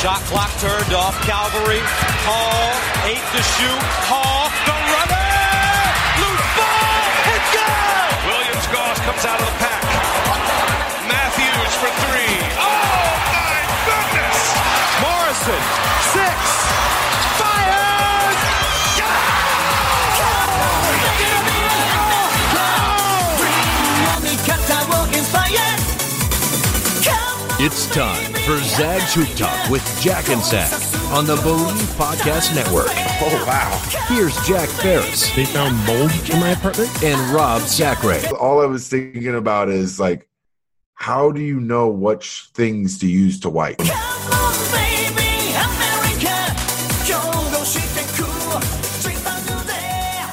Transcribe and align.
Shot 0.00 0.22
clock 0.30 0.50
turned 0.60 0.94
off. 0.94 1.18
Calvary. 1.26 1.80
Hall. 2.22 2.70
Eight 3.10 3.24
to 3.34 3.42
shoot. 3.58 3.82
Hall. 4.06 4.46
The 4.62 4.76
runner. 4.94 5.30
Loose 6.22 6.48
ball. 6.54 7.02
It's 7.34 7.50
good. 7.50 8.10
Williams 8.30 8.66
Goss 8.70 8.98
comes 9.02 9.24
out 9.26 9.40
of 9.40 9.46
the 9.50 9.56
pack. 9.58 9.82
Matthews 11.10 11.74
for 11.82 11.90
three. 12.06 12.38
Oh 12.54 13.10
my 13.34 13.58
goodness! 13.88 14.38
Morrison. 15.02 15.62
Six. 16.14 16.38
Fires. 17.40 17.86
It's 27.58 27.86
time 27.86 28.35
for 28.46 28.62
Zag's 28.62 29.12
Hoop 29.14 29.28
Talk 29.36 29.68
with 29.70 29.82
Jack 30.00 30.28
and 30.28 30.40
Zag 30.40 30.72
on 31.12 31.26
the 31.26 31.34
Believe 31.42 31.82
Podcast 31.98 32.54
Network. 32.54 32.86
Oh, 33.20 33.44
wow. 33.44 33.76
Here's 34.06 34.36
Jack 34.46 34.68
Ferris 34.68 35.34
They 35.34 35.44
found 35.44 35.76
mold 35.84 36.12
in 36.30 36.38
my 36.38 36.50
apartment? 36.50 36.88
and 37.02 37.20
Rob 37.34 37.62
Zachary. 37.62 38.24
All 38.38 38.62
I 38.62 38.66
was 38.66 38.88
thinking 38.88 39.34
about 39.34 39.68
is 39.68 39.98
like, 39.98 40.28
how 40.94 41.32
do 41.32 41.40
you 41.42 41.58
know 41.58 41.88
which 41.88 42.48
things 42.54 42.98
to 43.00 43.08
use 43.08 43.40
to 43.40 43.50
wipe? 43.50 43.78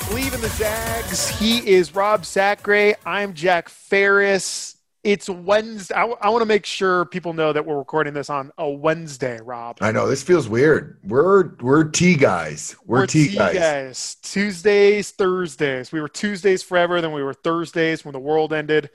Believe 0.10 0.34
in 0.36 0.42
the 0.42 0.50
Zags. 0.50 1.30
He 1.30 1.68
is 1.68 1.96
Rob 1.96 2.26
Sacre. 2.26 2.94
I'm 3.06 3.34
Jack 3.34 3.70
Ferris. 3.70 4.73
It's 5.04 5.28
Wednesday. 5.28 5.94
I, 5.96 6.06
want 6.06 6.42
to 6.42 6.46
make 6.46 6.66
sure 6.66 7.04
people 7.04 7.34
know 7.34 7.52
that 7.52 7.66
we're 7.66 7.78
recording 7.78 8.14
this 8.14 8.30
on 8.30 8.54
a 8.58 8.70
Wednesday, 8.70 9.38
Rob. 9.44 9.78
I 9.82 9.92
know 9.92 10.08
this 10.08 10.24
feels 10.24 10.48
weird. 10.48 10.98
We're 11.04 11.56
we're 11.56 11.84
tea 11.84 12.16
guys. 12.16 12.78
We're, 12.86 13.06
tea, 13.06 13.36
guys. 13.36 14.16
Tuesdays, 14.24 15.12
Thursdays. 15.12 15.92
We 15.92 16.00
were 16.00 16.08
Tuesdays 16.08 16.64
forever, 16.64 17.02
then 17.02 17.12
we 17.12 17.22
were 17.22 17.34
Thursdays 17.34 18.06
when 18.06 18.14
the 18.14 18.20
world 18.20 18.54
ended. 18.54 18.92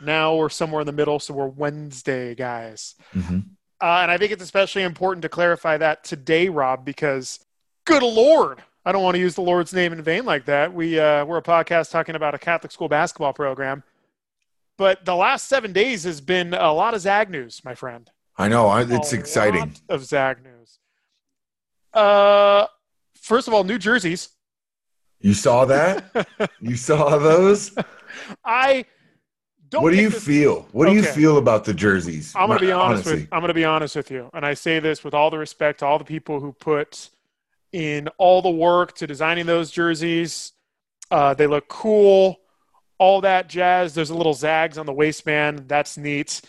Now 0.00 0.34
we're 0.34 0.48
somewhere 0.48 0.80
in 0.80 0.86
the 0.86 0.92
middle, 0.92 1.20
so 1.20 1.32
we're 1.32 1.46
Wednesday 1.46 2.34
guys. 2.34 2.96
Mhm. 3.14 3.44
Uh, 3.80 4.00
and 4.02 4.10
I 4.10 4.18
think 4.18 4.32
it's 4.32 4.42
especially 4.42 4.82
important 4.82 5.22
to 5.22 5.28
clarify 5.28 5.76
that 5.78 6.02
today, 6.02 6.48
Rob, 6.48 6.84
because 6.84 7.38
good 7.84 8.02
Lord, 8.02 8.62
I 8.84 8.90
don't 8.90 9.04
want 9.04 9.14
to 9.14 9.20
use 9.20 9.36
the 9.36 9.42
Lord's 9.42 9.72
name 9.72 9.92
in 9.92 10.02
vain 10.02 10.24
like 10.24 10.44
that. 10.46 10.74
We 10.74 10.98
uh, 10.98 11.24
we're 11.24 11.38
a 11.38 11.42
podcast 11.42 11.92
talking 11.92 12.16
about 12.16 12.34
a 12.34 12.38
Catholic 12.38 12.72
school 12.72 12.88
basketball 12.88 13.32
program, 13.32 13.84
but 14.82 15.04
the 15.04 15.14
last 15.14 15.46
seven 15.48 15.72
days 15.72 16.02
has 16.02 16.20
been 16.20 16.52
a 16.54 16.72
lot 16.72 16.92
of 16.92 17.00
Zag 17.00 17.30
news, 17.30 17.62
my 17.64 17.72
friend. 17.72 18.10
I 18.36 18.48
know. 18.48 18.66
I, 18.66 18.82
it's 18.82 19.12
A 19.12 19.16
exciting. 19.16 19.60
lot 19.60 19.80
of 19.88 20.04
Zag 20.04 20.42
news. 20.42 20.80
Uh, 21.94 22.66
first 23.14 23.46
of 23.46 23.54
all, 23.54 23.62
New 23.62 23.78
Jerseys. 23.78 24.30
You 25.20 25.34
saw 25.34 25.66
that? 25.66 26.50
you 26.60 26.74
saw 26.74 27.16
those? 27.16 27.72
I 28.44 28.86
don't. 29.68 29.84
what 29.84 29.92
do 29.92 30.00
you 30.00 30.08
this- 30.08 30.24
feel? 30.24 30.66
What 30.72 30.86
do 30.88 30.94
you 30.94 31.04
feel 31.04 31.38
about 31.38 31.64
the 31.64 31.74
jerseys? 31.74 32.32
I'm 32.34 32.48
gonna 32.48 32.58
be 32.58 32.72
honest 32.72 33.06
Honestly. 33.06 33.20
with 33.22 33.28
I'm 33.30 33.40
gonna 33.40 33.54
be 33.54 33.64
honest 33.64 33.94
with 33.94 34.10
you, 34.10 34.30
and 34.34 34.44
I 34.44 34.54
say 34.54 34.80
this 34.80 35.04
with 35.04 35.14
all 35.14 35.30
the 35.30 35.38
respect 35.38 35.78
to 35.78 35.86
all 35.86 35.98
the 35.98 36.04
people 36.04 36.40
who 36.40 36.52
put 36.52 37.08
in 37.72 38.08
all 38.18 38.42
the 38.42 38.50
work 38.50 38.96
to 38.96 39.06
designing 39.06 39.46
those 39.46 39.70
jerseys. 39.70 40.54
Uh, 41.12 41.34
they 41.34 41.46
look 41.46 41.68
cool, 41.68 42.40
all 43.02 43.20
that 43.22 43.48
jazz. 43.48 43.94
There's 43.94 44.10
a 44.10 44.14
little 44.14 44.32
zags 44.32 44.78
on 44.78 44.86
the 44.86 44.92
waistband. 44.92 45.64
That's 45.66 45.98
neat. 45.98 46.40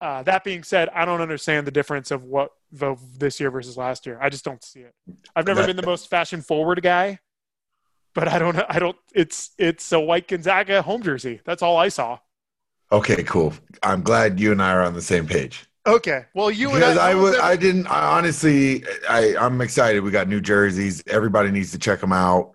Uh, 0.00 0.24
that 0.24 0.42
being 0.42 0.64
said, 0.64 0.88
I 0.88 1.04
don't 1.04 1.20
understand 1.20 1.68
the 1.68 1.70
difference 1.70 2.10
of 2.10 2.24
what 2.24 2.50
the, 2.72 2.96
this 3.16 3.38
year 3.38 3.48
versus 3.52 3.76
last 3.76 4.06
year. 4.06 4.18
I 4.20 4.28
just 4.28 4.44
don't 4.44 4.62
see 4.64 4.80
it. 4.80 4.92
I've 5.36 5.46
never 5.46 5.64
been 5.64 5.76
the 5.76 5.86
most 5.86 6.10
fashion 6.10 6.42
forward 6.42 6.82
guy, 6.82 7.20
but 8.12 8.26
I 8.26 8.40
don't. 8.40 8.58
I 8.68 8.80
don't. 8.80 8.96
It's 9.14 9.50
it's 9.56 9.92
a 9.92 10.00
white 10.00 10.26
Gonzaga 10.26 10.82
home 10.82 11.02
jersey. 11.02 11.40
That's 11.44 11.62
all 11.62 11.76
I 11.76 11.88
saw. 11.88 12.18
Okay, 12.90 13.22
cool. 13.22 13.52
I'm 13.84 14.02
glad 14.02 14.40
you 14.40 14.50
and 14.50 14.60
I 14.60 14.72
are 14.72 14.82
on 14.82 14.94
the 14.94 15.02
same 15.02 15.28
page. 15.28 15.64
Okay. 15.86 16.24
Well, 16.34 16.50
you 16.50 16.70
Because 16.70 16.96
and 16.96 16.98
I, 16.98 17.12
I, 17.12 17.14
was, 17.14 17.38
I 17.38 17.54
didn't. 17.54 17.86
I 17.86 18.18
honestly, 18.18 18.84
I, 19.08 19.36
I'm 19.36 19.60
excited. 19.60 20.00
We 20.00 20.10
got 20.10 20.26
new 20.26 20.40
jerseys. 20.40 21.04
Everybody 21.06 21.52
needs 21.52 21.70
to 21.70 21.78
check 21.78 22.00
them 22.00 22.12
out, 22.12 22.54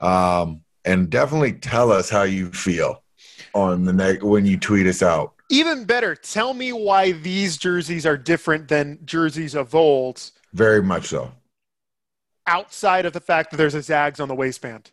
um, 0.00 0.62
and 0.84 1.10
definitely 1.10 1.52
tell 1.52 1.90
us 1.92 2.08
how 2.10 2.22
you 2.22 2.50
feel 2.52 3.02
on 3.54 3.84
the 3.84 3.92
next 3.92 4.22
when 4.24 4.44
you 4.46 4.58
tweet 4.58 4.86
us 4.86 5.02
out. 5.02 5.34
Even 5.50 5.84
better, 5.84 6.14
tell 6.14 6.54
me 6.54 6.72
why 6.72 7.12
these 7.12 7.56
jerseys 7.56 8.06
are 8.06 8.16
different 8.16 8.68
than 8.68 8.98
jerseys 9.04 9.54
of 9.54 9.74
old 9.74 10.30
Very 10.52 10.82
much 10.82 11.08
so. 11.08 11.30
outside 12.46 13.06
of 13.06 13.12
the 13.12 13.20
fact 13.20 13.50
that 13.50 13.56
there's 13.56 13.74
a 13.74 13.82
Zags 13.82 14.20
on 14.20 14.28
the 14.28 14.34
waistband. 14.34 14.90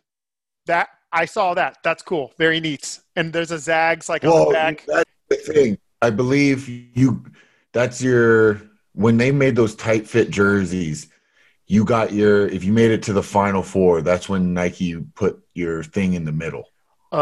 That 0.66 0.88
I 1.12 1.24
saw 1.24 1.54
that. 1.54 1.78
That's 1.82 2.02
cool. 2.02 2.32
Very 2.38 2.60
neat. 2.60 3.00
And 3.16 3.32
there's 3.32 3.50
a 3.50 3.58
Zags 3.58 4.08
like 4.08 4.24
on 4.24 4.48
the 4.48 4.52
back. 4.52 4.84
that's 4.86 5.10
the 5.28 5.36
thing. 5.36 5.78
I 6.00 6.10
believe 6.10 6.68
you. 6.96 7.24
That's 7.72 8.02
your 8.02 8.60
when 8.94 9.16
they 9.16 9.32
made 9.32 9.56
those 9.56 9.74
tight 9.74 10.06
fit 10.06 10.30
jerseys. 10.30 11.08
You 11.66 11.84
got 11.84 12.12
your 12.12 12.46
if 12.48 12.64
you 12.64 12.72
made 12.72 12.90
it 12.90 13.02
to 13.04 13.12
the 13.12 13.22
final 13.22 13.62
four. 13.62 14.02
That's 14.02 14.28
when 14.28 14.52
Nike 14.54 14.96
put 15.14 15.42
your 15.54 15.82
thing 15.82 16.14
in 16.14 16.24
the 16.24 16.32
middle. 16.32 16.64
I- 17.12 17.16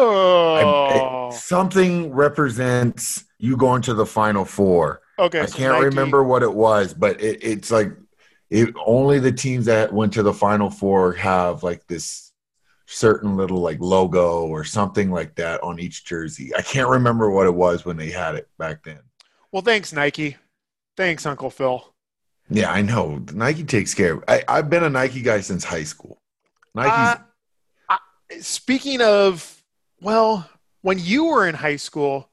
Oh. 0.00 1.28
it- 1.30 1.34
something 1.34 2.12
represents 2.12 3.24
you 3.38 3.56
going 3.56 3.82
to 3.82 3.94
the 3.94 4.06
final 4.06 4.44
four. 4.44 5.00
okay. 5.18 5.40
I 5.40 5.46
so 5.46 5.56
can't 5.58 5.72
Nike- 5.74 5.84
remember 5.86 6.22
what 6.22 6.42
it 6.42 6.52
was, 6.54 6.94
but 6.94 7.20
it, 7.20 7.38
it's 7.42 7.70
like 7.70 7.92
it, 8.50 8.74
only 8.86 9.18
the 9.18 9.32
teams 9.32 9.66
that 9.66 9.92
went 9.92 10.12
to 10.14 10.22
the 10.22 10.32
final 10.32 10.70
four 10.70 11.12
have 11.14 11.62
like 11.62 11.86
this 11.86 12.32
certain 12.86 13.36
little 13.36 13.60
like 13.60 13.78
logo 13.80 14.46
or 14.46 14.64
something 14.64 15.10
like 15.10 15.34
that 15.36 15.62
on 15.62 15.78
each 15.78 16.04
jersey. 16.04 16.54
I 16.56 16.62
can't 16.62 16.88
remember 16.88 17.30
what 17.30 17.46
it 17.46 17.54
was 17.54 17.84
when 17.84 17.96
they 17.96 18.10
had 18.10 18.34
it 18.36 18.48
back 18.58 18.82
then. 18.84 19.00
Well, 19.52 19.62
thanks, 19.62 19.92
Nike. 19.92 20.36
Thanks, 20.96 21.26
Uncle 21.26 21.50
Phil. 21.50 21.92
Yeah, 22.50 22.70
I 22.72 22.82
know. 22.82 23.22
Nike 23.32 23.64
takes 23.64 23.94
care 23.94 24.14
of 24.14 24.24
I, 24.28 24.42
I've 24.48 24.70
been 24.70 24.84
a 24.84 24.90
Nike 24.90 25.20
guy 25.22 25.40
since 25.40 25.64
high 25.64 25.84
school. 25.84 26.20
Nike's 26.74 27.20
Uh, 27.90 27.96
Speaking 28.40 29.00
of, 29.00 29.62
well, 30.00 30.48
when 30.82 30.98
you 30.98 31.24
were 31.26 31.46
in 31.48 31.54
high 31.54 31.76
school, 31.76 32.28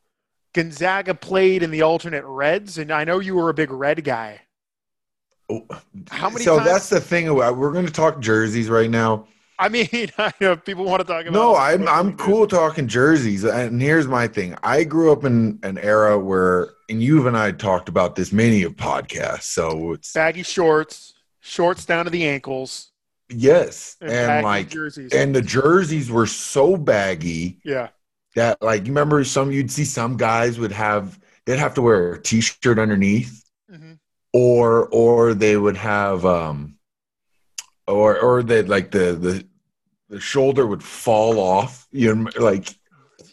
Gonzaga 0.54 1.13
played 1.13 1.63
in 1.63 1.72
the 1.72 1.81
alternate 1.81 2.25
reds, 2.25 2.78
and 2.78 2.92
I 2.92 3.04
know 3.04 3.19
you 3.19 3.36
were 3.36 3.50
a 3.50 3.54
big 3.54 3.72
red 3.72 4.04
guy. 4.04 4.42
Oh, 5.50 5.66
How 6.10 6.30
many 6.30 6.44
so 6.44 6.57
times- 6.57 6.69
that's 6.69 6.90
the 6.90 7.00
thing. 7.01 7.34
We're 7.34 7.72
going 7.72 7.86
to 7.86 7.92
talk 7.92 8.19
jerseys 8.19 8.69
right 8.69 8.90
now. 8.90 9.28
I 9.57 9.69
mean, 9.69 9.88
I 10.18 10.34
know 10.42 10.56
people 10.57 10.84
want 10.86 11.00
to 11.01 11.06
talk 11.07 11.22
about. 11.25 11.34
No. 11.34 11.56
I'm 11.56 11.88
I'm 11.88 12.18
cool 12.18 12.45
talking 12.48 12.88
jerseys. 12.88 13.44
And 13.45 13.81
here's 13.81 14.07
my 14.07 14.28
thing. 14.28 14.57
I 14.63 14.84
grew 14.84 15.12
up 15.12 15.24
in 15.24 15.60
an 15.63 15.78
era 15.78 16.19
where, 16.19 16.69
and 16.90 17.02
you 17.02 17.28
and 17.28 17.38
I 17.38 17.52
talked 17.52 17.90
about 17.90 18.16
this 18.16 18.32
many 18.32 18.64
of 18.64 18.76
podcasts. 18.76 19.44
So 19.44 19.94
it's 19.94 20.14
Baggy 20.14 20.44
shorts, 20.44 21.14
shorts 21.42 21.86
down 21.86 22.06
to 22.06 22.12
the 22.12 22.26
ankles, 22.28 22.92
yes, 23.30 23.96
and, 24.02 24.12
and 24.12 24.44
like, 24.44 24.70
jerseys. 24.70 25.12
and 25.14 25.36
the 25.36 25.42
jerseys 25.42 26.10
were 26.12 26.28
so 26.28 26.78
baggy 26.78 27.60
yeah, 27.64 27.90
that 28.36 28.62
like 28.62 28.82
you 28.86 28.92
remember 28.92 29.24
some 29.24 29.52
you'd 29.52 29.72
see 29.72 29.86
some 29.86 30.18
guys 30.18 30.60
would 30.60 30.72
have 30.72 31.20
they'd 31.46 31.60
have 31.60 31.74
to 31.76 31.82
wear 31.82 32.14
a 32.14 32.22
t-shirt 32.22 32.80
underneath, 32.80 33.44
Mhm. 33.72 33.98
or 34.34 34.88
or 34.90 35.34
they 35.34 35.58
would 35.58 35.78
have 35.78 36.26
um 36.26 36.78
or 37.88 38.20
or 38.20 38.44
that 38.44 38.68
like 38.68 38.92
the 38.92 39.14
the 39.14 39.48
the 40.10 40.20
shoulder 40.20 40.68
would 40.68 40.84
fall 40.84 41.40
off. 41.40 41.88
You 41.92 42.16
know, 42.16 42.30
like 42.40 42.68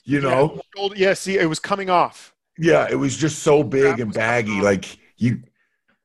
you 0.05 0.21
know, 0.21 0.61
Yeah, 0.77 0.89
yeah, 0.97 1.15
see, 1.15 1.39
it 1.39 1.47
was 1.47 1.59
coming 1.61 1.91
off. 1.91 2.32
Yeah, 2.59 2.87
it 2.91 2.97
was 2.97 3.17
just 3.17 3.41
so 3.41 3.63
big 3.63 4.01
and 4.01 4.13
baggy. 4.13 4.61
Like 4.61 4.99
you, 5.17 5.43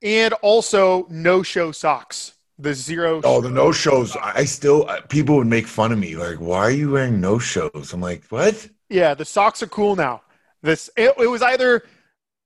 And 0.02 0.32
also 0.34 1.06
no 1.10 1.42
show 1.42 1.72
socks. 1.72 2.34
The 2.60 2.74
zero 2.74 3.20
oh, 3.22 3.40
the 3.40 3.50
no 3.50 3.70
shows. 3.70 4.16
I 4.16 4.44
still 4.44 4.88
people 5.08 5.36
would 5.36 5.46
make 5.46 5.66
fun 5.68 5.92
of 5.92 5.98
me. 5.98 6.16
Like, 6.16 6.38
why 6.38 6.58
are 6.58 6.70
you 6.72 6.90
wearing 6.90 7.20
no 7.20 7.38
shows? 7.38 7.92
I'm 7.92 8.00
like, 8.00 8.24
what? 8.30 8.68
Yeah, 8.88 9.14
the 9.14 9.24
socks 9.24 9.62
are 9.62 9.68
cool 9.68 9.94
now. 9.94 10.22
This 10.60 10.90
it, 10.96 11.14
it 11.18 11.28
was 11.28 11.40
either 11.40 11.84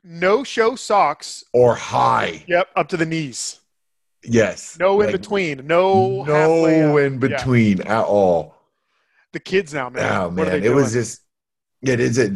no 0.05 0.45
show 0.45 0.77
socks, 0.77 1.45
Or 1.55 1.75
high? 1.75 2.45
yep, 2.47 2.69
up 2.77 2.89
to 2.89 2.99
the 2.99 3.07
knees. 3.07 3.61
Yes. 4.23 4.77
No 4.79 5.01
in 5.01 5.11
between. 5.13 5.67
No 5.67 6.25
No 6.25 6.67
in 6.99 7.13
Yeah. 7.15 7.19
between 7.19 7.81
at 7.83 8.05
all. 8.05 8.55
The 9.33 9.41
kids 9.41 9.73
now, 9.73 9.89
man. 9.89 10.13
Oh 10.13 10.31
man, 10.31 10.63
it 10.63 10.75
was 10.75 10.93
just 10.93 11.23
it 11.81 12.01
is 12.01 12.19
a 12.19 12.35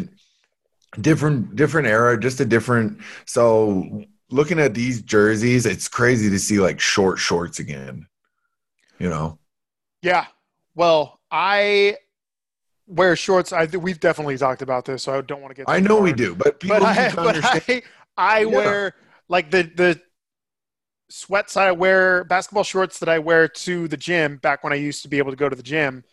different 1.00 1.56
different 1.56 1.88
era, 1.88 2.18
just 2.18 2.40
a 2.40 2.44
different. 2.44 3.00
So 3.26 4.04
looking 4.30 4.58
at 4.58 4.74
these 4.74 5.02
jerseys, 5.02 5.66
it's 5.66 5.88
crazy 5.88 6.30
to 6.30 6.38
see 6.38 6.58
like 6.60 6.80
short 6.80 7.18
shorts 7.18 7.58
again. 7.58 8.06
You 8.98 9.10
know, 9.10 9.38
Yeah. 10.02 10.26
Well, 10.74 11.20
I 11.30 11.96
wear 12.86 13.16
shorts. 13.16 13.52
I 13.52 13.66
we've 13.66 14.00
definitely 14.00 14.38
talked 14.38 14.62
about 14.62 14.84
this, 14.84 15.04
so 15.04 15.18
I 15.18 15.20
don't 15.22 15.42
want 15.42 15.50
to 15.56 15.56
get. 15.56 15.68
I 15.68 15.80
know 15.80 15.96
far 15.96 16.02
we 16.02 16.12
do, 16.12 16.34
but 16.34 16.60
people 16.60 16.78
But 16.78 16.98
I, 16.98 17.14
but 17.22 17.28
understand. 17.28 17.64
I, 17.68 17.82
I 18.16 18.44
Yeah. 18.46 18.48
wear 18.56 18.94
like 19.28 19.50
the 19.50 19.64
the 19.64 20.00
sweats 21.08 21.56
I 21.56 21.72
wear, 21.72 22.24
basketball 22.24 22.64
shorts 22.64 22.98
that 22.98 23.08
I 23.08 23.18
wear 23.18 23.48
to 23.48 23.88
the 23.88 23.96
gym 23.96 24.38
back 24.38 24.64
when 24.64 24.72
I 24.72 24.76
used 24.76 25.02
to 25.02 25.08
be 25.08 25.18
able 25.18 25.30
to 25.30 25.36
go 25.36 25.48
to 25.48 25.56
the 25.56 25.62
gym 25.62 26.04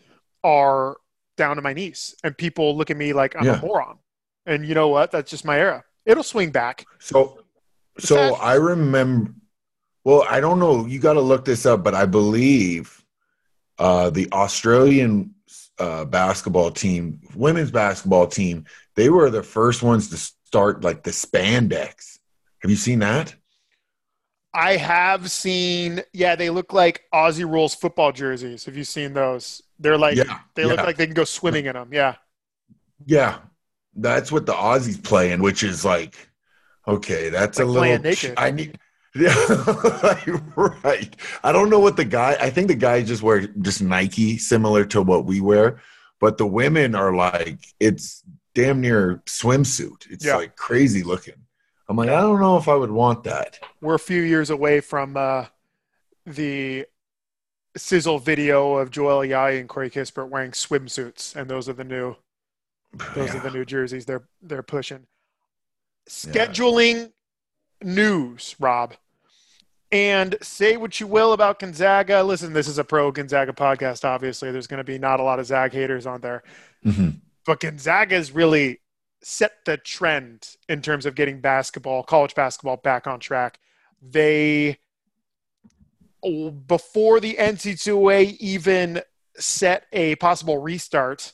are 0.44 0.98
down 1.38 1.56
to 1.56 1.62
my 1.62 1.74
knees, 1.74 2.16
and 2.24 2.38
people 2.38 2.78
look 2.78 2.92
at 2.92 2.98
me 2.98 3.14
like 3.14 3.36
I'm 3.36 3.46
Yeah. 3.46 3.54
a 3.54 3.56
moron. 3.56 3.98
And 4.46 4.66
you 4.66 4.76
know 4.76 4.90
what? 4.90 5.12
That's 5.12 5.30
just 5.30 5.46
my 5.46 5.58
era. 5.58 5.84
It'll 6.06 6.24
swing 6.24 6.52
back. 6.52 6.86
So, 7.00 7.40
so. 8.00 8.36
I 8.36 8.56
remember. 8.56 9.34
Well, 10.04 10.26
I 10.30 10.42
don't 10.42 10.60
know. 10.60 10.86
You 10.86 11.00
got 11.00 11.14
to 11.14 11.22
look 11.22 11.46
this 11.46 11.66
up, 11.66 11.84
but 11.84 11.96
I 11.96 12.06
believe 12.06 13.04
uh, 13.80 14.10
the 14.10 14.28
Australian 14.34 15.34
uh, 15.80 16.06
basketball 16.06 16.72
team, 16.72 17.22
women's 17.36 17.72
basketball 17.72 18.28
team, 18.28 18.66
they 18.96 19.10
were 19.10 19.30
the 19.30 19.44
first 19.44 19.82
ones 19.82 20.10
to 20.10 20.18
start 20.18 20.84
like 20.84 21.04
the 21.04 21.12
spandex. 21.12 22.20
Have 22.62 22.70
you 22.70 22.78
seen 22.78 23.00
that? 23.00 23.34
I 24.54 24.78
have 24.78 25.32
seen, 25.32 26.02
yeah, 26.14 26.36
they 26.36 26.50
look 26.52 26.74
like 26.74 27.04
Aussie 27.14 27.50
rules 27.50 27.74
football 27.74 28.12
jerseys. 28.12 28.66
Have 28.66 28.78
you 28.78 28.84
seen 28.84 29.14
those? 29.14 29.64
They're 29.80 29.98
like, 29.98 30.16
Yeah, 30.16 30.40
they 30.54 30.66
look 30.66 30.78
like 30.78 30.96
they 30.96 31.08
can 31.08 31.16
go 31.16 31.24
swimming 31.24 31.66
in 31.66 31.74
them. 31.74 31.90
Yeah. 31.92 32.16
Yeah, 33.06 33.40
that's 33.96 34.32
what 34.32 34.46
the 34.46 34.54
Aussies 34.54 35.02
playing, 35.04 35.42
which 35.42 35.64
is 35.64 35.84
like, 35.86 36.16
okay, 36.88 37.30
that's 37.30 37.58
Like 37.60 37.68
a 37.68 37.70
little. 37.70 38.00
naked. 38.00 38.34
I 38.38 38.52
need. 38.52 38.78
Yeah, 39.16 39.32
right. 40.56 41.16
I 41.44 41.52
don't 41.52 41.70
know 41.70 41.80
what 41.80 41.98
the 41.98 42.04
guy. 42.06 42.36
I 42.40 42.50
think 42.50 42.68
the 42.68 42.74
guys 42.74 43.08
just 43.08 43.22
wear 43.22 43.42
just 43.62 43.80
Nike, 43.80 44.40
similar 44.40 44.86
to 44.86 45.04
what 45.04 45.26
we 45.26 45.40
wear, 45.40 45.80
but 46.20 46.40
the 46.40 46.48
women 46.48 46.96
are 46.96 47.14
like 47.14 47.60
it's 47.80 48.24
damn 48.56 48.82
near 48.82 49.22
swimsuit. 49.28 50.10
It's 50.10 50.26
Yeah. 50.26 50.38
like 50.38 50.56
crazy 50.56 51.04
looking. 51.04 51.36
I'm 51.88 51.96
like, 51.96 52.10
I 52.10 52.22
don't 52.22 52.40
know 52.40 52.58
if 52.58 52.68
I 52.68 52.74
would 52.74 52.90
want 52.90 53.24
that. 53.26 53.60
We're 53.82 53.94
a 53.94 54.00
few 54.00 54.24
years 54.24 54.50
away 54.50 54.80
from 54.80 55.16
uh, 55.16 55.46
the 56.26 56.88
sizzle 57.78 58.18
video 58.18 58.78
of 58.78 58.90
Joel 58.90 59.20
Ayayi 59.20 59.60
and 59.60 59.70
Corey 59.70 59.92
Kispert 59.92 60.30
wearing 60.30 60.52
swimsuits, 60.52 61.36
and 61.36 61.48
those 61.48 61.70
are 61.70 61.74
the 61.74 61.84
new 61.84 62.16
those 63.16 63.34
are 63.34 63.40
the 63.40 63.52
new 63.52 63.66
jerseys 63.66 64.06
they're 64.06 64.28
they're 64.42 64.64
pushing. 64.64 65.08
Scheduling 66.10 67.12
news, 67.82 68.56
Rob. 68.60 68.96
And 69.92 70.36
say 70.42 70.76
what 70.76 71.00
you 71.00 71.06
will 71.06 71.34
about 71.34 71.60
Gonzaga. 71.60 72.24
Listen, 72.24 72.52
this 72.54 72.68
is 72.68 72.80
a 72.80 72.84
pro 72.84 73.12
Gonzaga 73.12 73.54
podcast. 73.54 74.04
Obviously, 74.04 74.52
there's 74.52 74.68
going 74.68 74.80
to 74.80 74.84
be 74.84 74.98
not 74.98 75.20
a 75.20 75.24
lot 75.24 75.40
of 75.40 75.46
Zag 75.46 75.72
haters 75.72 76.06
on 76.06 76.22
there. 76.22 76.44
Mhm. 76.86 77.22
but 77.46 77.60
Gonzaga's 77.60 78.32
really 78.32 78.80
set 79.22 79.52
the 79.66 79.78
trend 79.78 80.56
in 80.68 80.82
terms 80.82 81.06
of 81.06 81.16
getting 81.16 81.40
basketball, 81.42 82.04
college 82.04 82.36
basketball 82.36 82.78
back 82.78 83.08
on 83.08 83.20
track. 83.20 83.60
They, 84.02 84.80
before 86.68 87.20
the 87.20 87.36
NC2A 87.38 88.38
even 88.40 89.02
set 89.38 89.86
a 89.94 90.16
possible 90.16 90.58
restart, 90.58 91.34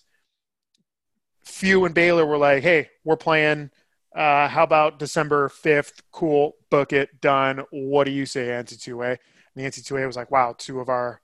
Few 1.50 1.84
and 1.86 1.96
Baylor 1.96 2.26
were 2.26 2.38
like, 2.38 2.64
hey, 2.64 2.90
we're 3.04 3.18
playing. 3.18 3.72
Uh, 4.16 4.48
how 4.48 4.64
about 4.64 5.00
December 5.00 5.50
5th? 5.50 6.02
Cool, 6.12 6.54
book 6.70 6.94
it, 6.94 7.22
done. 7.22 7.64
What 7.72 8.06
do 8.06 8.12
you 8.12 8.26
say, 8.26 8.48
NC2A? 8.48 9.10
And 9.12 9.20
the 9.56 9.64
NC2A 9.64 10.06
was 10.08 10.16
like, 10.16 10.32
wow, 10.32 10.56
two 10.58 10.80
of 10.80 10.90
our 10.90 11.22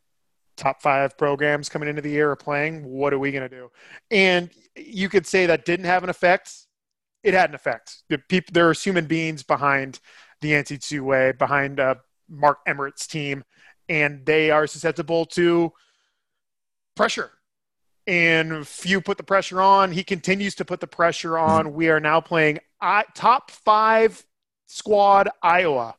top 0.57 0.81
five 0.81 1.17
programs 1.17 1.69
coming 1.69 1.89
into 1.89 2.01
the 2.01 2.09
year 2.09 2.31
are 2.31 2.35
playing. 2.35 2.85
What 2.85 3.13
are 3.13 3.19
we 3.19 3.31
going 3.31 3.49
to 3.49 3.55
do? 3.55 3.71
And 4.11 4.49
you 4.75 5.09
could 5.09 5.27
say 5.27 5.45
that 5.45 5.65
didn't 5.65 5.85
have 5.85 6.03
an 6.03 6.09
effect. 6.09 6.67
It 7.23 7.33
had 7.33 7.49
an 7.49 7.55
effect. 7.55 8.03
The 8.09 8.17
people, 8.17 8.51
there's 8.53 8.83
human 8.83 9.05
beings 9.05 9.43
behind 9.43 9.99
the 10.41 10.51
NC2A, 10.51 11.37
behind 11.37 11.79
uh, 11.79 11.95
Mark 12.29 12.59
Emmert's 12.65 13.07
team, 13.07 13.43
and 13.89 14.25
they 14.25 14.51
are 14.51 14.67
susceptible 14.67 15.25
to 15.27 15.71
pressure. 16.95 17.31
And 18.07 18.67
Few 18.67 19.01
put 19.01 19.17
the 19.17 19.23
pressure 19.23 19.61
on. 19.61 19.91
He 19.91 20.03
continues 20.03 20.55
to 20.55 20.65
put 20.65 20.79
the 20.79 20.87
pressure 20.87 21.37
on. 21.37 21.73
We 21.73 21.89
are 21.89 21.99
now 21.99 22.21
playing 22.21 22.59
I, 22.79 23.03
top 23.15 23.49
five 23.49 24.23
squad 24.67 25.29
Iowa. 25.41 25.95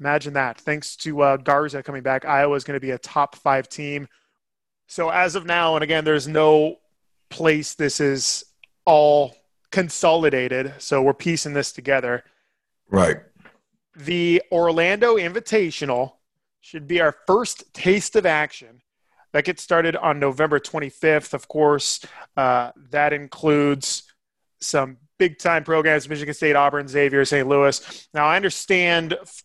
Imagine 0.00 0.34
that. 0.34 0.60
Thanks 0.60 0.96
to 0.96 1.22
uh, 1.22 1.36
Garza 1.38 1.82
coming 1.82 2.02
back, 2.02 2.24
Iowa 2.24 2.54
is 2.56 2.64
going 2.64 2.76
to 2.76 2.80
be 2.80 2.90
a 2.90 2.98
top 2.98 3.36
five 3.36 3.68
team. 3.68 4.08
So 4.86 5.08
as 5.08 5.34
of 5.34 5.46
now, 5.46 5.76
and 5.76 5.82
again, 5.82 6.04
there's 6.04 6.28
no 6.28 6.76
place 7.30 7.74
this 7.74 8.00
is 8.00 8.44
all 8.84 9.34
consolidated. 9.70 10.74
So 10.78 11.02
we're 11.02 11.14
piecing 11.14 11.54
this 11.54 11.72
together. 11.72 12.22
Right. 12.90 13.16
The 13.96 14.42
Orlando 14.52 15.16
Invitational 15.16 16.12
should 16.60 16.86
be 16.86 17.00
our 17.00 17.16
first 17.26 17.72
taste 17.72 18.16
of 18.16 18.26
action. 18.26 18.82
That 19.34 19.44
gets 19.44 19.62
started 19.62 19.96
on 19.96 20.18
November 20.20 20.58
25th. 20.60 21.34
Of 21.34 21.48
course, 21.48 22.00
uh, 22.36 22.70
that 22.90 23.12
includes 23.12 24.04
some 24.60 24.96
big 25.18 25.38
time 25.38 25.64
programs 25.64 26.08
Michigan 26.08 26.32
State, 26.34 26.56
Auburn, 26.56 26.88
Xavier, 26.88 27.24
St. 27.24 27.46
Louis. 27.46 28.08
Now, 28.14 28.26
I 28.26 28.36
understand 28.36 29.14
f- 29.20 29.42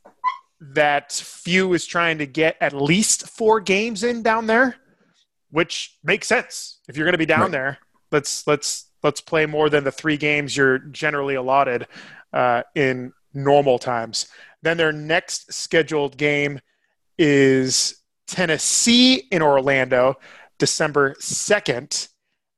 that 0.62 1.12
Few 1.12 1.74
is 1.74 1.86
trying 1.88 2.19
to 2.19 2.27
get 2.27 2.55
at 2.62 2.72
least 2.74 3.27
four 3.29 3.60
games 3.60 4.03
in 4.03 4.22
down 4.22 4.46
there, 4.46 4.75
which 5.50 5.98
makes 6.03 6.27
sense. 6.27 6.79
If 6.88 6.96
you're 6.96 7.05
going 7.05 7.13
to 7.13 7.17
be 7.17 7.25
down 7.25 7.41
Right. 7.41 7.51
there, 7.51 7.77
let's 8.12 8.46
let's 8.46 8.91
let's 9.01 9.22
play 9.22 9.48
more 9.48 9.69
than 9.72 9.84
the 9.84 9.91
three 9.91 10.17
games 10.17 10.55
you're 10.55 10.77
generally 10.77 11.34
allotted 11.36 11.88
uh, 12.31 12.62
in 12.75 13.12
normal 13.34 13.79
times. 13.79 14.27
Then 14.62 14.77
their 14.77 14.91
next 14.91 15.51
scheduled 15.51 16.15
game 16.17 16.60
is 17.17 17.99
Tennessee 18.29 19.27
in 19.31 19.41
Orlando, 19.41 20.15
December 20.59 21.15
2nd. 21.15 22.09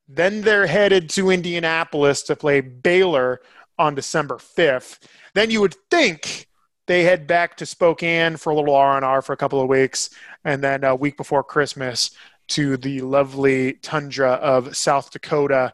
Then 0.07 0.41
they're 0.41 0.67
headed 0.67 1.09
to 1.11 1.31
Indianapolis 1.31 2.23
to 2.23 2.35
play 2.35 2.59
Baylor 2.61 3.41
on 3.79 3.95
December 3.95 4.35
5th. 4.35 4.99
Then 5.33 5.49
you 5.49 5.61
would 5.61 5.75
think 5.89 6.47
they 6.87 7.03
head 7.03 7.25
back 7.25 7.55
to 7.57 7.65
Spokane 7.65 8.35
for 8.35 8.51
a 8.51 8.55
little 8.55 8.75
R&R 8.75 9.21
for 9.21 9.31
a 9.31 9.37
couple 9.37 9.61
of 9.61 9.69
weeks 9.69 10.09
and 10.43 10.61
then 10.61 10.83
a 10.83 10.95
week 10.95 11.15
before 11.15 11.43
Christmas 11.43 12.11
to 12.49 12.75
the 12.75 12.99
lovely 12.99 13.73
tundra 13.73 14.31
of 14.31 14.75
South 14.75 15.11
Dakota 15.11 15.73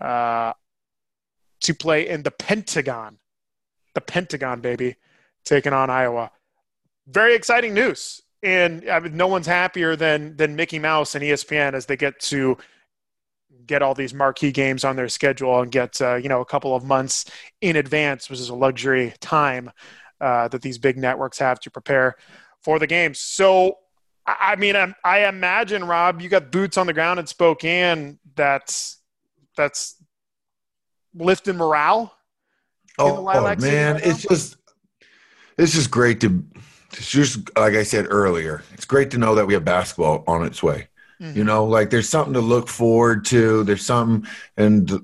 uh, 0.00 0.52
to 1.60 1.74
play 1.74 2.08
in 2.08 2.24
the 2.24 2.32
Pentagon. 2.32 3.18
The 3.94 4.00
Pentagon, 4.00 4.60
baby, 4.60 4.96
taking 5.44 5.72
on 5.72 5.88
Iowa. 5.88 6.32
Very 7.06 7.36
exciting 7.36 7.72
news. 7.72 8.22
And 8.42 8.88
I 8.88 9.00
mean, 9.00 9.16
no 9.16 9.26
one's 9.26 9.46
happier 9.46 9.96
than 9.96 10.36
than 10.36 10.56
Mickey 10.56 10.78
Mouse 10.78 11.14
and 11.14 11.24
ESPN 11.24 11.74
as 11.74 11.86
they 11.86 11.96
get 11.96 12.20
to 12.20 12.56
get 13.66 13.82
all 13.82 13.94
these 13.94 14.14
marquee 14.14 14.52
games 14.52 14.84
on 14.84 14.96
their 14.96 15.08
schedule 15.08 15.60
and 15.60 15.72
get 15.72 16.00
uh, 16.00 16.14
you 16.16 16.28
know 16.28 16.40
a 16.40 16.44
couple 16.44 16.74
of 16.74 16.84
months 16.84 17.24
in 17.60 17.76
advance, 17.76 18.30
which 18.30 18.40
is 18.40 18.48
a 18.48 18.54
luxury 18.54 19.14
time 19.20 19.70
uh, 20.20 20.48
that 20.48 20.62
these 20.62 20.78
big 20.78 20.96
networks 20.96 21.38
have 21.38 21.60
to 21.60 21.70
prepare 21.70 22.16
for 22.62 22.78
the 22.78 22.86
games. 22.86 23.18
So, 23.18 23.78
I 24.26 24.52
I 24.52 24.56
mean, 24.56 24.76
I, 24.76 24.94
I 25.04 25.28
imagine 25.28 25.84
Rob, 25.84 26.20
you 26.20 26.28
got 26.28 26.50
boots 26.52 26.76
on 26.76 26.86
the 26.86 26.92
ground 26.92 27.20
in 27.20 27.26
Spokane. 27.26 28.18
That's 28.34 28.98
that's 29.56 29.96
lifting 31.14 31.56
morale. 31.56 32.12
Oh, 32.98 33.28
oh 33.28 33.56
man, 33.56 33.94
right 33.94 34.06
it's 34.06 34.22
just 34.22 34.56
it's 35.58 35.72
just 35.72 35.90
great 35.90 36.20
to 36.20 36.44
it's 36.96 37.10
just 37.10 37.56
like 37.56 37.74
I 37.74 37.82
said 37.82 38.06
earlier, 38.08 38.62
it's 38.72 38.84
great 38.84 39.10
to 39.12 39.18
know 39.18 39.34
that 39.34 39.46
we 39.46 39.54
have 39.54 39.64
basketball 39.64 40.24
on 40.26 40.44
its 40.44 40.62
way. 40.62 40.88
You 41.18 41.26
mm-hmm. 41.26 41.44
know, 41.44 41.64
like 41.64 41.90
there's 41.90 42.08
something 42.08 42.34
to 42.34 42.40
look 42.40 42.68
forward 42.68 43.24
to. 43.26 43.64
There's 43.64 43.84
something, 43.84 44.30
and 44.56 45.02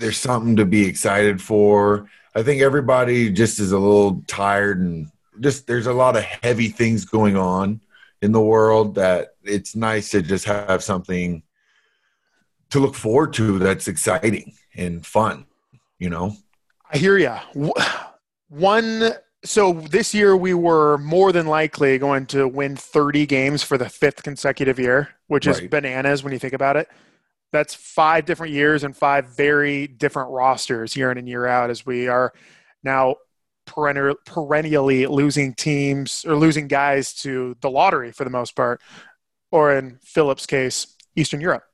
there's 0.00 0.16
something 0.16 0.56
to 0.56 0.64
be 0.64 0.86
excited 0.86 1.42
for. 1.42 2.08
I 2.34 2.42
think 2.42 2.62
everybody 2.62 3.30
just 3.30 3.60
is 3.60 3.72
a 3.72 3.78
little 3.78 4.22
tired 4.26 4.80
and 4.80 5.10
just 5.40 5.66
there's 5.66 5.86
a 5.86 5.92
lot 5.92 6.16
of 6.16 6.22
heavy 6.22 6.68
things 6.68 7.04
going 7.04 7.36
on 7.36 7.80
in 8.22 8.32
the 8.32 8.40
world 8.40 8.94
that 8.94 9.34
it's 9.42 9.76
nice 9.76 10.10
to 10.10 10.22
just 10.22 10.46
have 10.46 10.82
something 10.82 11.42
to 12.70 12.78
look 12.78 12.94
forward 12.94 13.34
to 13.34 13.58
that's 13.58 13.88
exciting 13.88 14.54
and 14.74 15.04
fun, 15.04 15.44
you 15.98 16.08
know? 16.08 16.34
I 16.90 16.96
hear 16.96 17.18
ya. 17.18 17.40
One. 18.48 19.12
So 19.44 19.72
this 19.72 20.14
year 20.14 20.36
we 20.36 20.54
were 20.54 20.98
more 20.98 21.32
than 21.32 21.46
likely 21.46 21.98
going 21.98 22.26
to 22.26 22.46
win 22.46 22.76
30 22.76 23.26
games 23.26 23.62
for 23.62 23.76
the 23.76 23.88
fifth 23.88 24.22
consecutive 24.22 24.78
year, 24.78 25.08
which 25.26 25.46
is 25.46 25.60
bananas 25.60 26.22
when 26.22 26.32
you 26.32 26.38
think 26.38 26.52
about 26.52 26.76
it. 26.76 26.88
That's 27.50 27.74
five 27.74 28.24
different 28.24 28.52
years 28.52 28.84
and 28.84 28.96
five 28.96 29.36
very 29.36 29.86
different 29.86 30.30
rosters 30.30 30.96
year 30.96 31.10
in 31.10 31.18
and 31.18 31.28
year 31.28 31.46
out 31.46 31.70
as 31.70 31.84
we 31.84 32.08
are 32.08 32.32
now 32.84 33.16
perennial, 33.66 34.14
perennially 34.24 35.06
losing 35.06 35.54
teams 35.54 36.24
or 36.26 36.36
losing 36.36 36.68
guys 36.68 37.12
to 37.14 37.56
the 37.60 37.70
lottery 37.70 38.12
for 38.12 38.24
the 38.24 38.30
most 38.30 38.54
part, 38.54 38.80
or 39.50 39.76
in 39.76 39.98
Filip's 40.02 40.46
case, 40.46 40.96
Eastern 41.16 41.40
Europe. 41.40 41.64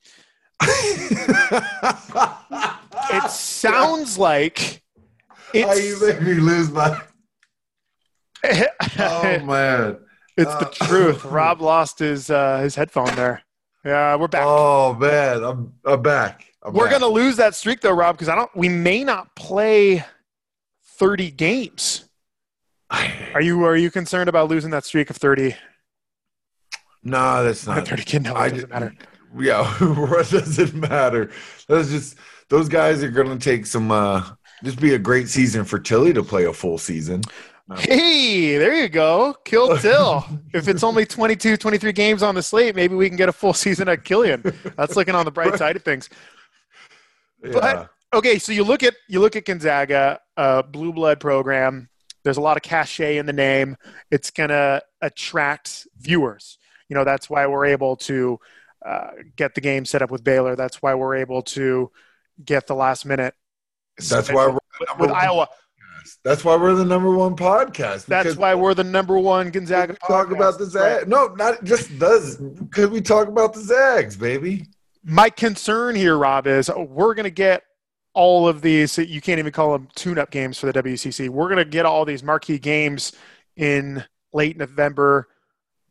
It 3.10 3.30
sounds 3.30 4.18
like 4.18 4.82
How 5.54 5.72
you 5.72 5.94
it's, 5.94 6.02
make 6.02 6.20
me 6.20 6.34
lose 6.34 6.70
my 6.70 7.00
Oh 8.44 9.38
man. 9.40 9.98
it's 10.36 10.54
the 10.56 10.68
Uh, 10.68 10.86
truth. 10.86 11.24
Rob 11.26 11.60
lost 11.60 11.98
his 11.98 12.30
uh, 12.30 12.58
his 12.60 12.74
headphone 12.74 13.14
there. 13.16 13.42
Yeah, 13.84 14.16
we're 14.16 14.28
back. 14.28 14.42
Oh 14.46 14.94
man, 14.94 15.42
I'm 15.44 15.72
I'm 15.84 16.02
back. 16.02 16.44
I'm 16.62 16.72
we're 16.72 16.84
back. 16.88 17.00
gonna 17.00 17.12
lose 17.12 17.36
that 17.36 17.54
streak 17.54 17.80
though, 17.80 17.92
Rob, 17.92 18.16
because 18.16 18.28
I 18.28 18.34
don't. 18.34 18.54
We 18.56 18.68
may 18.68 19.04
not 19.04 19.34
play 19.36 20.04
thirty 20.98 21.30
games. 21.30 22.04
Are 22.90 23.40
you 23.42 23.62
are 23.64 23.76
you 23.76 23.90
concerned 23.90 24.28
about 24.28 24.48
losing 24.48 24.70
that 24.70 24.84
streak 24.84 25.10
of 25.10 25.16
thirty? 25.16 25.54
No, 27.02 27.44
that's 27.44 27.66
not. 27.66 27.86
Thirty 27.88 28.02
kid, 28.02 28.22
no, 28.24 28.34
I 28.34 28.46
it 28.46 28.50
doesn't 28.50 28.70
matter. 28.70 28.94
Yeah, 29.38 29.64
what 29.84 30.28
does 30.30 30.58
it 30.58 30.74
matter? 30.74 31.30
That's 31.68 31.90
just 31.90 32.16
those 32.48 32.68
guys 32.68 33.02
are 33.04 33.10
going 33.10 33.28
to 33.28 33.38
take 33.38 33.66
some. 33.66 33.90
uh 33.92 34.22
Just 34.64 34.80
be 34.80 34.94
a 34.94 34.98
great 34.98 35.28
season 35.28 35.64
for 35.64 35.78
Tillie 35.78 36.12
to 36.14 36.22
play 36.24 36.44
a 36.46 36.52
full 36.52 36.78
season. 36.78 37.20
Hey, 37.76 38.56
there 38.56 38.74
you 38.74 38.88
go. 38.88 39.34
Kill 39.44 39.76
Till. 39.80 40.24
if 40.54 40.68
it's 40.68 40.82
only 40.82 41.04
22, 41.04 41.56
23 41.56 41.92
games 41.92 42.22
on 42.22 42.34
the 42.34 42.42
slate, 42.42 42.74
maybe 42.74 42.94
we 42.94 43.08
can 43.08 43.16
get 43.16 43.28
a 43.28 43.32
full 43.32 43.52
season 43.54 43.88
at 43.88 44.04
Killian. 44.04 44.42
That's 44.76 44.96
looking 44.96 45.14
on 45.14 45.24
the 45.24 45.30
bright 45.30 45.56
side 45.58 45.76
of 45.76 45.82
things. 45.82 46.08
Yeah. 47.44 47.86
okay, 48.14 48.38
so 48.38 48.52
you 48.52 48.64
look 48.64 48.82
at 48.82 48.94
you 49.08 49.20
look 49.20 49.36
at 49.36 49.44
Gonzaga, 49.44 50.20
uh, 50.36 50.62
blue 50.62 50.92
blood 50.92 51.20
program. 51.20 51.88
There's 52.24 52.36
a 52.36 52.40
lot 52.40 52.56
of 52.56 52.62
cachet 52.62 53.18
in 53.18 53.26
the 53.26 53.32
name. 53.32 53.76
It's 54.10 54.30
gonna 54.30 54.82
attract 55.00 55.86
viewers. 55.98 56.58
You 56.88 56.96
know 56.96 57.04
that's 57.04 57.30
why 57.30 57.46
we're 57.46 57.66
able 57.66 57.96
to 57.96 58.40
uh, 58.84 59.10
get 59.36 59.54
the 59.54 59.60
game 59.60 59.84
set 59.84 60.02
up 60.02 60.10
with 60.10 60.24
Baylor. 60.24 60.56
That's 60.56 60.82
why 60.82 60.94
we're 60.94 61.16
able 61.16 61.42
to 61.42 61.92
get 62.44 62.66
the 62.66 62.74
last 62.74 63.04
minute. 63.06 63.34
That's 63.98 64.32
why 64.32 64.46
we're 64.46 64.58
with, 64.80 64.98
with 64.98 65.10
Iowa. 65.10 65.48
Podcast. 66.16 66.18
That's 66.24 66.44
why 66.44 66.56
we're 66.56 66.74
the 66.74 66.84
number 66.84 67.10
one 67.10 67.36
podcast. 67.36 68.06
That's 68.06 68.36
why 68.36 68.54
we're 68.54 68.74
the 68.74 68.84
number 68.84 69.18
one 69.18 69.50
Gonzaga. 69.50 69.94
talk 70.06 70.30
about 70.30 70.58
the 70.58 70.64
podcast. 70.64 70.72
That's 70.72 70.74
right. 70.74 70.98
Zags. 71.00 71.08
No, 71.08 71.26
not 71.34 71.64
just 71.64 71.98
does 71.98 72.36
because 72.36 72.90
we 72.90 73.00
talk 73.00 73.28
about 73.28 73.54
the 73.54 73.60
Zags, 73.60 74.16
baby. 74.16 74.66
My 75.04 75.30
concern 75.30 75.94
here, 75.94 76.16
Rob, 76.18 76.46
is 76.46 76.70
we're 76.76 77.14
going 77.14 77.24
to 77.24 77.30
get 77.30 77.62
all 78.14 78.48
of 78.48 78.60
these. 78.60 78.98
You 78.98 79.20
can't 79.20 79.38
even 79.38 79.52
call 79.52 79.72
them 79.72 79.88
tune-up 79.94 80.30
games 80.30 80.58
for 80.58 80.70
the 80.70 80.82
WCC. 80.82 81.28
We're 81.28 81.48
going 81.48 81.58
to 81.58 81.64
get 81.64 81.86
all 81.86 82.04
these 82.04 82.22
marquee 82.22 82.58
games 82.58 83.12
in 83.56 84.04
late 84.32 84.56
November, 84.56 85.28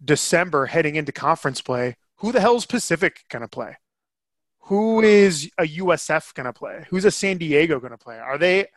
December, 0.03 0.65
heading 0.67 0.95
into 0.95 1.11
conference 1.11 1.61
play. 1.61 1.95
Who 2.17 2.31
the 2.31 2.41
hell's 2.41 2.65
Pacific 2.65 3.23
going 3.29 3.41
to 3.43 3.47
play? 3.47 3.77
Who 4.61 5.01
is 5.01 5.49
a 5.57 5.63
USF 5.63 6.33
going 6.33 6.45
to 6.45 6.53
play? 6.53 6.85
Who's 6.89 7.05
a 7.05 7.11
San 7.11 7.37
Diego 7.37 7.79
going 7.79 7.91
to 7.91 7.97
play? 7.97 8.19
Are 8.19 8.37
they? 8.37 8.67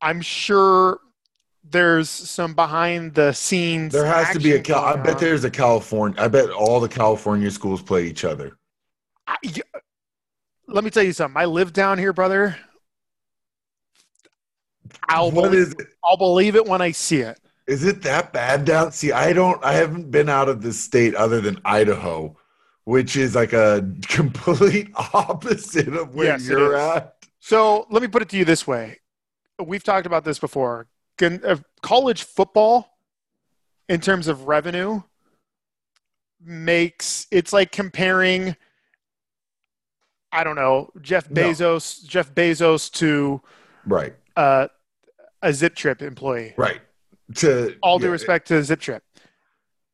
I'm 0.00 0.20
sure 0.20 1.00
there's 1.64 2.08
some 2.08 2.54
behind 2.54 3.14
the 3.14 3.32
scenes. 3.32 3.92
There 3.92 4.06
has 4.06 4.32
to 4.34 4.40
be 4.40 4.52
a 4.52 4.60
Cal. 4.60 4.84
I 4.84 4.96
bet 4.96 5.14
on. 5.14 5.20
there's 5.20 5.44
a 5.44 5.50
California. 5.50 6.20
I 6.20 6.28
bet 6.28 6.50
all 6.50 6.80
the 6.80 6.88
California 6.88 7.50
schools 7.50 7.82
play 7.82 8.06
each 8.06 8.24
other. 8.24 8.56
I, 9.26 9.36
let 10.66 10.84
me 10.84 10.90
tell 10.90 11.02
you 11.02 11.12
something. 11.12 11.40
I 11.40 11.44
live 11.44 11.72
down 11.72 11.98
here, 11.98 12.12
brother. 12.12 12.56
I'll 15.08 15.30
What 15.30 15.50
believe, 15.50 15.60
is 15.60 15.72
it? 15.72 15.86
I'll 16.04 16.16
believe 16.16 16.56
it 16.56 16.66
when 16.66 16.80
I 16.80 16.92
see 16.92 17.20
it. 17.20 17.38
Is 17.66 17.84
it 17.84 18.00
that 18.02 18.32
bad 18.32 18.64
down? 18.64 18.92
See, 18.92 19.12
I 19.12 19.32
don't. 19.32 19.62
I 19.62 19.74
haven't 19.74 20.10
been 20.10 20.28
out 20.28 20.48
of 20.48 20.62
this 20.62 20.80
state 20.80 21.14
other 21.14 21.40
than 21.40 21.60
Idaho, 21.64 22.34
which 22.84 23.16
is 23.16 23.34
like 23.34 23.52
a 23.52 23.86
complete 24.08 24.90
opposite 25.12 25.88
of 25.94 26.14
where 26.14 26.26
Yes, 26.26 26.48
you're 26.48 26.76
at. 26.76 27.14
So 27.40 27.86
let 27.90 28.00
me 28.00 28.08
put 28.08 28.22
it 28.22 28.28
to 28.30 28.36
you 28.38 28.44
this 28.44 28.66
way. 28.66 28.98
We've 29.64 29.82
talked 29.82 30.06
about 30.06 30.24
this 30.24 30.38
before. 30.38 30.86
Con- 31.16 31.40
uh, 31.44 31.56
college 31.82 32.22
football, 32.22 32.98
in 33.88 34.00
terms 34.00 34.28
of 34.28 34.46
revenue, 34.46 35.02
makes 36.40 37.26
it's 37.30 37.52
like 37.52 37.72
comparing. 37.72 38.56
I 40.30 40.44
don't 40.44 40.56
know 40.56 40.90
Jeff 41.00 41.30
No. 41.30 41.42
Bezos, 41.42 42.06
Jeff 42.06 42.34
Bezos 42.34 42.90
to 42.92 43.40
Right. 43.86 44.14
uh, 44.36 44.68
a 45.42 45.52
Zip 45.52 45.74
Trip 45.74 46.02
employee. 46.02 46.54
Right. 46.56 46.80
To 47.36 47.76
all 47.82 47.98
due 47.98 48.06
yeah, 48.06 48.12
respect 48.12 48.48
to 48.48 48.62
Zip 48.62 48.80
Trip, 48.80 49.02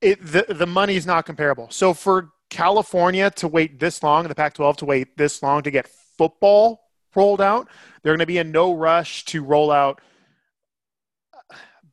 it 0.00 0.24
the 0.24 0.44
the 0.48 0.66
money 0.66 0.96
is 0.96 1.06
not 1.06 1.24
comparable. 1.24 1.68
So 1.70 1.94
for 1.94 2.30
California 2.50 3.30
to 3.32 3.48
wait 3.48 3.80
this 3.80 4.02
long, 4.02 4.28
the 4.28 4.34
Pac-12 4.34 4.76
to 4.78 4.84
wait 4.84 5.16
this 5.16 5.42
long 5.42 5.62
to 5.62 5.70
get 5.70 5.88
football 6.18 6.83
rolled 7.16 7.40
out, 7.40 7.68
they're 8.02 8.12
going 8.12 8.18
to 8.20 8.26
be 8.26 8.38
in 8.38 8.50
no 8.52 8.74
rush 8.74 9.24
to 9.26 9.42
roll 9.42 9.70
out 9.70 10.00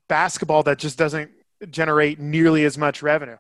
basketball 0.08 0.64
that 0.64 0.78
just 0.78 0.98
doesn't 0.98 1.32
generate 1.70 2.20
nearly 2.20 2.66
as 2.66 2.78
much 2.78 3.02
revenue. 3.02 3.38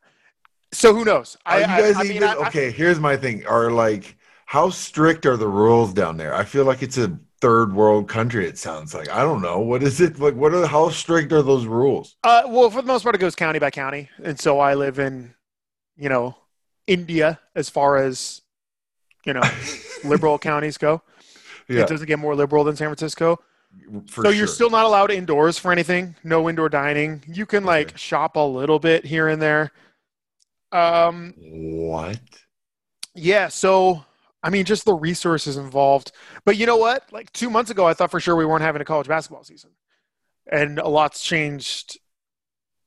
So 0.73 0.93
who 0.95 1.03
knows? 1.03 1.37
Are 1.45 1.59
you 1.59 1.65
guys 1.65 1.95
I 1.97 2.03
even 2.03 2.23
I- 2.23 2.33
I- 2.33 2.47
okay? 2.47 2.71
Here's 2.71 2.99
my 2.99 3.17
thing: 3.17 3.45
Are 3.45 3.71
like 3.71 4.15
how 4.45 4.69
strict 4.69 5.25
are 5.25 5.37
the 5.37 5.47
rules 5.47 5.93
down 5.93 6.17
there? 6.17 6.33
I 6.33 6.43
feel 6.45 6.63
like 6.65 6.81
it's 6.81 6.97
a 6.97 7.17
third 7.41 7.73
world 7.73 8.07
country. 8.07 8.45
It 8.45 8.57
sounds 8.57 8.93
like 8.93 9.09
I 9.09 9.21
don't 9.21 9.41
know 9.41 9.59
what 9.59 9.83
is 9.83 9.99
it 9.99 10.19
like. 10.19 10.35
What 10.35 10.53
are 10.53 10.65
how 10.65 10.89
strict 10.89 11.33
are 11.33 11.41
those 11.41 11.65
rules? 11.65 12.15
Uh, 12.23 12.43
well, 12.47 12.69
for 12.69 12.81
the 12.81 12.87
most 12.87 13.03
part, 13.03 13.15
it 13.15 13.19
goes 13.19 13.35
county 13.35 13.59
by 13.59 13.69
county, 13.69 14.09
and 14.23 14.39
so 14.39 14.59
I 14.59 14.75
live 14.75 14.97
in, 14.99 15.33
you 15.97 16.07
know, 16.07 16.37
India 16.87 17.39
as 17.53 17.69
far 17.69 17.97
as, 17.97 18.41
you 19.25 19.33
know, 19.33 19.41
liberal 20.05 20.39
counties 20.39 20.77
go. 20.77 21.01
Yeah, 21.71 21.81
It 21.81 21.87
doesn't 21.87 22.07
get 22.07 22.19
more 22.19 22.35
liberal 22.35 22.63
than 22.63 22.75
San 22.75 22.87
Francisco. 22.87 23.39
for 24.07 24.23
so 24.25 24.29
sure. 24.29 24.33
you're 24.33 24.47
still 24.47 24.69
not 24.69 24.85
allowed 24.85 25.11
indoors 25.11 25.57
for 25.57 25.71
anything. 25.71 26.15
No 26.23 26.49
indoor 26.49 26.69
dining. 26.69 27.23
You 27.27 27.45
can 27.45 27.63
like 27.63 27.87
Okay. 27.89 27.97
shop 27.97 28.35
a 28.35 28.39
little 28.45 28.79
bit 28.79 29.05
here 29.05 29.27
and 29.29 29.41
there. 29.41 29.71
Um, 30.71 31.33
what? 31.37 32.19
yeah. 33.15 33.47
So 33.49 34.05
I 34.43 34.49
mean, 34.49 34.65
just 34.65 34.85
the 34.85 34.93
resources 34.95 35.57
involved. 35.57 36.11
But 36.45 36.57
you 36.57 36.65
know 36.65 36.77
what? 36.77 37.11
Like 37.11 37.31
two 37.33 37.49
months 37.49 37.69
ago, 37.71 37.85
I 37.85 37.93
thought 37.93 38.09
for 38.11 38.19
sure 38.19 38.35
we 38.35 38.45
weren't 38.45 38.63
having 38.63 38.81
a 38.81 38.85
college 38.85 39.07
basketball 39.07 39.43
season, 39.43 39.71
and 40.51 40.79
a 40.79 40.87
lot's 40.87 41.23
changed 41.23 41.99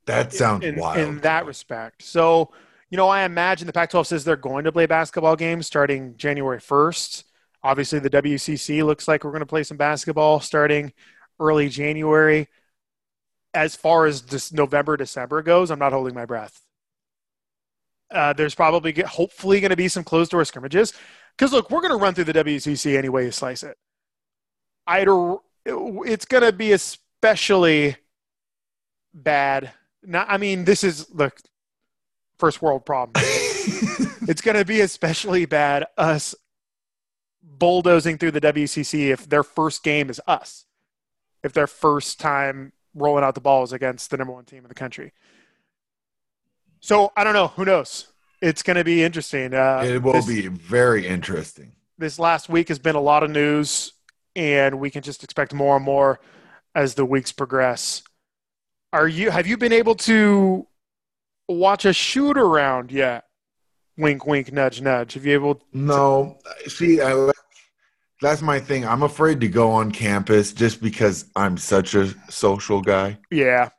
That 0.07 0.33
sounds 0.33 0.65
in, 0.65 0.77
wild. 0.77 0.99
in 0.99 1.21
that 1.21 1.47
respect. 1.47 2.03
So, 2.03 2.51
you 2.91 2.97
know, 2.97 3.09
I 3.09 3.23
imagine 3.25 3.67
the 3.69 3.73
Pac 3.73 3.91
12 3.91 4.07
says 4.09 4.25
they're 4.25 4.35
going 4.37 4.65
to 4.65 4.73
play 4.73 4.87
basketball 4.87 5.37
games 5.37 5.67
starting 5.67 6.17
January 6.17 6.59
1st. 6.61 7.23
Obviously, 7.65 7.99
the 7.99 8.11
WCC 8.11 8.85
looks 8.85 9.09
like 9.09 9.25
we're 9.25 9.31
going 9.31 9.41
to 9.41 9.47
play 9.47 9.65
some 9.65 9.77
basketball 9.77 10.39
starting 10.39 10.93
early 11.41 11.69
January. 11.69 12.49
As 13.53 13.75
far 13.75 14.07
as 14.07 14.23
this 14.23 14.53
November, 14.53 14.97
December 14.97 15.43
goes, 15.43 15.71
I'm 15.71 15.81
not 15.81 15.93
holding 15.93 16.15
my 16.15 16.27
breath. 16.27 16.61
Uh, 18.11 18.33
there's 18.33 18.55
probably, 18.55 18.93
get, 18.93 19.07
hopefully, 19.07 19.61
going 19.61 19.71
to 19.71 19.77
be 19.77 19.89
some 19.89 20.05
closed 20.05 20.31
door 20.31 20.45
scrimmages. 20.45 20.93
Because, 21.37 21.53
look, 21.53 21.71
we're 21.71 21.81
going 21.81 21.91
to 21.91 21.97
run 21.97 22.15
through 22.15 22.25
the 22.25 22.33
WCC 22.35 22.97
any 22.97 23.09
way 23.09 23.25
you 23.25 23.33
slice 23.33 23.65
it. 23.65 23.77
I'd, 24.87 25.09
it's 25.67 26.27
going 26.27 26.45
to 26.45 26.53
be 26.53 26.73
especially 26.73 27.97
bad 29.13 29.73
not, 30.07 30.27
I 30.31 30.37
mean, 30.37 30.65
this 30.65 30.85
is 30.85 31.07
the 31.07 31.33
first 32.39 32.63
world 32.63 32.85
problem. 32.85 33.13
it's 34.29 34.41
going 34.41 34.57
to 34.57 34.65
be 34.65 34.81
especially 34.81 35.47
bad 35.47 35.87
us 35.97 36.35
bulldozing 37.59 38.19
through 38.19 38.33
the 38.33 38.41
WCC 38.41 39.11
if 39.11 39.29
their 39.29 39.43
first 39.43 39.83
game 39.83 40.11
is 40.11 40.21
us. 40.27 40.67
If 41.43 41.53
their 41.53 41.67
first 41.67 42.19
time 42.21 42.73
rolling 42.95 43.25
out 43.25 43.35
the 43.35 43.41
balls 43.41 43.73
against 43.73 44.11
the 44.11 44.17
number 44.17 44.33
one 44.33 44.45
team 44.45 44.65
in 44.65 44.69
the 44.69 44.75
country. 44.75 45.13
So 46.81 47.13
I 47.17 47.25
don't 47.25 47.35
know. 47.35 47.49
Who 47.49 47.65
knows? 47.65 48.09
It's 48.41 48.63
going 48.63 48.77
to 48.77 48.85
be 48.85 49.03
interesting. 49.03 49.55
Uh, 49.55 49.83
it 49.85 50.03
will 50.03 50.13
this, 50.13 50.27
be 50.27 50.49
very 50.49 51.07
interesting. 51.07 51.73
This 51.97 52.19
last 52.19 52.49
week 52.49 52.69
has 52.69 52.79
been 52.79 52.95
a 52.95 53.01
lot 53.01 53.23
of 53.23 53.31
news, 53.31 53.93
and 54.37 54.79
we 54.79 54.91
can 54.91 55.03
just 55.03 55.25
expect 55.25 55.55
more 55.55 55.77
and 55.77 55.85
more 55.85 56.21
as 56.75 56.95
the 56.95 57.05
weeks 57.05 57.33
progress. 57.33 58.03
Are 58.93 59.09
you? 59.09 59.31
Have 59.31 59.47
you 59.47 59.57
been 59.57 59.73
able 59.73 59.95
to 59.97 60.67
watch 61.49 61.85
a 61.85 61.93
shoot 61.93 62.37
around 62.37 62.93
yet? 62.93 63.25
Wink, 63.97 64.27
wink, 64.27 64.53
nudge, 64.53 64.81
nudge. 64.83 65.15
Have 65.15 65.25
you 65.25 65.33
able? 65.33 65.55
To- 65.55 65.65
no. 65.73 66.39
See, 66.67 67.01
I, 67.01 67.31
that's 68.21 68.43
my 68.43 68.61
thing. 68.61 68.87
I'm 68.87 69.03
afraid 69.03 69.41
to 69.41 69.49
go 69.49 69.71
on 69.71 69.91
campus 69.91 70.53
just 70.53 70.81
because 70.81 71.27
I'm 71.37 71.57
such 71.57 71.95
a 71.95 72.15
social 72.31 72.81
guy. 72.81 73.19
Yeah, 73.31 73.71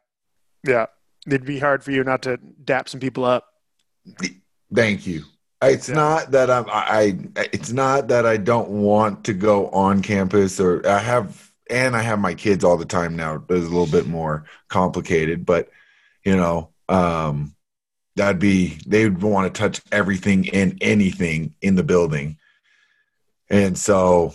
yeah. 0.66 0.88
It'd 1.26 1.46
be 1.46 1.60
hard 1.60 1.84
for 1.84 1.92
you 1.92 2.04
not 2.04 2.22
to 2.24 2.38
dap 2.38 2.88
some 2.88 3.00
people 3.00 3.26
up. 3.26 3.46
Thank 4.74 5.08
you. 5.08 5.24
It's 5.62 5.90
yeah. 5.90 5.96
not 5.96 6.32
that 6.32 6.52
I'm. 6.52 6.66
I. 6.68 7.18
It's 7.54 7.72
not 7.72 8.10
that 8.10 8.26
I 8.26 8.38
don't 8.38 8.70
want 8.70 9.24
to 9.26 9.34
go 9.34 9.70
on 9.70 10.02
campus, 10.02 10.60
or 10.60 10.88
I 10.88 11.00
have, 11.00 11.52
and 11.70 11.96
I 11.96 12.02
have 12.02 12.20
my 12.20 12.34
kids 12.34 12.64
all 12.64 12.78
the 12.78 12.86
time 12.86 13.16
now. 13.16 13.36
It's 13.36 13.50
a 13.50 13.54
little 13.56 13.88
bit 13.88 14.06
more 14.06 14.46
complicated, 14.68 15.46
but 15.46 15.70
you 16.24 16.36
know, 16.36 16.70
um, 16.90 17.56
that'd 18.16 18.40
be 18.40 18.78
they 18.86 19.06
would 19.06 19.22
want 19.22 19.52
to 19.52 19.60
touch 19.60 19.82
everything 19.92 20.50
and 20.50 20.78
anything 20.82 21.56
in 21.62 21.76
the 21.76 21.84
building, 21.84 22.38
and 23.50 23.78
so 23.78 24.34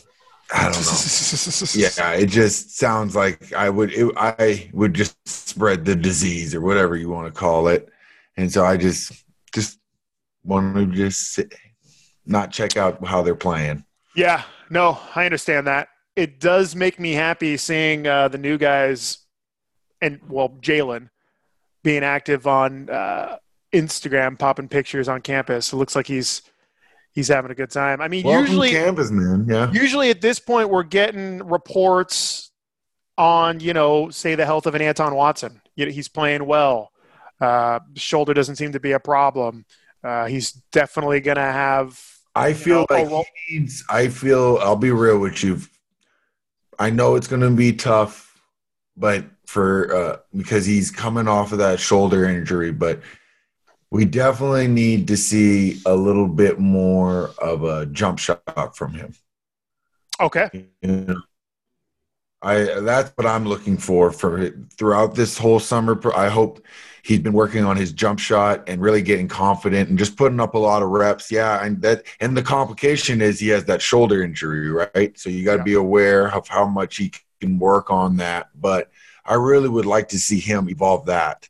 I 0.53 0.65
don't 0.65 0.85
know. 0.85 1.67
yeah, 1.75 2.13
it 2.13 2.27
just 2.27 2.77
sounds 2.77 3.15
like 3.15 3.53
I 3.53 3.71
would. 3.71 3.93
It, 3.93 4.13
I 4.17 4.69
would 4.73 4.95
just 4.95 5.17
spread 5.29 5.85
the 5.85 5.95
disease 5.95 6.55
or 6.55 6.61
whatever 6.61 6.97
you 6.97 7.09
want 7.09 7.33
to 7.33 7.39
call 7.39 7.69
it, 7.69 7.89
and 8.37 8.51
so 8.53 8.65
I 8.65 8.77
just 8.77 9.13
just 9.55 9.79
want 10.45 10.75
to 10.75 10.87
just 10.87 11.33
sit, 11.33 11.55
not 12.27 12.51
check 12.51 12.77
out 12.77 13.05
how 13.07 13.23
they're 13.23 13.35
playing. 13.35 13.85
Yeah, 14.17 14.43
no, 14.71 14.99
I 15.15 15.25
understand 15.25 15.67
that. 15.69 15.89
It 16.17 16.41
does 16.41 16.75
make 16.75 16.99
me 16.99 17.13
happy 17.13 17.57
seeing 17.57 18.07
uh, 18.07 18.29
the 18.29 18.39
new 18.39 18.59
guys, 18.59 19.19
and 20.01 20.21
well, 20.29 20.49
Jalen 20.61 21.11
being 21.85 22.03
active 22.03 22.49
on 22.49 22.91
uh, 22.91 23.37
Instagram, 23.73 24.37
popping 24.37 24.69
pictures 24.69 25.09
on 25.09 25.21
campus. 25.21 25.73
It 25.73 25.77
looks 25.77 25.95
like 25.95 26.09
he's 26.09 26.43
he's 27.13 27.29
having 27.29 27.51
a 27.51 27.55
good 27.55 27.71
time. 27.71 28.01
I 28.01 28.09
mean, 28.09 28.25
Welcome 28.25 28.47
usually 28.47 28.71
campus 28.71 29.11
man, 29.11 29.47
yeah. 29.49 29.71
Usually 29.73 30.11
at 30.11 30.21
this 30.21 30.39
point, 30.39 30.71
we're 30.71 30.83
getting 30.83 31.39
reports 31.47 32.51
on 33.19 33.61
you 33.61 33.75
know, 33.75 34.11
say 34.11 34.35
the 34.35 34.47
health 34.47 34.67
of 34.67 34.75
an 34.75 34.83
Anton 34.83 35.15
Watson. 35.15 35.61
You 35.77 35.87
know, 35.87 35.93
he's 35.93 36.09
playing 36.09 36.47
well. 36.47 36.91
Uh, 37.41 37.81
shoulder 37.95 38.35
doesn't 38.35 38.57
seem 38.57 38.73
to 38.73 38.81
be 38.81 38.93
a 38.93 39.01
problem. 39.01 39.65
Uh, 40.03 40.27
he's 40.27 40.53
definitely 40.73 41.21
going 41.21 41.37
to 41.37 41.43
have. 41.43 42.03
I 42.35 42.53
feel 42.53 42.87
know, 42.91 43.11
like 43.11 43.27
he 43.47 43.59
needs. 43.59 43.85
I 43.91 44.09
feel. 44.09 44.59
I'll 44.63 44.77
be 44.77 44.91
real 44.91 45.19
with 45.19 45.43
you. 45.43 45.61
I 46.79 46.91
know 46.91 47.17
it's 47.17 47.27
going 47.27 47.43
to 47.43 47.51
be 47.51 47.73
tough, 47.73 48.41
but 48.97 49.25
for 49.47 49.95
uh, 49.95 50.17
because 50.35 50.65
he's 50.65 50.91
coming 50.91 51.29
off 51.29 51.53
of 51.53 51.59
that 51.59 51.81
shoulder 51.81 52.25
injury, 52.25 52.73
but 52.73 53.01
we 53.91 54.05
definitely 54.05 54.69
need 54.69 55.09
to 55.09 55.17
see 55.17 55.81
a 55.85 55.95
little 55.95 56.29
bit 56.29 56.59
more 56.59 57.31
of 57.39 57.65
a 57.65 57.87
jump 57.87 58.19
shot 58.19 58.77
from 58.77 58.93
him. 58.93 59.15
Okay. 60.21 60.67
You 60.83 60.89
know, 60.89 61.23
I 62.43 62.81
that's 62.81 63.11
what 63.17 63.27
I'm 63.27 63.47
looking 63.47 63.77
for 63.77 64.13
for 64.13 64.51
throughout 64.77 65.15
this 65.15 65.37
whole 65.37 65.59
summer. 65.59 65.99
I 66.15 66.29
hope 66.29 66.65
he's 67.03 67.19
been 67.19 67.33
working 67.33 67.65
on 67.65 67.77
his 67.77 67.93
jump 67.93 68.19
shot 68.19 68.69
and 68.69 68.81
really 68.81 69.03
getting 69.03 69.29
confident 69.29 69.89
and 69.89 69.99
just 69.99 70.17
putting 70.17 70.41
up 70.41 70.55
a 70.55 70.59
lot 70.59 70.83
of 70.83 70.91
reps. 70.91 71.31
Yeah, 71.31 71.65
and 71.65 71.83
that 71.83 72.05
and 72.21 72.37
the 72.37 72.43
complication 72.43 73.21
is 73.21 73.41
he 73.41 73.49
has 73.49 73.65
that 73.65 73.83
shoulder 73.83 74.23
injury, 74.23 74.71
right? 74.71 75.19
So 75.19 75.31
you 75.31 75.45
got 75.45 75.53
to 75.55 75.59
yeah. 75.59 75.65
be 75.65 75.75
aware 75.75 76.33
of 76.33 76.47
how 76.47 76.67
much 76.67 76.97
he 76.97 77.13
can 77.41 77.59
work 77.59 77.91
on 77.91 78.19
that. 78.19 78.51
But 78.55 78.91
I 79.25 79.35
really 79.35 79.69
would 79.69 79.87
like 79.87 80.09
to 80.09 80.19
see 80.19 80.39
him 80.39 80.69
evolve 80.69 81.07
that 81.07 81.49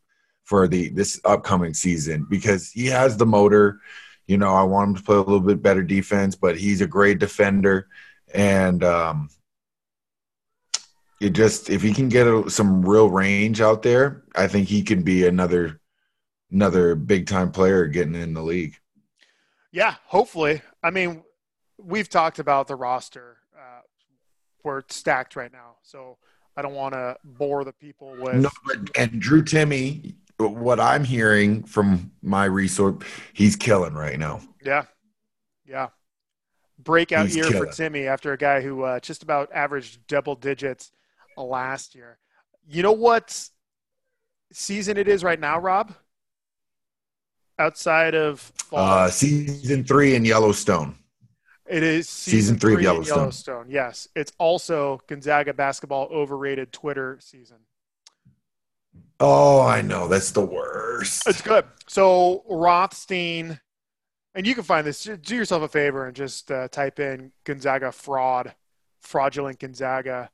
for 0.50 0.66
the 0.66 0.88
this 0.88 1.20
upcoming 1.24 1.72
season 1.72 2.26
because 2.28 2.72
he 2.72 2.86
has 2.86 3.16
the 3.16 3.24
motor. 3.24 3.78
You 4.26 4.36
know, 4.36 4.52
I 4.52 4.64
want 4.64 4.88
him 4.90 4.96
to 4.96 5.02
play 5.02 5.14
a 5.14 5.20
little 5.20 5.38
bit 5.38 5.62
better 5.62 5.84
defense, 5.84 6.34
but 6.34 6.58
he's 6.58 6.80
a 6.80 6.88
great 6.88 7.20
defender, 7.20 7.86
and 8.34 8.82
um, 8.82 9.30
it 11.20 11.30
just 11.30 11.70
if 11.70 11.82
he 11.82 11.94
can 11.94 12.08
get 12.08 12.26
a, 12.26 12.50
some 12.50 12.82
real 12.82 13.08
range 13.10 13.60
out 13.60 13.82
there, 13.82 14.24
I 14.34 14.48
think 14.48 14.66
he 14.66 14.82
can 14.82 15.02
be 15.04 15.24
another 15.24 15.80
another 16.50 16.96
big 16.96 17.28
time 17.28 17.52
player 17.52 17.86
getting 17.86 18.16
in 18.16 18.34
the 18.34 18.42
league. 18.42 18.74
Yeah, 19.70 19.94
hopefully. 20.04 20.62
I 20.82 20.90
mean, 20.90 21.22
we've 21.78 22.08
talked 22.08 22.40
about 22.40 22.66
the 22.66 22.74
roster. 22.74 23.36
Uh, 23.56 23.82
we're 24.64 24.82
stacked 24.88 25.36
right 25.36 25.52
now, 25.52 25.76
so 25.82 26.18
I 26.56 26.62
don't 26.62 26.74
want 26.74 26.94
to 26.94 27.16
bore 27.22 27.62
the 27.62 27.72
people 27.72 28.16
with. 28.18 28.34
No, 28.34 28.50
but 28.66 28.78
and 28.98 29.20
Drew 29.20 29.44
Timme, 29.44 30.14
what 30.48 30.80
I'm 30.80 31.04
hearing 31.04 31.62
from 31.64 32.12
my 32.22 32.44
resource, 32.44 33.04
he's 33.32 33.56
killing 33.56 33.94
right 33.94 34.18
now. 34.18 34.40
Yeah, 34.64 34.84
yeah. 35.66 35.88
Breakout 36.78 37.26
he's 37.26 37.36
year 37.36 37.44
killing. 37.44 37.70
for 37.70 37.72
Timme 37.72 38.06
after 38.06 38.32
a 38.32 38.38
guy 38.38 38.60
who 38.60 38.82
uh, 38.82 39.00
just 39.00 39.22
about 39.22 39.52
averaged 39.52 40.06
double 40.06 40.34
digits 40.34 40.92
last 41.36 41.94
year. 41.94 42.18
You 42.66 42.82
know 42.82 42.92
what 42.92 43.48
season 44.52 44.96
it 44.96 45.08
is 45.08 45.24
right 45.24 45.38
now, 45.40 45.58
Rob? 45.58 45.94
Outside 47.58 48.14
of 48.14 48.52
uh, 48.72 49.10
season 49.10 49.84
three 49.84 50.14
in 50.14 50.24
Yellowstone. 50.24 50.96
It 51.68 51.82
is 51.82 52.08
season, 52.08 52.38
season 52.38 52.58
three, 52.58 52.74
three, 52.74 52.86
of 52.86 52.92
Yellowstone. 52.92 53.18
Yellowstone. 53.18 53.66
Yes, 53.68 54.08
it's 54.16 54.32
also 54.38 55.00
Gonzaga 55.06 55.54
basketball 55.54 56.08
overrated 56.10 56.72
Twitter 56.72 57.18
season. 57.20 57.58
Oh, 59.22 59.60
I 59.60 59.82
know. 59.82 60.08
That's 60.08 60.30
the 60.30 60.44
worst. 60.44 61.28
It's 61.28 61.42
good. 61.42 61.66
So 61.86 62.42
Rothstein, 62.48 63.60
and 64.34 64.46
you 64.46 64.54
can 64.54 64.64
find 64.64 64.86
this. 64.86 65.04
Do 65.04 65.36
yourself 65.36 65.62
a 65.62 65.68
favor 65.68 66.06
and 66.06 66.16
just 66.16 66.50
uh, 66.50 66.68
type 66.68 66.98
in 66.98 67.32
Gonzaga 67.44 67.92
fraud, 67.92 68.54
fraudulent 69.00 69.58
Gonzaga, 69.58 70.30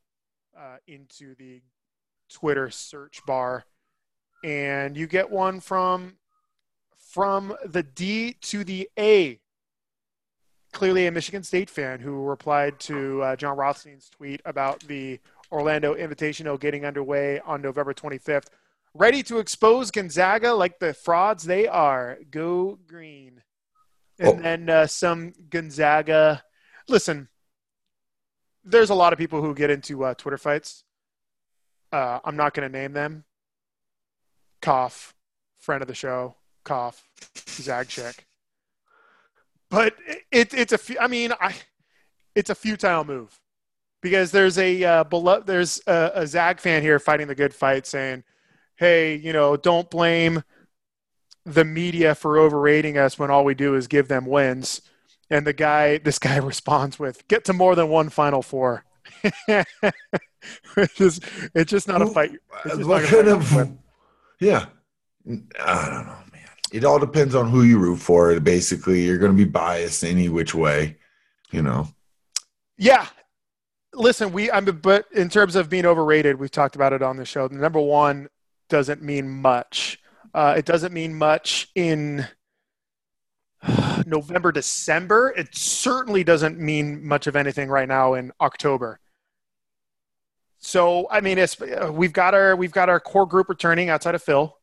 uh, 0.57 0.77
into 0.87 1.35
the 1.35 1.63
Twitter 2.31 2.71
search 2.71 3.21
bar, 3.27 3.65
and 4.45 4.97
you 4.97 5.09
get 5.09 5.31
one 5.31 5.59
from 5.59 6.19
from 6.97 7.57
the 7.65 7.83
D 7.83 8.35
to 8.43 8.63
the 8.63 8.89
A. 8.97 9.41
Clearly, 10.73 11.07
a 11.07 11.11
Michigan 11.11 11.43
State 11.43 11.71
fan 11.71 11.99
who 11.99 12.23
replied 12.23 12.79
to 12.81 13.23
uh, 13.23 13.37
Jon 13.37 13.57
Rothstein's 13.57 14.11
tweet 14.11 14.43
about 14.45 14.81
the 14.81 15.19
Orlando 15.51 15.95
Invitational 15.95 16.61
getting 16.61 16.85
underway 16.85 17.41
on 17.41 17.63
November 17.63 17.95
25th 17.95 18.49
ready 18.97 19.23
to 19.25 19.39
expose 19.39 19.91
Gonzaga 19.91 20.53
like 20.53 20.79
the 20.79 20.95
frauds 20.95 21.45
they 21.45 21.67
are. 21.69 22.19
Go 22.31 22.79
green. 22.87 23.43
And 24.19 24.29
oh. 24.29 24.43
then 24.43 24.71
uh, 24.71 24.87
some 24.87 25.33
Gonzaga. 25.51 26.43
Listen, 26.89 27.29
there's 28.65 28.91
a 28.91 28.95
lot 28.95 29.13
of 29.13 29.19
people 29.19 29.43
who 29.43 29.55
get 29.55 29.71
into 29.71 30.05
uh, 30.05 30.15
Twitter 30.15 30.39
fights. 30.39 30.85
Uh, 31.93 32.19
I'm 32.25 32.37
not 32.37 32.55
going 32.55 32.71
to 32.71 32.79
name 32.79 32.93
them. 32.93 33.25
Cough, 34.63 35.15
friend 35.59 35.83
of 35.83 35.89
the 35.89 35.95
show. 35.95 36.35
Cough, 36.65 37.07
Zag 37.49 37.89
check. 37.89 38.27
But 39.71 39.95
it, 40.33 40.55
it's 40.55 40.73
a. 40.73 41.03
I 41.03 41.07
mean, 41.07 41.33
I. 41.41 41.55
It's 42.35 42.51
a 42.51 42.55
futile 42.55 43.05
move 43.05 43.39
because 44.03 44.31
there's 44.31 44.59
a 44.59 44.83
uh, 44.85 45.05
beloved. 45.05 45.47
There's 45.47 45.81
a, 45.87 46.13
a 46.15 46.27
Zag 46.27 46.61
fan 46.61 46.83
here 46.83 46.99
fighting 46.99 47.29
the 47.29 47.35
good 47.35 47.55
fight, 47.55 47.87
saying 47.87 48.25
hey, 48.77 49.17
you 49.17 49.33
know, 49.33 49.57
don't 49.57 49.91
blame 49.91 50.43
the 51.47 51.65
media 51.65 52.15
for 52.15 52.39
overrating 52.39 52.99
us 52.99 53.19
when 53.19 53.31
all 53.31 53.45
we 53.45 53.55
do 53.55 53.75
is 53.75 53.87
give 53.87 54.09
them 54.09 54.27
wins. 54.27 54.83
And 55.31 55.47
the 55.47 55.53
guy, 55.53 55.99
this 56.05 56.19
guy 56.19 56.37
responds 56.37 56.99
with, 56.99 57.27
get 57.29 57.45
to 57.47 57.53
more 57.53 57.75
than 57.75 57.89
one 57.89 58.11
Final 58.11 58.43
Four. 58.43 58.85
it's, 59.49 60.95
just, 60.97 61.25
it's 61.55 61.71
just 61.71 61.89
not 61.89 62.03
a 62.03 62.07
fight. 62.07 62.33
What 62.65 63.05
kind 63.05 63.29
of, 63.29 63.71
yeah. 64.41 64.67
I 65.29 65.91
don't 65.91 66.07
know, 66.07 66.19
man. 66.33 66.49
It 66.73 66.85
all 66.85 66.99
depends 66.99 67.35
on 67.35 67.51
who 67.51 67.63
you 67.63 67.79
root 67.79 67.99
for. 67.99 68.39
Basically, 68.41 69.03
you're 69.05 69.19
going 69.19 69.33
to 69.33 69.37
be 69.37 69.49
biased 69.49 70.05
any 70.05 70.29
which 70.29 70.55
way, 70.55 70.97
you 71.51 71.63
know. 71.63 71.89
Yeah. 72.77 73.07
Listen, 73.95 74.33
we, 74.33 74.51
I'm, 74.51 74.65
but 74.65 75.07
in 75.13 75.29
terms 75.29 75.57
of 75.57 75.71
being 75.71 75.87
overrated, 75.87 76.39
we've 76.39 76.51
talked 76.51 76.77
about 76.77 76.93
it 76.93 77.03
on 77.03 77.17
the 77.17 77.25
show. 77.25 77.47
Number 77.47 77.81
one, 77.81 78.29
doesn't 78.69 79.03
mean 79.03 79.29
much. 79.29 79.99
Uh, 80.35 80.55
it 80.57 80.65
doesn't 80.65 80.93
mean 80.93 81.15
much 81.15 81.69
in 81.75 82.27
November, 84.07 84.53
December. 84.53 85.33
It 85.37 85.55
certainly 85.55 86.25
doesn't 86.25 86.59
mean 86.59 87.07
much 87.07 87.27
of 87.27 87.37
anything 87.37 87.69
right 87.69 87.89
now 87.89 88.15
in 88.15 88.33
October. 88.41 89.01
So 90.59 91.07
I 91.11 91.21
mean, 91.21 91.39
it's, 91.39 91.61
uh, 91.61 91.91
we've 91.93 92.13
got 92.13 92.35
our 92.35 92.57
we've 92.57 92.73
got 92.73 92.89
our 92.89 93.01
core 93.01 93.27
group 93.27 93.49
returning 93.49 93.89
outside 93.89 94.15
of 94.15 94.23
Phil, 94.23 94.57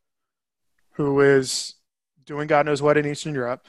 who 0.94 1.22
is 1.22 1.76
doing 2.26 2.48
God 2.48 2.66
knows 2.66 2.82
what 2.82 2.98
in 2.98 3.06
Eastern 3.06 3.34
Europe. 3.34 3.66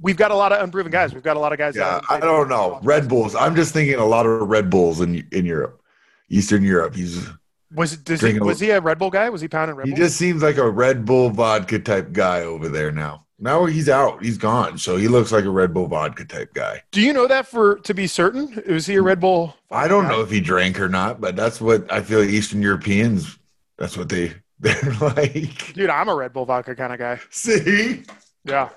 We've 0.00 0.16
got 0.16 0.32
a 0.32 0.34
lot 0.34 0.52
of 0.52 0.60
unproven 0.62 0.90
guys. 0.90 1.14
We've 1.14 1.22
got 1.22 1.36
a 1.36 1.40
lot 1.40 1.52
of 1.52 1.58
guys. 1.58 1.76
Yeah, 1.76 2.00
I 2.10 2.18
don't 2.18 2.48
know. 2.48 2.80
Red. 2.82 3.08
Bulls. 3.08 3.34
I'm 3.36 3.54
just 3.54 3.72
thinking 3.72 3.94
a 3.94 4.04
lot 4.04 4.26
of 4.26 4.48
Red 4.48 4.70
Bulls 4.70 5.00
in 5.00 5.26
in 5.30 5.46
Europe, 5.46 5.80
Eastern 6.28 6.64
Europe. 6.64 6.96
He's 6.96 7.28
Was 7.74 7.98
he, 8.06 8.36
a- 8.36 8.44
was 8.44 8.60
he 8.60 8.70
a 8.70 8.80
Red 8.80 8.98
Bull 8.98 9.10
guy? 9.10 9.28
Was 9.30 9.40
he 9.40 9.48
pounding 9.48 9.76
Red 9.76 9.86
he 9.86 9.92
Bull? 9.92 9.96
He 9.98 10.02
just 10.04 10.16
seems 10.16 10.42
like 10.42 10.56
a 10.56 10.68
Red 10.68 11.04
Bull 11.04 11.30
vodka 11.30 11.78
type 11.78 12.12
guy 12.12 12.40
over 12.42 12.68
there 12.68 12.92
now. 12.92 13.26
Now 13.38 13.64
he's 13.66 13.88
out. 13.88 14.22
He's 14.22 14.38
gone. 14.38 14.78
So 14.78 14.96
he 14.96 15.08
looks 15.08 15.32
like 15.32 15.44
a 15.44 15.50
Red 15.50 15.74
Bull 15.74 15.88
vodka 15.88 16.24
type 16.24 16.54
guy. 16.54 16.82
Do 16.92 17.00
you 17.00 17.12
know 17.12 17.26
that 17.26 17.46
for 17.46 17.76
to 17.80 17.92
be 17.94 18.06
certain? 18.06 18.62
Was 18.68 18.86
he 18.86 18.94
a 18.96 19.02
Red 19.02 19.18
Bull? 19.20 19.56
I 19.70 19.88
don't 19.88 20.04
guy? 20.04 20.10
know 20.10 20.20
if 20.20 20.30
he 20.30 20.40
drank 20.40 20.78
or 20.78 20.88
not, 20.88 21.20
but 21.20 21.34
that's 21.34 21.60
what 21.60 21.90
I 21.92 22.02
feel 22.02 22.22
Eastern 22.22 22.62
Europeans. 22.62 23.38
That's 23.78 23.96
what 23.96 24.08
they 24.08 24.34
they're 24.60 24.92
like. 25.00 25.72
Dude, 25.74 25.90
I'm 25.90 26.08
a 26.08 26.14
Red 26.14 26.32
Bull 26.32 26.44
vodka 26.44 26.76
kind 26.76 26.92
of 26.92 27.00
guy. 27.00 27.18
See, 27.30 28.04
Yeah, 28.44 28.68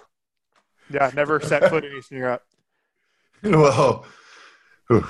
yeah. 0.90 1.12
Never 1.14 1.40
set 1.42 1.70
foot 1.70 1.86
in 1.86 1.94
Eastern 1.96 2.18
Europe, 2.18 2.44
well, 3.44 4.06
whew. 4.88 5.06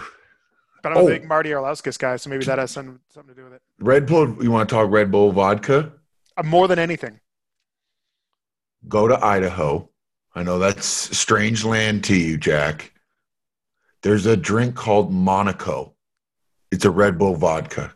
But 0.86 0.92
I'm 0.92 0.98
a 1.00 1.02
Oh. 1.02 1.08
big 1.08 1.28
Marty 1.28 1.50
Arlauskas 1.50 1.98
guy, 1.98 2.16
so 2.18 2.30
maybe 2.30 2.46
that 2.46 2.60
has 2.60 2.70
some, 2.70 3.00
something 3.10 3.34
to 3.34 3.42
do 3.42 3.46
with 3.46 3.54
it. 3.54 3.62
Red 3.80 4.06
Bull. 4.06 4.38
You 4.44 4.52
want 4.52 4.70
to 4.70 4.76
talk 4.76 4.88
Red 4.92 5.10
Bull 5.12 5.32
vodka? 5.32 5.92
Uh, 6.38 6.44
more 6.44 6.68
than 6.68 6.78
anything. 6.78 7.20
Go 8.88 9.08
to 9.08 9.18
Idaho. 9.26 9.90
I 10.36 10.44
know 10.44 10.60
that's 10.60 10.86
strange 11.18 11.66
land 11.66 12.04
to 12.04 12.16
you, 12.16 12.38
Jack. 12.38 12.94
There's 14.04 14.28
a 14.28 14.38
drink 14.38 14.76
called 14.76 15.12
Monaco. 15.12 15.96
It's 16.72 16.86
a 16.86 16.92
Red 16.92 17.18
Bull 17.18 17.36
vodka 17.36 17.94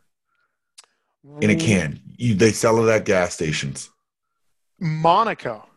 in 1.41 1.51
a 1.51 1.55
can. 1.55 1.99
You, 2.17 2.33
they 2.33 2.51
sell 2.51 2.83
it 2.83 2.91
at 2.91 3.05
gas 3.05 3.35
stations. 3.35 3.91
Monaco, 4.79 5.67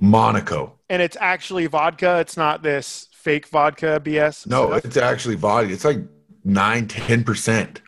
Monaco. 0.00 0.78
and 0.88 1.02
it's 1.02 1.18
actually 1.20 1.66
vodka. 1.66 2.18
It's 2.20 2.36
not 2.38 2.62
this 2.62 3.08
fake 3.12 3.46
vodka 3.48 4.00
BS. 4.02 4.46
No, 4.46 4.68
stuff. 4.68 4.84
it's 4.86 4.96
actually 4.96 5.34
vodka. 5.34 5.70
It's 5.72 5.84
like 5.84 5.98
nine, 6.44 6.88
ten 6.88 7.24
percent. 7.24 7.82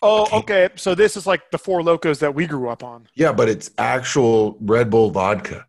Oh, 0.00 0.28
okay. 0.38 0.68
So 0.76 0.94
this 0.94 1.16
is 1.16 1.26
like 1.26 1.50
the 1.50 1.58
four 1.58 1.82
locos 1.82 2.20
that 2.20 2.34
we 2.34 2.46
grew 2.46 2.68
up 2.68 2.84
on. 2.84 3.08
Yeah, 3.14 3.32
but 3.32 3.48
it's 3.48 3.70
actual 3.78 4.56
Red 4.60 4.90
Bull 4.90 5.10
vodka. 5.10 5.66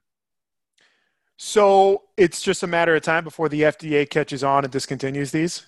So 1.37 2.03
it's 2.17 2.41
just 2.41 2.63
a 2.63 2.67
matter 2.67 2.95
of 2.95 3.01
time 3.01 3.23
before 3.23 3.49
the 3.49 3.61
FDA 3.61 4.07
catches 4.07 4.43
on 4.43 4.65
and 4.65 4.73
discontinues 4.73 5.31
these. 5.31 5.65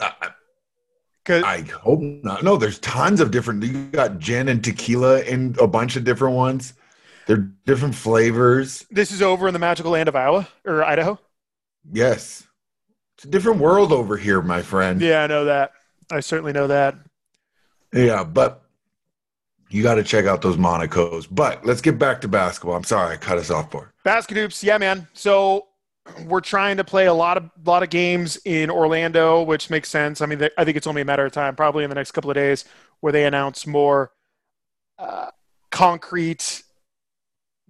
I, 0.00 0.32
I 1.28 1.60
hope 1.82 2.00
not. 2.00 2.42
No, 2.42 2.56
there's 2.56 2.78
tons 2.78 3.20
of 3.20 3.30
different. 3.30 3.62
You 3.62 3.84
got 3.90 4.18
gin 4.18 4.48
and 4.48 4.62
tequila 4.62 5.20
in 5.22 5.56
a 5.60 5.66
bunch 5.66 5.96
of 5.96 6.04
different 6.04 6.36
ones. 6.36 6.74
They're 7.26 7.48
different 7.66 7.94
flavors. 7.94 8.86
this 8.90 9.12
is 9.12 9.20
over 9.20 9.46
in 9.46 9.52
the 9.52 9.58
magical 9.58 9.92
land 9.92 10.08
of 10.08 10.16
Iowa 10.16 10.48
or 10.64 10.82
Idaho. 10.82 11.18
Yes, 11.92 12.46
it's 13.16 13.24
a 13.24 13.28
different 13.28 13.60
world 13.60 13.92
over 13.92 14.16
here, 14.16 14.40
my 14.42 14.62
friend. 14.62 15.00
Yeah, 15.00 15.22
I 15.22 15.26
know 15.26 15.44
that. 15.44 15.72
I 16.10 16.20
certainly 16.20 16.52
know 16.52 16.66
that. 16.66 16.96
Yeah, 17.92 18.24
but 18.24 18.62
you 19.68 19.82
got 19.82 19.94
to 19.94 20.02
check 20.02 20.26
out 20.26 20.42
those 20.42 20.56
Monacos. 20.56 21.26
But 21.30 21.64
let's 21.64 21.80
get 21.80 21.98
back 21.98 22.20
to 22.22 22.28
basketball. 22.28 22.76
I'm 22.76 22.84
sorry 22.84 23.14
I 23.14 23.16
cut 23.16 23.38
us 23.38 23.50
off 23.50 23.70
for. 23.70 23.92
Basket 24.04 24.36
hoops, 24.36 24.62
yeah, 24.62 24.78
man. 24.78 25.06
So 25.12 25.66
we're 26.26 26.40
trying 26.40 26.76
to 26.78 26.84
play 26.84 27.06
a 27.06 27.14
lot 27.14 27.36
of 27.36 27.50
lot 27.64 27.82
of 27.82 27.90
games 27.90 28.38
in 28.44 28.70
Orlando, 28.70 29.42
which 29.42 29.70
makes 29.70 29.88
sense. 29.88 30.20
I 30.20 30.26
mean, 30.26 30.48
I 30.56 30.64
think 30.64 30.76
it's 30.76 30.86
only 30.86 31.02
a 31.02 31.04
matter 31.04 31.24
of 31.24 31.32
time, 31.32 31.54
probably 31.56 31.84
in 31.84 31.90
the 31.90 31.94
next 31.94 32.12
couple 32.12 32.30
of 32.30 32.34
days, 32.34 32.64
where 33.00 33.12
they 33.12 33.24
announce 33.24 33.66
more 33.66 34.12
uh, 34.98 35.30
concrete 35.70 36.62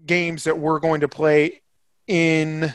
games 0.06 0.44
that 0.44 0.58
we're 0.58 0.80
going 0.80 1.00
to 1.00 1.08
play 1.08 1.60
in 2.06 2.74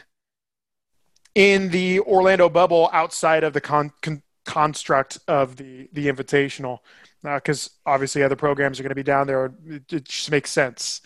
in 1.33 1.69
the 1.69 1.99
Orlando 2.01 2.47
bubble 2.47 2.89
outside 2.93 3.43
of 3.43 3.53
the 3.53 3.61
con- 3.61 3.91
con- 4.01 4.21
construct 4.45 5.19
of 5.27 5.57
the 5.57 5.89
the 5.91 6.07
invitational, 6.07 6.79
uh, 7.23 7.35
because 7.35 7.71
obviously 7.85 8.23
other 8.23 8.35
programs 8.35 8.79
are 8.79 8.83
going 8.83 8.89
to 8.89 8.95
be 8.95 9.03
down 9.03 9.27
there. 9.27 9.53
It, 9.67 9.91
it 9.91 10.05
just 10.05 10.31
makes 10.31 10.51
sense. 10.51 11.01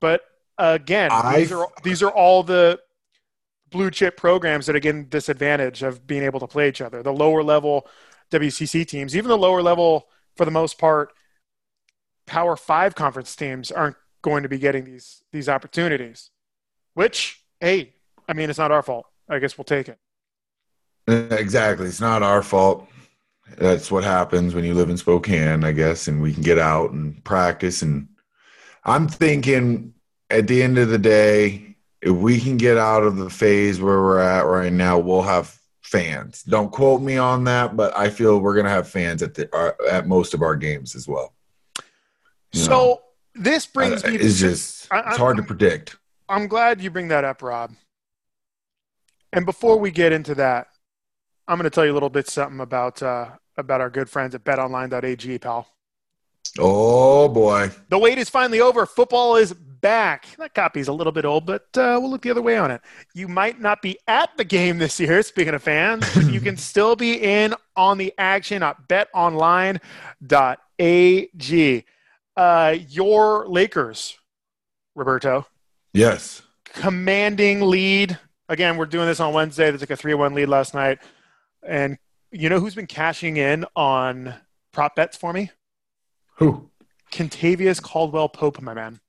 But 0.00 0.22
again, 0.58 1.10
these 1.34 1.52
are 1.52 1.68
these 1.82 2.02
are 2.02 2.10
all 2.10 2.42
the 2.42 2.80
blue 3.70 3.90
chip 3.90 4.16
programs 4.16 4.66
that 4.66 4.76
are 4.76 4.80
getting 4.80 5.08
this 5.08 5.28
advantage 5.28 5.82
of 5.82 6.06
being 6.06 6.22
able 6.22 6.40
to 6.40 6.46
play 6.46 6.68
each 6.68 6.80
other. 6.80 7.02
The 7.02 7.12
lower 7.12 7.42
level 7.42 7.86
WCC 8.30 8.86
teams, 8.86 9.16
even 9.16 9.28
the 9.28 9.38
lower 9.38 9.62
level, 9.62 10.08
for 10.36 10.44
the 10.44 10.50
most 10.50 10.78
part, 10.78 11.12
Power 12.26 12.56
Five 12.56 12.94
conference 12.94 13.34
teams 13.34 13.70
aren't 13.70 13.96
going 14.22 14.42
to 14.42 14.48
be 14.48 14.58
getting 14.58 14.84
these 14.84 15.22
these 15.32 15.48
opportunities. 15.48 16.30
Which, 16.94 17.42
hey, 17.60 17.94
I 18.28 18.32
mean, 18.32 18.50
it's 18.50 18.58
not 18.58 18.72
our 18.72 18.82
fault. 18.82 19.06
I 19.28 19.38
guess 19.38 19.56
we'll 19.56 19.64
take 19.64 19.88
it. 19.88 19.98
Exactly. 21.30 21.86
It's 21.86 22.00
not 22.00 22.22
our 22.22 22.42
fault. 22.42 22.86
That's 23.56 23.90
what 23.90 24.04
happens 24.04 24.54
when 24.54 24.64
you 24.64 24.74
live 24.74 24.90
in 24.90 24.96
Spokane, 24.98 25.64
I 25.64 25.72
guess, 25.72 26.06
and 26.06 26.20
we 26.20 26.32
can 26.34 26.42
get 26.42 26.58
out 26.58 26.90
and 26.90 27.22
practice. 27.24 27.80
And 27.82 28.08
I'm 28.84 29.08
thinking 29.08 29.94
at 30.30 30.46
the 30.46 30.62
end 30.62 30.76
of 30.78 30.90
the 30.90 30.98
day, 30.98 31.76
if 32.02 32.12
we 32.12 32.38
can 32.38 32.56
get 32.58 32.76
out 32.76 33.02
of 33.02 33.16
the 33.16 33.30
phase 33.30 33.80
where 33.80 34.00
we're 34.00 34.20
at 34.20 34.42
right 34.46 34.72
now, 34.72 34.98
we'll 34.98 35.22
have 35.22 35.58
fans. 35.82 36.42
Don't 36.42 36.70
quote 36.70 37.00
me 37.00 37.16
on 37.16 37.44
that, 37.44 37.74
but 37.74 37.96
I 37.96 38.10
feel 38.10 38.38
we're 38.38 38.54
going 38.54 38.66
to 38.66 38.70
have 38.70 38.86
fans 38.88 39.22
at 39.22 39.34
the 39.34 39.48
uh, 39.56 39.72
at 39.90 40.06
most 40.06 40.34
of 40.34 40.42
our 40.42 40.54
games 40.54 40.94
as 40.94 41.08
well. 41.08 41.32
You 42.52 42.60
So 42.60 42.70
know, 42.70 43.00
this 43.34 43.64
brings 43.66 44.04
I- 44.04 44.10
me. 44.10 44.16
it's 44.16 44.34
to, 44.34 44.40
just 44.40 44.92
I- 44.92 44.98
it's 45.00 45.08
I'm- 45.08 45.18
hard 45.18 45.36
to 45.38 45.42
predict. 45.42 45.96
I'm 46.28 46.46
glad 46.46 46.82
you 46.82 46.90
bring 46.90 47.08
that 47.08 47.24
up, 47.24 47.40
Rob. 47.42 47.72
And 49.32 49.46
before 49.46 49.78
we 49.78 49.90
get 49.90 50.12
into 50.12 50.34
that, 50.36 50.68
I'm 51.48 51.56
going 51.56 51.64
to 51.64 51.70
tell 51.70 51.86
you 51.86 51.92
a 51.92 51.94
little 51.94 52.10
bit 52.10 52.28
something 52.28 52.60
about 52.60 53.02
uh, 53.02 53.30
about 53.56 53.80
our 53.80 53.88
good 53.88 54.10
friends 54.10 54.34
at 54.34 54.44
BetOnline.ag, 54.44 55.38
pal. 55.38 55.66
Oh 56.58 57.28
boy, 57.28 57.70
The 57.88 57.98
wait 57.98 58.18
is 58.18 58.28
finally 58.28 58.60
over. 58.60 58.84
Football 58.86 59.36
is 59.36 59.52
back. 59.52 60.26
That 60.38 60.54
copy's 60.54 60.88
a 60.88 60.92
little 60.92 61.12
bit 61.12 61.24
old, 61.24 61.46
but 61.46 61.66
uh, 61.76 61.98
we'll 62.00 62.10
look 62.10 62.22
the 62.22 62.30
other 62.30 62.42
way 62.42 62.58
on 62.58 62.70
it. 62.70 62.80
You 63.14 63.28
might 63.28 63.60
not 63.60 63.80
be 63.80 63.98
at 64.06 64.36
the 64.36 64.44
game 64.44 64.78
this 64.78 65.00
year, 65.00 65.22
speaking 65.22 65.54
of 65.54 65.62
fans, 65.62 66.04
but 66.14 66.30
you 66.30 66.40
can 66.40 66.56
still 66.58 66.96
be 66.96 67.14
in 67.14 67.54
on 67.76 67.96
the 67.98 68.12
action 68.18 68.62
at 68.62 68.88
betonline.ag. 68.88 69.80
Uh, 72.36 72.76
your 72.88 73.48
Lakers, 73.48 74.18
Roberto, 74.94 75.46
yes. 75.92 76.42
commanding 76.64 77.62
lead. 77.62 78.18
Again, 78.48 78.76
we're 78.76 78.86
doing 78.86 79.06
this 79.06 79.20
on 79.20 79.32
Wednesday. 79.34 79.70
They 79.70 79.78
took 79.78 79.90
a 79.90 79.96
3 79.96 80.14
1 80.14 80.34
lead 80.34 80.46
last 80.46 80.74
night. 80.74 80.98
And 81.66 81.98
you 82.30 82.48
know 82.48 82.60
who's 82.60 82.74
been 82.74 82.86
cashing 82.86 83.36
in 83.36 83.64
on 83.74 84.34
prop 84.72 84.96
bets 84.96 85.16
for 85.16 85.32
me? 85.32 85.50
Who? 86.36 86.70
Kentavious 87.12 87.82
Caldwell 87.82 88.28
Pope, 88.28 88.60
my 88.60 88.74
man. 88.74 89.00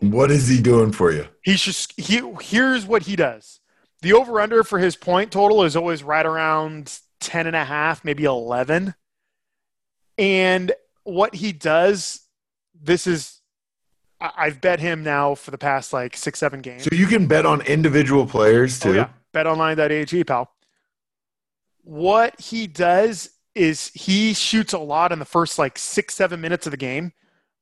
What 0.00 0.30
is 0.30 0.48
he 0.48 0.60
doing 0.60 0.92
for 0.92 1.10
you? 1.10 1.26
He's 1.42 1.62
just 1.62 1.98
he 1.98 2.22
here's 2.40 2.86
what 2.86 3.04
he 3.04 3.16
does. 3.16 3.60
The 4.02 4.12
over 4.12 4.40
under 4.40 4.62
for 4.62 4.78
his 4.78 4.94
point 4.94 5.32
total 5.32 5.62
is 5.62 5.74
always 5.74 6.02
right 6.02 6.26
around 6.26 6.98
10 7.20 7.46
and 7.46 7.56
a 7.56 7.64
half, 7.64 8.04
maybe 8.04 8.24
11. 8.24 8.94
And 10.18 10.72
what 11.04 11.34
he 11.34 11.52
does, 11.52 12.20
this 12.78 13.06
is 13.06 13.40
I've 14.20 14.60
bet 14.60 14.80
him 14.80 15.02
now 15.02 15.34
for 15.34 15.50
the 15.50 15.58
past 15.58 15.92
like 15.92 16.16
six, 16.16 16.38
seven 16.38 16.60
games. 16.60 16.84
So 16.84 16.90
you 16.92 17.06
can 17.06 17.26
bet 17.26 17.44
on 17.44 17.60
individual 17.62 18.26
players 18.26 18.80
oh, 18.82 18.84
too. 18.84 18.90
Oh, 18.92 18.94
yeah. 18.94 19.08
BetOnline.ag, 19.34 20.24
pal. 20.24 20.50
What 21.86 22.40
he 22.40 22.66
does 22.66 23.30
is 23.54 23.92
he 23.94 24.34
shoots 24.34 24.72
a 24.72 24.78
lot 24.78 25.12
in 25.12 25.20
the 25.20 25.24
first 25.24 25.56
like 25.56 25.78
six, 25.78 26.16
seven 26.16 26.40
minutes 26.40 26.66
of 26.66 26.72
the 26.72 26.76
game 26.76 27.12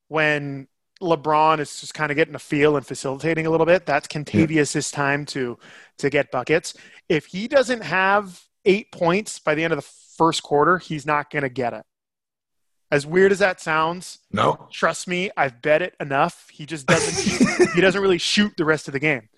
when 0.07 0.67
LeBron 0.99 1.59
is 1.59 1.79
just 1.79 1.93
kind 1.93 2.09
of 2.09 2.15
getting 2.15 2.33
a 2.33 2.39
feel 2.39 2.75
and 2.75 2.83
facilitating 2.83 3.45
a 3.45 3.51
little 3.51 3.67
bit. 3.67 3.85
That's 3.85 4.07
Kentavious' 4.07 4.91
time 4.91 5.25
to 5.27 5.59
to 5.99 6.09
get 6.09 6.31
buckets. 6.31 6.73
If 7.07 7.27
he 7.27 7.47
doesn't 7.47 7.83
have 7.83 8.41
eight 8.65 8.91
points 8.91 9.37
by 9.37 9.53
the 9.53 9.63
end 9.63 9.73
of 9.73 9.77
the 9.77 9.87
first 10.17 10.41
quarter, 10.41 10.79
he's 10.79 11.05
not 11.05 11.29
going 11.29 11.43
to 11.43 11.49
get 11.49 11.73
it. 11.73 11.83
As 12.89 13.05
weird 13.05 13.31
as 13.31 13.39
that 13.39 13.61
sounds, 13.61 14.19
No. 14.31 14.67
trust 14.71 15.07
me, 15.07 15.29
I've 15.37 15.61
bet 15.61 15.83
it 15.83 15.93
enough. 15.99 16.47
He 16.51 16.65
just 16.65 16.87
doesn't 16.87 17.69
he 17.75 17.79
doesn't 17.81 18.01
really 18.01 18.17
shoot 18.17 18.53
the 18.57 18.65
rest 18.65 18.87
of 18.87 18.93
the 18.93 18.99
game. 18.99 19.29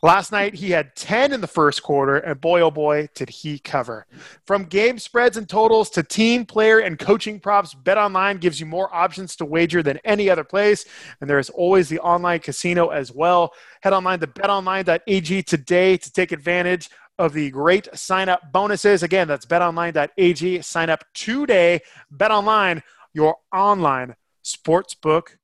Last 0.00 0.30
night 0.30 0.54
he 0.54 0.70
had 0.70 0.94
10 0.94 1.32
in 1.32 1.40
the 1.40 1.48
first 1.48 1.82
quarter, 1.82 2.18
and 2.18 2.40
boy 2.40 2.60
oh 2.60 2.70
boy 2.70 3.08
did 3.14 3.28
he 3.28 3.58
cover. 3.58 4.06
From 4.46 4.64
game 4.64 4.98
spreads 4.98 5.36
and 5.36 5.48
totals 5.48 5.90
to 5.90 6.04
team, 6.04 6.46
player, 6.46 6.78
and 6.78 6.98
coaching 6.98 7.40
props, 7.40 7.74
BetOnline 7.74 8.38
gives 8.38 8.60
you 8.60 8.66
more 8.66 8.94
options 8.94 9.34
to 9.36 9.44
wager 9.44 9.82
than 9.82 9.98
any 10.04 10.30
other 10.30 10.44
place, 10.44 10.84
and 11.20 11.28
there 11.28 11.40
is 11.40 11.50
always 11.50 11.88
the 11.88 11.98
online 11.98 12.38
casino 12.38 12.88
as 12.88 13.10
well. 13.10 13.52
Head 13.82 13.92
online 13.92 14.20
to 14.20 14.28
betonline.ag 14.28 15.42
today 15.42 15.96
to 15.96 16.12
take 16.12 16.30
advantage 16.30 16.90
of 17.18 17.32
the 17.32 17.50
great 17.50 17.88
sign 17.94 18.28
up 18.28 18.52
bonuses. 18.52 19.02
Again, 19.02 19.26
that's 19.26 19.46
betonline.ag. 19.46 20.62
Sign 20.62 20.90
up 20.90 21.04
today. 21.12 21.80
BetOnline, 22.14 22.82
your 23.12 23.36
online 23.52 24.14
sportsbook 24.44 25.38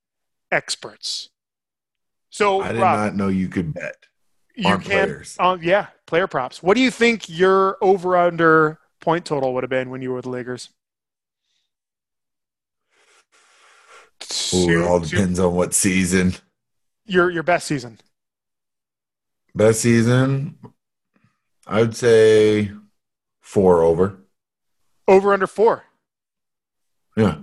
experts. 0.53 1.31
So, 2.31 2.61
I 2.62 2.73
did 2.73 2.81
Rob, 2.81 2.99
not 2.99 3.17
know 3.17 3.29
you 3.29 3.49
could 3.49 3.75
bet. 3.75 3.97
You 4.55 4.79
can, 4.79 5.23
uh, 5.38 5.57
yeah, 5.61 5.88
player 6.07 6.27
props. 6.27 6.62
What 6.62 6.75
do 6.75 6.81
you 6.81 6.90
think 6.90 7.29
your 7.29 7.77
over 7.81 8.17
under 8.17 8.79
point 9.01 9.25
total 9.25 9.55
would 9.55 9.62
have 9.62 9.71
been 9.71 9.90
when 9.90 10.03
you 10.03 10.11
were 10.11 10.17
with 10.17 10.25
the 10.25 10.31
Lakers? 10.31 10.71
Ooh, 14.55 14.71
it 14.71 14.87
all 14.87 15.01
depends 15.01 15.38
on 15.38 15.55
what 15.55 15.75
season. 15.75 16.35
your 17.05 17.31
your 17.31 17.43
best 17.43 17.67
season. 17.67 17.99
Best 19.55 19.81
season, 19.81 20.57
I'd 21.67 21.97
say 21.97 22.71
four 23.40 23.83
over. 23.83 24.19
Over 25.07 25.33
under 25.33 25.47
four. 25.47 25.85
Yeah, 27.17 27.37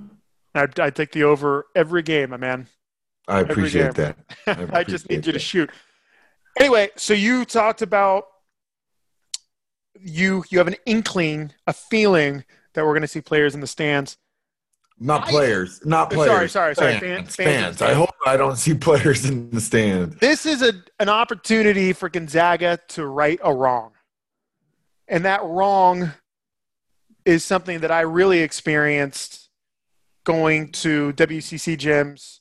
I'd, 0.56 0.80
I'd 0.80 0.96
take 0.96 1.12
the 1.12 1.24
over 1.24 1.68
every 1.76 2.02
game, 2.02 2.32
my 2.32 2.38
man. 2.38 2.68
I 3.28 3.42
appreciate 3.42 3.94
that. 3.96 4.18
I, 4.48 4.84
just 4.84 5.10
need 5.10 5.20
appreciate 5.20 5.26
you 5.28 5.32
to 5.34 5.40
shoot. 5.40 5.70
Anyway, 6.60 6.90
so 6.96 7.14
you 7.14 7.46
talked 7.46 7.82
about 7.82 8.26
you 10.00 10.44
you 10.50 10.58
have 10.58 10.68
an 10.68 10.76
inkling, 10.86 11.52
a 11.68 11.74
feeling 11.74 12.44
that 12.74 12.84
we're 12.86 12.94
going 12.94 13.02
to 13.02 13.08
see 13.08 13.22
players 13.22 13.54
in 13.56 13.62
the 13.62 13.68
stands. 13.68 14.18
Not 15.00 15.28
I- 15.28 15.32
players, 15.32 15.84
not 15.86 16.12
players. 16.12 16.52
sorry, 16.52 16.76
sorry, 16.76 16.76
Fans, 16.76 17.02
fans- 17.02 17.36
fans 17.36 17.78
fans. 17.78 17.82
I 17.82 17.94
hope 17.94 18.10
I 18.26 18.38
don't 18.38 18.56
see 18.58 18.74
players 18.76 19.26
in 19.26 19.50
the 19.50 19.62
stand. 19.62 20.14
This 20.20 20.46
is 20.46 20.62
a 20.62 20.74
an 21.00 21.10
opportunity 21.10 21.94
for 21.94 22.10
Gonzaga 22.10 22.80
to 22.90 23.06
right 23.06 23.40
a 23.44 23.54
wrong, 23.54 23.92
and 25.08 25.26
that 25.26 25.44
wrong 25.44 26.12
is 27.26 27.44
something 27.46 27.80
that 27.82 27.92
I 27.92 28.02
really 28.02 28.40
experienced 28.40 29.50
going 30.24 30.72
to 30.72 31.14
WCC 31.14 31.78
gyms 31.78 32.40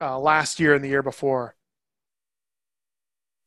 uh, 0.00 0.18
last 0.18 0.58
year 0.60 0.74
and 0.74 0.84
the 0.84 0.88
year 0.88 1.02
before. 1.02 1.54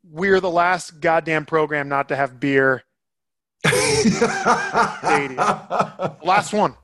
We're 0.10 0.40
the 0.40 0.50
last 0.50 1.00
goddamn 1.02 1.46
program 1.46 1.90
not 1.90 2.10
to 2.10 2.16
have 2.16 2.40
beer. 2.40 2.84
Last 6.24 6.54
one. 6.54 6.76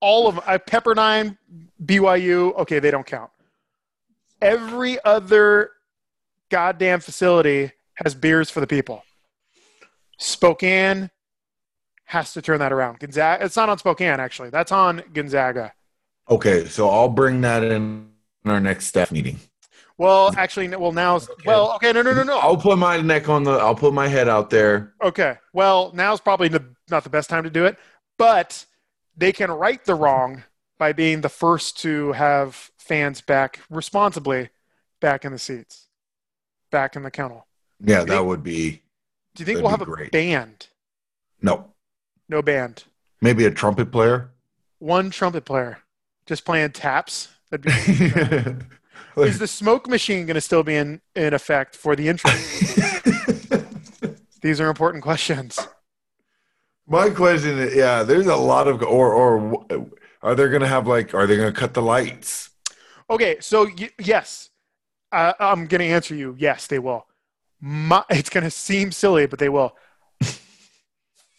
All 0.00 0.26
of 0.28 0.38
I 0.46 0.56
Pepperdine, 0.58 1.36
BYU. 1.84 2.56
Okay, 2.58 2.78
they 2.78 2.90
don't 2.90 3.06
count. 3.06 3.30
Every 4.40 5.02
other 5.04 5.72
goddamn 6.48 7.00
facility 7.00 7.72
has 7.94 8.14
beers 8.14 8.48
for 8.48 8.60
the 8.60 8.66
people. 8.66 9.02
Spokane 10.18 11.10
has 12.06 12.32
to 12.32 12.40
turn 12.42 12.58
that 12.60 12.72
around. 12.72 12.98
Gonzaga. 12.98 13.44
It's 13.44 13.56
not 13.56 13.68
on 13.68 13.76
Spokane 13.78 14.18
actually. 14.20 14.50
That's 14.50 14.72
on 14.72 15.02
Gonzaga. 15.12 15.72
okay, 16.28 16.64
so 16.66 16.88
I'll 16.88 17.08
bring 17.08 17.42
that 17.42 17.62
in 17.62 18.08
our 18.46 18.60
next 18.60 18.86
staff 18.86 19.12
meeting. 19.12 19.38
Well, 20.00 20.34
actually, 20.38 20.66
well 20.68 20.92
now. 20.92 21.20
Well, 21.44 21.74
okay, 21.74 21.92
no, 21.92 22.00
no, 22.00 22.14
no, 22.14 22.22
no. 22.22 22.38
I'll 22.38 22.56
put 22.56 22.78
my 22.78 22.98
neck 23.02 23.28
on 23.28 23.44
the. 23.44 23.50
I'll 23.50 23.74
put 23.74 23.92
my 23.92 24.08
head 24.08 24.30
out 24.30 24.48
there. 24.48 24.94
Okay. 25.02 25.36
Well, 25.52 25.92
now's 25.94 26.22
probably 26.22 26.48
the, 26.48 26.64
not 26.88 27.04
the 27.04 27.10
best 27.10 27.28
time 27.28 27.44
to 27.44 27.50
do 27.50 27.66
it, 27.66 27.78
but 28.16 28.64
they 29.14 29.30
can 29.30 29.50
right 29.50 29.84
the 29.84 29.94
wrong 29.94 30.44
by 30.78 30.94
being 30.94 31.20
the 31.20 31.28
first 31.28 31.78
to 31.80 32.12
have 32.12 32.70
fans 32.78 33.20
back 33.20 33.60
responsibly 33.68 34.48
back 35.00 35.26
in 35.26 35.32
the 35.32 35.38
seats, 35.38 35.88
back 36.70 36.96
in 36.96 37.02
the 37.02 37.10
kennel. 37.10 37.46
Yeah, 37.84 38.04
that 38.04 38.24
would 38.24 38.42
be 38.42 38.80
Do 39.34 39.42
you 39.42 39.44
think 39.44 39.60
we'll 39.60 39.68
have 39.68 39.82
a 39.82 39.84
great. 39.84 40.12
band? 40.12 40.68
no. 41.42 41.74
No 42.30 42.40
band. 42.40 42.84
Maybe 43.20 43.44
a 43.44 43.50
trumpet 43.50 43.92
player. 43.92 44.30
One 44.78 45.10
trumpet 45.10 45.44
player 45.44 45.80
just 46.24 46.46
playing 46.46 46.70
taps. 46.70 47.28
That'd 47.50 47.66
be, 47.66 48.64
is 49.28 49.38
the 49.38 49.46
smoke 49.46 49.88
machine 49.88 50.26
going 50.26 50.34
to 50.34 50.40
still 50.40 50.62
be 50.62 50.76
in, 50.76 51.00
in 51.14 51.34
effect 51.34 51.76
for 51.76 51.96
the 51.96 52.08
intro? 52.08 52.30
These 54.42 54.60
are 54.60 54.68
important 54.68 55.02
questions. 55.02 55.58
My 56.86 57.10
question 57.10 57.58
is, 57.58 57.74
yeah, 57.74 58.02
there's 58.02 58.26
a 58.26 58.36
lot 58.36 58.66
of, 58.66 58.82
or 58.82 59.12
or 59.12 59.66
are 60.22 60.34
they 60.34 60.48
going 60.48 60.60
to 60.60 60.66
have 60.66 60.86
like, 60.86 61.14
are 61.14 61.26
they 61.26 61.36
going 61.36 61.52
to 61.52 61.58
cut 61.58 61.74
the 61.74 61.82
lights? 61.82 62.50
Okay, 63.08 63.36
so 63.40 63.64
y- 63.64 63.90
yes, 63.98 64.50
uh, 65.12 65.32
I'm 65.38 65.66
going 65.66 65.80
to 65.80 65.86
answer 65.86 66.14
you. 66.14 66.34
Yes, 66.38 66.66
they 66.66 66.78
will. 66.78 67.06
My, 67.60 68.04
it's 68.10 68.30
going 68.30 68.44
to 68.44 68.50
seem 68.50 68.92
silly, 68.92 69.26
but 69.26 69.38
they 69.38 69.48
will. 69.48 69.76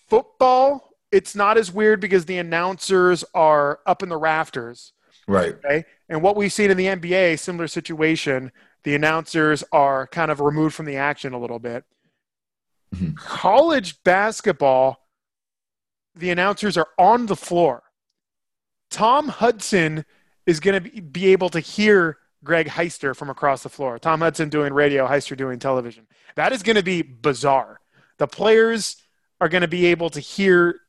Football, 0.08 0.90
it's 1.12 1.36
not 1.36 1.58
as 1.58 1.72
weird 1.72 2.00
because 2.00 2.26
the 2.26 2.38
announcers 2.38 3.24
are 3.34 3.80
up 3.86 4.04
in 4.04 4.10
the 4.10 4.18
rafters. 4.18 4.94
Right. 5.28 5.56
Okay, 5.66 5.86
and 6.12 6.22
what 6.22 6.36
we've 6.36 6.52
seen 6.54 6.70
in 6.70 6.78
the 6.78 6.88
NBA, 6.88 7.40
similar 7.40 7.68
situation. 7.68 8.52
The 8.84 8.94
announcers 8.96 9.64
are 9.72 10.08
kind 10.08 10.30
of 10.30 10.42
removed 10.42 10.76
from 10.76 10.86
the 10.86 10.98
action 10.98 11.34
a 11.34 11.40
little 11.40 11.58
bit. 11.60 11.86
Mhm. 12.94 13.16
College 13.16 14.04
basketball, 14.04 15.08
the 16.14 16.30
announcers 16.30 16.76
are 16.78 16.90
on 16.98 17.28
the 17.28 17.36
floor. 17.38 17.84
Tom 18.90 19.30
Hudson 19.30 20.04
is 20.46 20.60
going 20.60 20.84
to 20.84 21.02
be, 21.02 21.32
able 21.32 21.50
to 21.50 21.62
hear 21.62 22.18
Greg 22.44 22.68
Heister 22.68 23.16
from 23.16 23.30
across 23.30 23.64
the 23.64 23.70
floor. 23.70 23.98
Tom 23.98 24.20
Hudson 24.20 24.50
doing 24.50 24.74
radio, 24.74 25.08
Heister 25.08 25.38
doing 25.38 25.60
television. 25.60 26.08
That 26.36 26.52
is 26.52 26.62
going 26.64 26.76
to 26.76 26.84
be 26.84 27.02
bizarre. 27.02 27.80
The 28.18 28.28
players 28.28 28.98
are 29.40 29.48
going 29.48 29.62
to 29.62 29.68
be 29.70 29.86
able 29.86 30.10
to 30.10 30.20
hear 30.20 30.82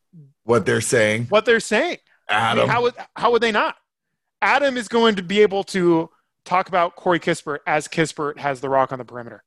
What 0.44 0.66
they're 0.66 0.80
saying, 0.80 1.26
what 1.26 1.44
they're 1.44 1.60
saying. 1.60 1.98
I 2.28 2.54
mean, 2.54 2.62
Adam. 2.64 2.68
how 2.68 2.82
would 2.82 2.94
how 3.14 3.30
would 3.30 3.42
they 3.42 3.52
not? 3.52 3.76
Adam 4.42 4.76
is 4.76 4.88
going 4.88 5.14
to 5.14 5.22
be 5.22 5.40
able 5.40 5.64
to 5.64 6.10
talk 6.44 6.68
about 6.68 6.96
Corey 6.96 7.20
Kispert 7.20 7.60
as 7.66 7.88
Kispert 7.88 8.38
has 8.38 8.60
the 8.60 8.68
rock 8.68 8.92
on 8.92 8.98
the 8.98 9.04
perimeter. 9.04 9.44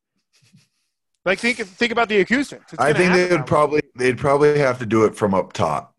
Like 1.26 1.40
think 1.40 1.58
think 1.58 1.92
about 1.92 2.08
the 2.08 2.20
acoustics. 2.22 2.74
I 2.78 2.94
think 2.94 2.98
they 2.98 3.06
happen 3.06 3.20
that 3.22 3.32
would 3.32 3.42
way. 3.42 3.46
probably 3.46 3.82
they'd 3.96 4.18
probably 4.18 4.58
have 4.60 4.80
to 4.80 4.86
do 4.86 5.06
it 5.06 5.16
from 5.16 5.34
up 5.34 5.54
top. 5.54 5.96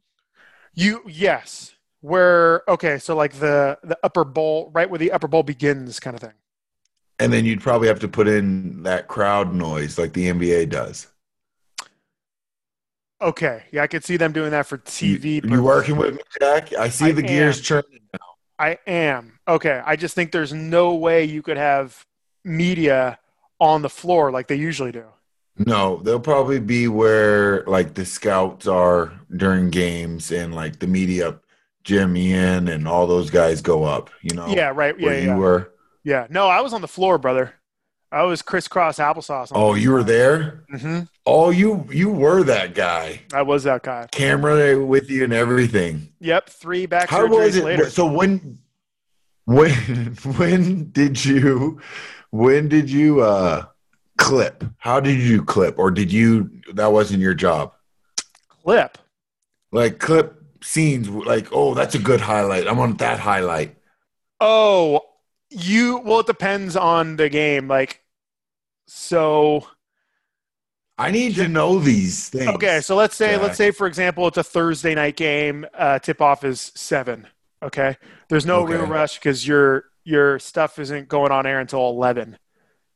you 0.75 1.03
yes 1.07 1.75
where 2.01 2.63
okay 2.69 2.99
so 2.99 3.17
like 3.17 3.33
the 3.35 3.79
the 3.83 3.99
upper 4.05 4.23
bowl 4.25 4.71
right 4.73 4.89
where 4.89 4.99
the 4.99 5.11
upper 5.11 5.27
bowl 5.27 5.43
begins 5.43 6.01
kind 6.01 6.15
of 6.15 6.21
thing. 6.23 6.33
And 7.19 7.33
then 7.33 7.45
you'd 7.45 7.61
probably 7.63 7.89
have 7.89 8.01
to 8.01 8.09
put 8.09 8.29
in 8.29 8.83
that 8.85 9.09
crowd 9.09 9.55
noise 9.55 9.99
like 9.99 10.13
the 10.13 10.27
NBA 10.27 10.69
does. 10.71 11.09
Okay, 13.23 13.63
yeah, 13.73 13.83
I 13.83 13.87
could 13.87 14.05
see 14.05 14.19
them 14.19 14.33
doing 14.33 14.51
that 14.51 14.67
for 14.67 14.77
TV. 14.77 15.43
You, 15.43 15.51
you 15.51 15.63
working 15.63 15.97
with 15.97 16.17
me, 16.17 16.21
Jack? 16.39 16.75
I 16.75 16.91
see 16.91 17.07
I 17.07 17.13
the 17.13 17.23
gears 17.23 17.59
am. 17.59 17.65
turning. 17.65 18.01
I 18.59 18.79
am 18.87 19.39
okay. 19.47 19.83
I 19.85 19.97
just 19.97 20.15
think 20.15 20.33
there's 20.33 20.53
no 20.53 20.95
way 20.95 21.25
you 21.25 21.43
could 21.43 21.57
have 21.57 22.05
media 22.45 23.19
on 23.61 23.83
the 23.83 23.91
floor 23.91 24.31
like 24.31 24.49
they 24.49 24.57
usually 24.57 24.93
do. 24.93 25.05
No, 25.59 25.97
they'll 26.03 26.21
probably 26.21 26.61
be 26.61 26.87
where 26.89 27.65
like 27.65 27.95
the 27.95 28.05
scouts 28.05 28.67
are 28.67 29.13
during 29.35 29.71
games 29.71 30.31
and 30.31 30.55
like 30.55 30.79
the 30.79 30.87
media, 30.87 31.39
Jim 31.85 32.13
Meehan 32.13 32.69
and 32.69 32.87
all 32.87 33.07
those 33.07 33.31
guys 33.31 33.63
go 33.63 33.85
up. 33.85 34.11
You 34.23 34.37
know, 34.37 34.47
Yeah, 34.49 34.73
right. 34.75 34.99
Yeah, 34.99 35.07
where 35.07 35.21
you 35.21 35.29
yeah. 35.29 35.37
were. 35.37 35.73
Yeah, 36.05 36.27
no, 36.31 36.47
I 36.49 36.61
was 36.61 36.73
on 36.73 36.83
the 36.83 36.89
floor, 36.89 37.19
brother. 37.19 37.55
I 38.13 38.23
was 38.23 38.41
crisscross 38.41 38.99
applesauce. 38.99 39.51
Oh, 39.55 39.75
you 39.75 39.91
were 39.93 40.05
there. 40.05 40.65
hmm 40.71 41.01
Oh, 41.27 41.51
you 41.51 41.89
you 41.91 42.09
were 42.11 42.45
that 42.45 42.75
guy. 42.75 43.23
I 43.35 43.43
was 43.43 43.65
that 43.65 43.83
guy. 43.83 44.07
Camera 44.13 44.79
with 44.85 45.11
you 45.11 45.25
and 45.25 45.33
everything. 45.33 46.13
Yep, 46.21 46.49
three 46.51 46.87
back 46.87 47.09
How 47.09 47.27
was 47.27 47.57
it? 47.57 47.65
later. 47.65 47.91
So 47.91 48.07
when 48.07 48.59
when 49.45 49.71
when 50.37 50.91
did 50.93 51.25
you 51.25 51.81
when 52.31 52.69
did 52.69 52.91
you 52.91 53.23
uh 53.23 53.67
clip? 54.19 54.65
How 54.79 55.01
did 55.01 55.19
you 55.19 55.45
clip, 55.45 55.79
or 55.79 55.91
did 55.91 56.13
you 56.13 56.51
that 56.75 56.93
wasn't 56.93 57.21
your 57.21 57.35
job? 57.35 57.73
Clip. 58.63 58.99
Like 59.73 59.99
clip 59.99 60.43
scenes, 60.63 61.09
like 61.09 61.49
oh, 61.53 61.75
that's 61.75 61.97
a 61.97 61.99
good 62.01 62.21
highlight. 62.21 62.69
I'm 62.69 62.79
on 62.79 62.97
that 62.99 63.19
highlight. 63.19 63.77
Oh, 64.41 65.01
you. 65.51 65.99
Well, 65.99 66.21
it 66.21 66.27
depends 66.27 66.77
on 66.77 67.17
the 67.17 67.29
game. 67.29 67.69
Like, 67.69 68.03
so 68.87 69.67
I 70.99 71.11
need 71.11 71.35
to 71.37 71.49
know 71.49 71.79
these 71.79 72.29
things. 72.29 72.49
okay. 72.49 72.81
So 72.81 72.97
let's 72.97 73.17
say, 73.17 73.37
let's 73.37 73.57
say, 73.59 73.71
for 73.71 73.87
example, 73.87 74.27
it's 74.29 74.39
a 74.39 74.45
Thursday 74.45 74.95
night 74.95 75.17
game. 75.17 75.67
Uh, 75.75 75.99
tip 75.99 76.21
off 76.21 76.45
is 76.45 76.73
seven. 76.75 77.27
Okay. 77.63 77.97
There's 78.29 78.47
no 78.47 78.63
Okay. 78.63 78.75
real 78.75 78.87
rush 78.87 79.19
because 79.19 79.47
your 79.47 79.85
your 80.05 80.39
stuff 80.39 80.79
isn't 80.79 81.09
going 81.09 81.33
on 81.33 81.47
air 81.47 81.59
until 81.61 81.89
eleven. 81.89 82.39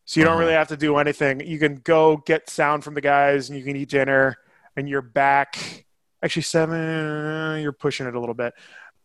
So 0.04 0.18
you 0.20 0.24
don't 0.24 0.32
Uh-huh. 0.34 0.40
really 0.40 0.52
have 0.54 0.68
to 0.68 0.76
do 0.76 0.96
anything. 0.98 1.40
You 1.40 1.58
can 1.58 1.76
go 1.76 2.16
get 2.18 2.48
sound 2.50 2.82
from 2.84 2.94
the 2.94 3.00
guys, 3.00 3.48
and 3.48 3.58
you 3.58 3.64
can 3.64 3.76
eat 3.76 3.90
dinner, 3.90 4.36
and 4.76 4.88
you're 4.88 5.02
back. 5.02 5.84
Actually, 6.22 6.42
seven. 6.42 7.60
You're 7.62 7.72
pushing 7.72 8.06
it 8.06 8.14
a 8.14 8.20
little 8.20 8.34
bit. 8.34 8.54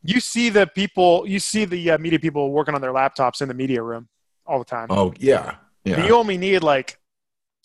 You 0.05 0.19
see 0.19 0.49
the 0.49 0.67
people. 0.67 1.25
You 1.27 1.39
see 1.39 1.65
the 1.65 1.91
uh, 1.91 1.97
media 1.97 2.19
people 2.19 2.51
working 2.51 2.75
on 2.75 2.81
their 2.81 2.93
laptops 2.93 3.41
in 3.41 3.47
the 3.47 3.53
media 3.53 3.81
room 3.81 4.07
all 4.45 4.59
the 4.59 4.65
time. 4.65 4.87
Oh 4.89 5.13
yeah, 5.19 5.55
yeah. 5.83 6.05
You 6.05 6.15
only 6.15 6.37
need 6.37 6.59
like, 6.63 6.99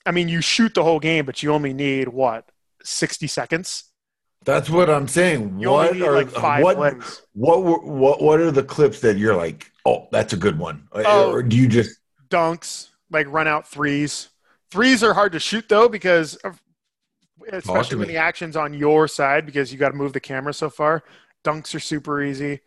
I 0.07 0.11
mean, 0.13 0.29
you 0.29 0.41
shoot 0.41 0.75
the 0.75 0.83
whole 0.83 1.01
game, 1.01 1.27
but 1.27 1.43
you 1.43 1.53
only 1.53 1.73
need 1.75 2.09
what 2.09 2.49
60 2.83 3.27
seconds. 3.27 3.85
That's 4.45 4.71
what 4.71 4.89
I'm 4.89 5.07
saying. 5.07 5.59
You 5.61 5.71
what 5.71 5.89
only 5.89 6.01
need 6.01 6.07
are 6.07 6.13
like 6.15 6.31
five 6.31 6.65
what, 6.65 6.79
what 7.35 7.63
were- 7.63 7.85
what 7.85 8.23
what 8.23 8.41
are 8.41 8.51
the 8.51 8.63
clips 8.63 9.01
that 9.01 9.19
you're 9.19 9.37
like, 9.37 9.71
oh, 9.85 10.09
that's 10.11 10.33
a 10.33 10.37
good 10.39 10.59
one, 10.59 10.89
Oh. 10.93 11.31
or 11.31 11.43
do 11.43 11.57
you 11.57 11.69
just 11.69 11.99
Dunks, 12.31 12.89
like 13.11 13.27
run 13.31 13.49
out 13.49 13.69
threes. 13.69 14.29
Threes 14.71 15.03
are 15.03 15.13
hard 15.13 15.33
to 15.33 15.41
shoot 15.41 15.69
though 15.69 15.89
because 15.89 16.37
of, 16.37 16.63
especially 17.53 17.99
when 17.99 18.09
the 18.09 18.17
action's 18.17 18.57
on 18.57 18.73
your 18.73 19.09
side 19.09 19.45
because 19.45 19.73
you 19.73 19.79
got 19.79 19.91
to 19.91 19.97
move 19.97 20.13
the 20.13 20.21
camera 20.21 20.55
so 20.55 20.71
far. 20.71 21.03
Dunks 21.45 21.75
are 21.75 21.81
super 21.81 22.23
easy. 22.23 22.61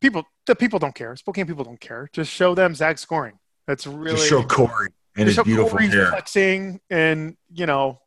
People, 0.00 0.24
the 0.46 0.54
people 0.54 0.78
don't 0.78 0.94
care. 0.94 1.14
Spokane 1.16 1.46
people 1.46 1.64
don't 1.64 1.80
care. 1.80 2.08
Just 2.12 2.30
show 2.30 2.54
them 2.54 2.74
Zach 2.74 2.98
scoring. 2.98 3.38
That's 3.66 3.86
really 3.86 4.16
just 4.16 4.28
show 4.28 4.42
Corey 4.42 4.90
and 5.16 5.28
his 5.28 5.38
beautiful 5.38 5.70
Corey 5.70 5.88
hair? 5.88 6.08
flexing 6.10 6.80
and 6.90 7.36
you 7.52 7.66
know, 7.66 8.00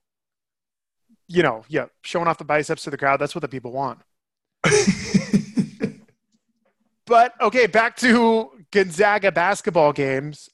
you 1.27 1.43
know, 1.43 1.65
yeah, 1.67 1.85
showing 2.03 2.27
off 2.27 2.37
the 2.37 2.45
biceps 2.45 2.83
to 2.83 2.89
the 2.89 2.97
crowd. 2.97 3.19
That's 3.19 3.33
what 3.33 3.41
the 3.41 3.47
people 3.47 3.71
want. 3.71 3.99
But 7.07 7.33
okay, 7.41 7.67
back 7.67 7.95
to 7.97 8.51
Gonzaga 8.71 9.31
basketball 9.31 9.93
games. 9.93 10.49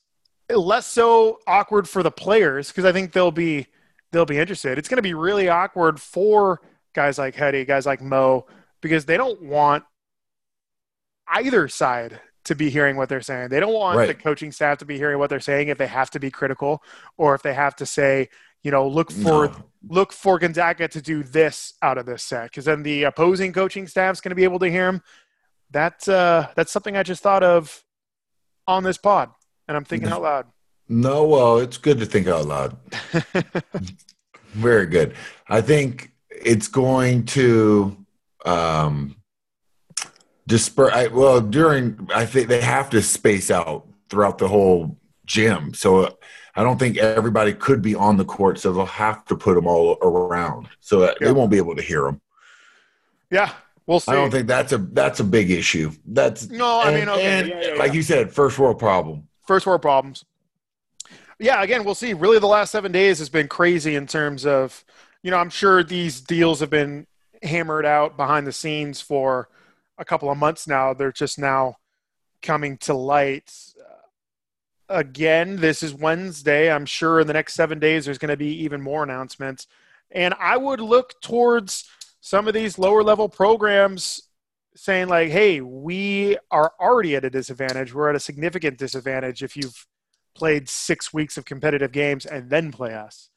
Less 0.50 0.86
so 0.86 1.40
awkward 1.48 1.90
for 1.90 2.04
the 2.04 2.12
players 2.12 2.68
because 2.68 2.86
I 2.86 2.92
think 2.92 3.12
they'll 3.12 3.32
be 3.32 3.68
they'll 4.12 4.26
be 4.26 4.38
interested. 4.38 4.78
It's 4.78 4.88
going 4.88 5.00
to 5.00 5.02
be 5.02 5.16
really 5.16 5.50
awkward 5.50 6.00
for 6.00 6.62
guys 6.94 7.18
like 7.18 7.34
Hetty, 7.34 7.66
guys 7.66 7.88
like 7.88 8.02
Mo, 8.02 8.46
because 8.84 9.06
they 9.06 9.18
don't 9.18 9.42
want 9.42 9.84
either 11.28 11.68
side 11.68 12.20
to 12.46 12.54
be 12.56 12.70
hearing 12.70 12.98
what 12.98 13.10
they're 13.10 13.22
saying. 13.22 13.50
They 13.50 13.60
don't 13.60 13.74
want 13.74 13.98
Right. 13.98 14.08
the 14.10 14.14
coaching 14.14 14.52
staff 14.52 14.78
to 14.80 14.86
be 14.86 14.98
hearing 14.98 15.18
what 15.18 15.30
they're 15.30 15.40
saying 15.40 15.70
if 15.70 15.78
they 15.78 15.88
have 15.88 16.12
to 16.12 16.20
be 16.20 16.30
critical 16.30 16.84
or 17.18 17.34
if 17.34 17.42
they 17.42 17.54
have 17.54 17.76
to 17.78 17.86
say, 17.86 18.30
you 18.62 18.70
know, 18.70 18.88
look 18.88 19.12
for 19.12 19.48
No. 19.48 19.56
look 19.90 20.14
for 20.14 20.38
Gonzaga 20.38 20.88
to 20.90 21.02
do 21.02 21.24
this 21.24 21.74
out 21.82 21.98
of 21.98 22.06
this 22.06 22.24
set 22.24 22.44
because 22.52 22.66
then 22.66 22.84
the 22.84 23.04
opposing 23.04 23.54
coaching 23.54 23.88
staff's 23.88 24.22
going 24.22 24.30
to 24.32 24.36
be 24.36 24.44
able 24.44 24.60
to 24.60 24.70
hear 24.70 24.88
him. 24.90 25.02
That's 25.72 26.08
uh, 26.08 26.48
that's 26.56 26.72
something 26.72 26.96
I 26.96 27.04
just 27.04 27.24
thought 27.24 27.44
of 27.44 27.84
on 28.68 28.84
this 28.84 28.98
pod, 28.98 29.32
and 29.68 29.76
I'm 29.76 29.86
thinking 29.86 30.10
out 30.10 30.22
loud. 30.22 30.46
No, 30.90 31.24
well, 31.26 31.58
it's 31.58 31.78
good 31.78 31.98
to 32.00 32.06
think 32.06 32.28
out 32.28 32.46
loud. 32.46 32.78
Very 34.50 34.86
good. 34.86 35.16
I 35.48 35.62
think 35.62 36.12
it's 36.30 36.68
going 36.68 37.26
to 37.28 37.98
um 38.46 39.16
disperse. 40.48 40.92
I, 40.94 41.08
well, 41.08 41.42
during 41.42 42.08
I 42.14 42.26
think 42.26 42.48
they 42.48 42.62
have 42.62 42.90
to 42.92 43.02
space 43.02 43.50
out 43.52 43.88
throughout 44.10 44.38
the 44.38 44.48
whole 44.48 44.98
gym. 45.26 45.74
So 45.74 46.02
uh, 46.06 46.12
I 46.56 46.64
don't 46.64 46.78
think 46.78 46.98
everybody 46.98 47.54
could 47.54 47.82
be 47.82 47.96
on 47.96 48.18
the 48.18 48.26
court. 48.26 48.60
So 48.60 48.74
they'll 48.74 48.86
have 48.86 49.26
to 49.26 49.36
put 49.36 49.56
them 49.56 49.68
all 49.68 49.98
around. 50.02 50.68
So 50.82 51.00
that 51.00 51.18
Yeah. 51.20 51.28
they 51.28 51.34
won't 51.34 51.50
be 51.52 51.58
able 51.58 51.76
to 51.76 51.82
hear 51.82 52.04
them. 52.04 52.22
Yeah, 53.32 53.52
we'll 53.88 54.00
see. 54.00 54.12
I 54.12 54.16
don't 54.16 54.30
think 54.30 54.48
that's 54.48 54.74
a 54.74 54.78
that's 54.78 55.20
a 55.20 55.24
big 55.24 55.50
issue. 55.50 55.92
That's 56.06 56.50
No, 56.50 56.82
I 56.82 56.94
mean, 56.94 57.10
okay, 57.10 57.26
and 57.26 57.48
yeah, 57.48 57.62
yeah, 57.70 57.74
like 57.80 57.94
you 57.94 58.04
said, 58.04 58.32
first 58.32 58.60
world 58.60 58.78
problem. 58.78 59.28
first 59.48 59.66
world 59.66 59.82
problems. 59.82 60.24
Yeah, 61.40 61.64
again, 61.64 61.84
we'll 61.84 61.96
see. 61.96 62.14
Really, 62.14 62.38
the 62.40 62.48
last 62.48 62.72
seven 62.72 62.92
days 62.92 63.18
has 63.20 63.30
been 63.30 63.48
crazy 63.48 63.96
in 63.96 64.06
terms 64.06 64.46
of, 64.46 64.86
you 65.24 65.32
know, 65.32 65.38
I'm 65.38 65.50
sure 65.50 65.84
these 65.84 66.22
deals 66.22 66.60
have 66.60 66.70
been 66.70 67.08
hammered 67.44 67.86
out 67.86 68.18
behind 68.18 68.48
the 68.48 68.52
scenes 68.52 69.02
for 69.02 69.50
a 69.98 70.06
couple 70.06 70.32
of 70.32 70.38
months 70.38 70.68
now. 70.68 70.94
They're 70.94 71.12
just 71.12 71.38
now 71.38 71.78
coming 72.42 72.78
to 72.80 72.94
light. 72.94 73.54
Uh, 73.80 74.98
again, 74.98 75.58
this 75.58 75.84
is 75.84 75.94
Wednesday. 75.94 76.72
I'm 76.72 76.86
sure 76.86 77.20
in 77.20 77.28
the 77.28 77.34
next 77.34 77.54
seven 77.54 77.80
days 77.80 78.06
there's 78.06 78.18
going 78.18 78.30
to 78.30 78.38
be 78.38 78.64
even 78.64 78.82
more 78.82 79.04
announcements. 79.04 79.68
And 80.12 80.34
I 80.40 80.58
would 80.58 80.80
look 80.80 81.20
towards 81.22 81.90
some 82.22 82.48
of 82.48 82.54
these 82.54 82.78
lower 82.78 83.04
level 83.04 83.28
programs 83.28 84.22
saying 84.76 85.08
like, 85.08 85.30
"Hey, 85.30 85.62
we 85.62 86.38
are 86.52 86.74
already 86.80 87.16
at 87.16 87.26
a 87.26 87.30
disadvantage. 87.30 87.94
We're 87.94 88.10
at 88.10 88.16
a 88.16 88.20
significant 88.20 88.78
disadvantage 88.78 89.44
if 89.44 89.56
you've 89.56 89.86
played 90.36 90.70
six 90.70 91.14
weeks 91.14 91.38
of 91.38 91.46
competitive 91.46 91.92
games 91.92 92.26
and 92.26 92.50
then 92.50 92.72
play 92.72 92.94
us." 92.94 93.30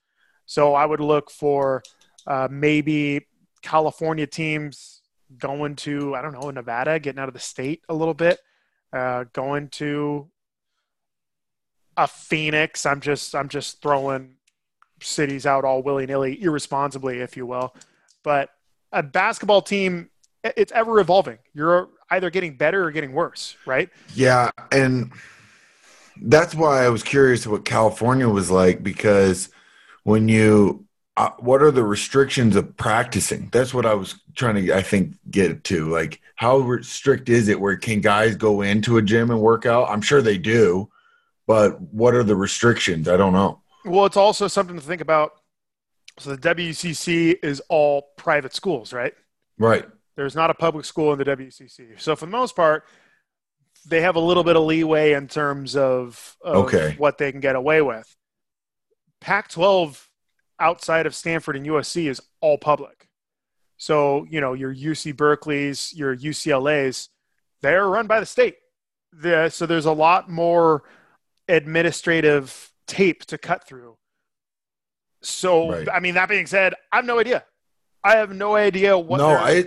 So 0.47 0.75
I 0.75 0.87
would 0.87 1.01
look 1.01 1.31
for 1.31 1.83
uh, 2.27 2.49
maybe 2.51 3.27
California 3.67 4.29
teams 4.29 5.03
going 5.39 5.75
to 5.75 6.15
I 6.15 6.23
don't 6.23 6.33
know 6.33 6.51
Nevada, 6.51 7.01
getting 7.01 7.19
out 7.19 7.27
of 7.27 7.35
the 7.35 7.41
state 7.41 7.83
a 7.89 7.95
little 7.95 8.15
bit, 8.15 8.39
uh, 8.93 9.25
going 9.33 9.69
to 9.71 10.31
a 11.97 12.07
Phoenix. 12.07 12.87
I'm 12.87 13.01
just 13.01 13.35
I'm 13.35 13.49
just 13.49 13.83
throwing 13.83 14.37
cities 15.03 15.47
out 15.47 15.65
all 15.65 15.83
willy 15.83 16.07
nilly, 16.07 16.41
irresponsibly, 16.41 17.19
if 17.19 17.37
you 17.37 17.45
will. 17.45 17.75
But 18.23 18.51
a 18.93 19.03
basketball 19.03 19.63
team, 19.63 20.11
it's 20.45 20.71
ever 20.71 21.01
evolving. 21.01 21.39
You're 21.53 21.89
either 22.11 22.31
getting 22.31 22.57
better 22.57 22.85
or 22.85 22.93
getting 22.93 23.13
worse, 23.13 23.57
right? 23.67 23.91
Yeah, 24.15 24.51
and 24.71 25.11
that's 26.23 26.55
why 26.55 26.85
I 26.85 26.89
was 26.89 27.03
curious 27.03 27.49
what 27.49 27.65
California 27.65 28.29
was 28.29 28.49
like 28.49 28.85
because 28.85 29.49
when 30.05 30.29
you 30.29 30.87
uh, 31.17 31.31
what 31.39 31.63
are 31.63 31.71
the 31.71 31.83
restrictions 31.85 32.57
of 32.57 32.77
practicing? 32.77 33.49
That's 33.53 33.73
what 33.73 33.87
I 33.87 33.95
was 33.95 34.17
trying 34.35 34.57
to 34.67 34.77
I 34.77 34.83
think 34.83 35.15
get 35.31 35.65
to. 35.65 35.91
Like 35.91 36.21
how 36.37 36.81
strict 36.83 37.29
is 37.29 37.49
it 37.49 37.61
where 37.61 37.77
can 37.77 38.01
guys 38.01 38.37
go 38.37 38.61
into 38.63 38.99
a 38.99 39.03
gym 39.03 39.31
and 39.31 39.41
work 39.41 39.65
out? 39.67 39.89
I'm 39.89 40.03
sure 40.03 40.21
they 40.21 40.39
do, 40.39 40.91
but 41.47 41.81
what 41.81 42.15
are 42.15 42.23
the 42.23 42.37
restrictions? 42.37 43.09
I 43.09 43.17
don't 43.17 43.33
know. 43.33 43.61
Well, 43.85 44.05
it's 44.07 44.17
also 44.17 44.49
something 44.49 44.77
to 44.77 44.83
think 44.83 45.01
about. 45.01 45.33
So 46.19 46.35
the 46.35 46.55
WCC 46.55 47.37
is 47.43 47.61
all 47.69 48.09
private 48.17 48.55
schools, 48.55 48.93
right? 48.93 49.15
Right. 49.59 49.87
There's 50.17 50.35
not 50.35 50.51
a 50.51 50.55
public 50.55 50.85
school 50.87 51.13
in 51.13 51.19
the 51.19 51.25
WCC. 51.25 52.01
So 52.01 52.17
for 52.17 52.25
the 52.27 52.33
most 52.33 52.57
part, 52.57 52.85
they 53.89 54.01
have 54.01 54.17
a 54.17 54.21
little 54.21 54.43
bit 54.43 54.57
of 54.57 54.65
leeway 54.65 55.13
in 55.13 55.29
terms 55.29 55.77
of, 55.77 56.37
of 56.43 56.65
Okay. 56.67 56.95
what 56.99 57.19
they 57.19 57.31
can 57.31 57.41
get 57.41 57.55
away 57.55 57.83
with. 57.83 58.17
Pac-12 59.21 60.07
outside 60.59 61.07
of 61.07 61.15
Stanford 61.15 61.57
and 61.57 61.67
USC 61.67 62.09
is 62.09 62.21
all 62.41 62.59
public. 62.59 63.09
So, 63.77 64.27
you 64.31 64.41
know, 64.41 64.55
your 64.55 64.75
UC 64.75 65.17
Berkeley's, 65.17 65.93
your 65.95 66.17
UCLA's, 66.17 67.11
they're 67.63 67.87
run 67.89 68.07
by 68.07 68.21
the 68.21 68.27
state. 68.27 68.57
The, 69.13 69.51
so 69.51 69.67
there's 69.67 69.87
a 69.87 69.93
lot 69.93 70.31
more 70.31 70.85
administrative 71.49 72.71
tape 72.87 73.25
to 73.27 73.39
cut 73.39 73.67
through. 73.67 73.97
So, 75.23 75.71
Right. 75.71 75.89
I 75.93 76.01
mean, 76.01 76.15
that 76.15 76.29
being 76.29 76.47
said, 76.47 76.75
I 76.93 76.97
have 76.97 77.05
no 77.05 77.19
idea. 77.19 77.45
I 78.05 78.17
have 78.17 78.33
no 78.33 78.55
idea 78.55 78.97
what. 78.97 79.19
no, 79.19 79.31
I, 79.31 79.65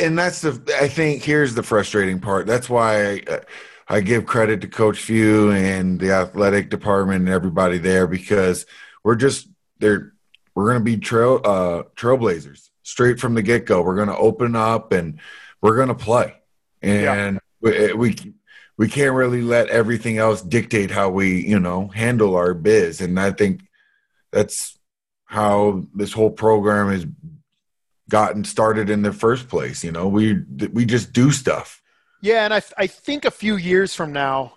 and 0.00 0.18
that's 0.18 0.40
the. 0.40 0.60
I 0.80 0.88
think 0.88 1.22
here's 1.22 1.54
the 1.54 1.62
frustrating 1.62 2.18
part. 2.18 2.48
That's 2.48 2.68
why 2.68 3.12
I, 3.12 3.40
I 3.88 4.00
give 4.00 4.26
credit 4.26 4.60
to 4.62 4.68
Coach 4.68 4.98
Few 4.98 5.52
and 5.52 6.00
the 6.00 6.10
athletic 6.10 6.68
department 6.68 7.20
and 7.20 7.28
everybody 7.28 7.78
there 7.78 8.08
because 8.08 8.66
we're 9.04 9.14
just 9.14 9.46
they're 9.80 10.12
we're 10.54 10.66
going 10.66 10.78
to 10.78 10.84
be 10.84 10.96
trail 10.96 11.40
uh, 11.44 11.82
trailblazers 11.96 12.68
straight 12.82 13.20
from 13.20 13.34
the 13.34 13.42
get 13.42 13.66
go. 13.66 13.82
We're 13.82 13.96
going 13.96 14.08
to 14.08 14.16
open 14.16 14.56
up 14.56 14.92
and 14.92 15.18
we're 15.60 15.76
going 15.76 15.88
to 15.88 15.94
play, 15.94 16.34
and 16.82 17.40
we, 17.60 17.92
we 17.92 18.16
we 18.76 18.88
can't 18.88 19.14
really 19.14 19.42
let 19.42 19.68
everything 19.68 20.18
else 20.18 20.42
dictate 20.42 20.90
how 20.90 21.10
we 21.10 21.46
you 21.46 21.60
know 21.60 21.88
handle 21.88 22.36
our 22.36 22.54
biz. 22.54 23.00
And 23.00 23.18
I 23.18 23.30
think 23.32 23.62
that's 24.32 24.78
how 25.24 25.84
this 25.94 26.12
whole 26.12 26.30
program 26.30 26.90
has 26.90 27.06
gotten 28.08 28.44
started 28.44 28.90
in 28.90 29.02
the 29.02 29.12
first 29.12 29.48
place. 29.48 29.84
You 29.84 29.92
know, 29.92 30.08
we 30.08 30.42
we 30.72 30.84
just 30.84 31.12
do 31.12 31.30
stuff. 31.30 31.80
Yeah, 32.22 32.44
and 32.44 32.52
I, 32.52 32.62
I 32.76 32.86
think 32.86 33.24
a 33.24 33.30
few 33.30 33.56
years 33.56 33.94
from 33.94 34.12
now, 34.12 34.54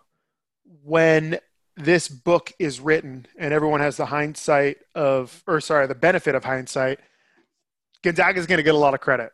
when 0.83 1.39
this 1.75 2.07
book 2.07 2.51
is 2.59 2.79
written 2.79 3.25
and 3.37 3.53
everyone 3.53 3.79
has 3.79 3.97
the 3.97 4.05
hindsight 4.05 4.77
of, 4.95 5.43
or 5.47 5.59
sorry, 5.61 5.87
the 5.87 5.95
benefit 5.95 6.35
of 6.35 6.43
hindsight, 6.43 6.99
Gonzaga 8.03 8.39
is 8.39 8.45
going 8.47 8.57
to 8.57 8.63
get 8.63 8.75
a 8.75 8.77
lot 8.77 8.93
of 8.93 8.99
credit 8.99 9.31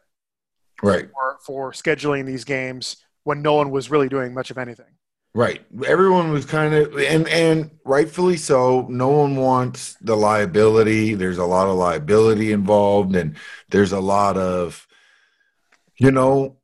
Right, 0.81 1.09
for, 1.11 1.37
for 1.45 1.71
scheduling 1.71 2.25
these 2.25 2.45
games 2.45 2.97
when 3.23 3.41
no 3.41 3.55
one 3.55 3.71
was 3.71 3.91
really 3.91 4.07
doing 4.09 4.33
much 4.33 4.51
of 4.51 4.57
anything. 4.57 4.85
right. 5.33 5.61
Everyone 5.85 6.31
was 6.31 6.45
kind 6.45 6.73
of 6.73 6.97
and 6.97 7.27
and 7.27 7.71
rightfully 7.85 8.37
so. 8.37 8.87
No 8.89 9.09
one 9.09 9.35
wants 9.35 9.95
the 10.01 10.15
liability. 10.15 11.15
There's 11.15 11.37
a 11.37 11.45
lot 11.45 11.67
of 11.67 11.75
liability 11.75 12.51
involved, 12.53 13.15
and 13.15 13.35
there's 13.69 13.91
a 13.91 13.99
lot 13.99 14.37
of 14.37 14.87
you 15.97 16.11
know 16.11 16.57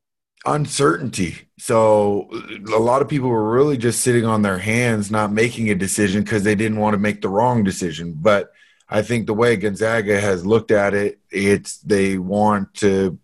uncertainty. 0.46 1.45
So 1.58 2.30
a 2.74 2.80
lot 2.80 3.02
of 3.02 3.08
people 3.08 3.30
were 3.30 3.52
really 3.52 3.78
just 3.78 4.02
sitting 4.02 4.26
on 4.26 4.42
their 4.42 4.58
hands, 4.58 5.10
not 5.10 5.32
making 5.32 5.70
a 5.70 5.76
decision 5.76 6.24
because 6.24 6.44
they 6.44 6.56
didn't 6.56 6.80
want 6.80 6.94
to 6.94 7.00
make 7.00 7.22
the 7.22 7.30
wrong 7.30 7.64
decision. 7.64 8.14
But 8.18 8.52
I 8.90 9.02
think 9.02 9.26
the 9.26 9.34
way 9.34 9.56
Gonzaga 9.56 10.20
has 10.20 10.46
looked 10.46 10.72
at 10.72 10.94
it, 10.94 11.20
it's 11.32 11.78
they 11.78 12.18
want 12.18 12.74
to, 12.76 13.18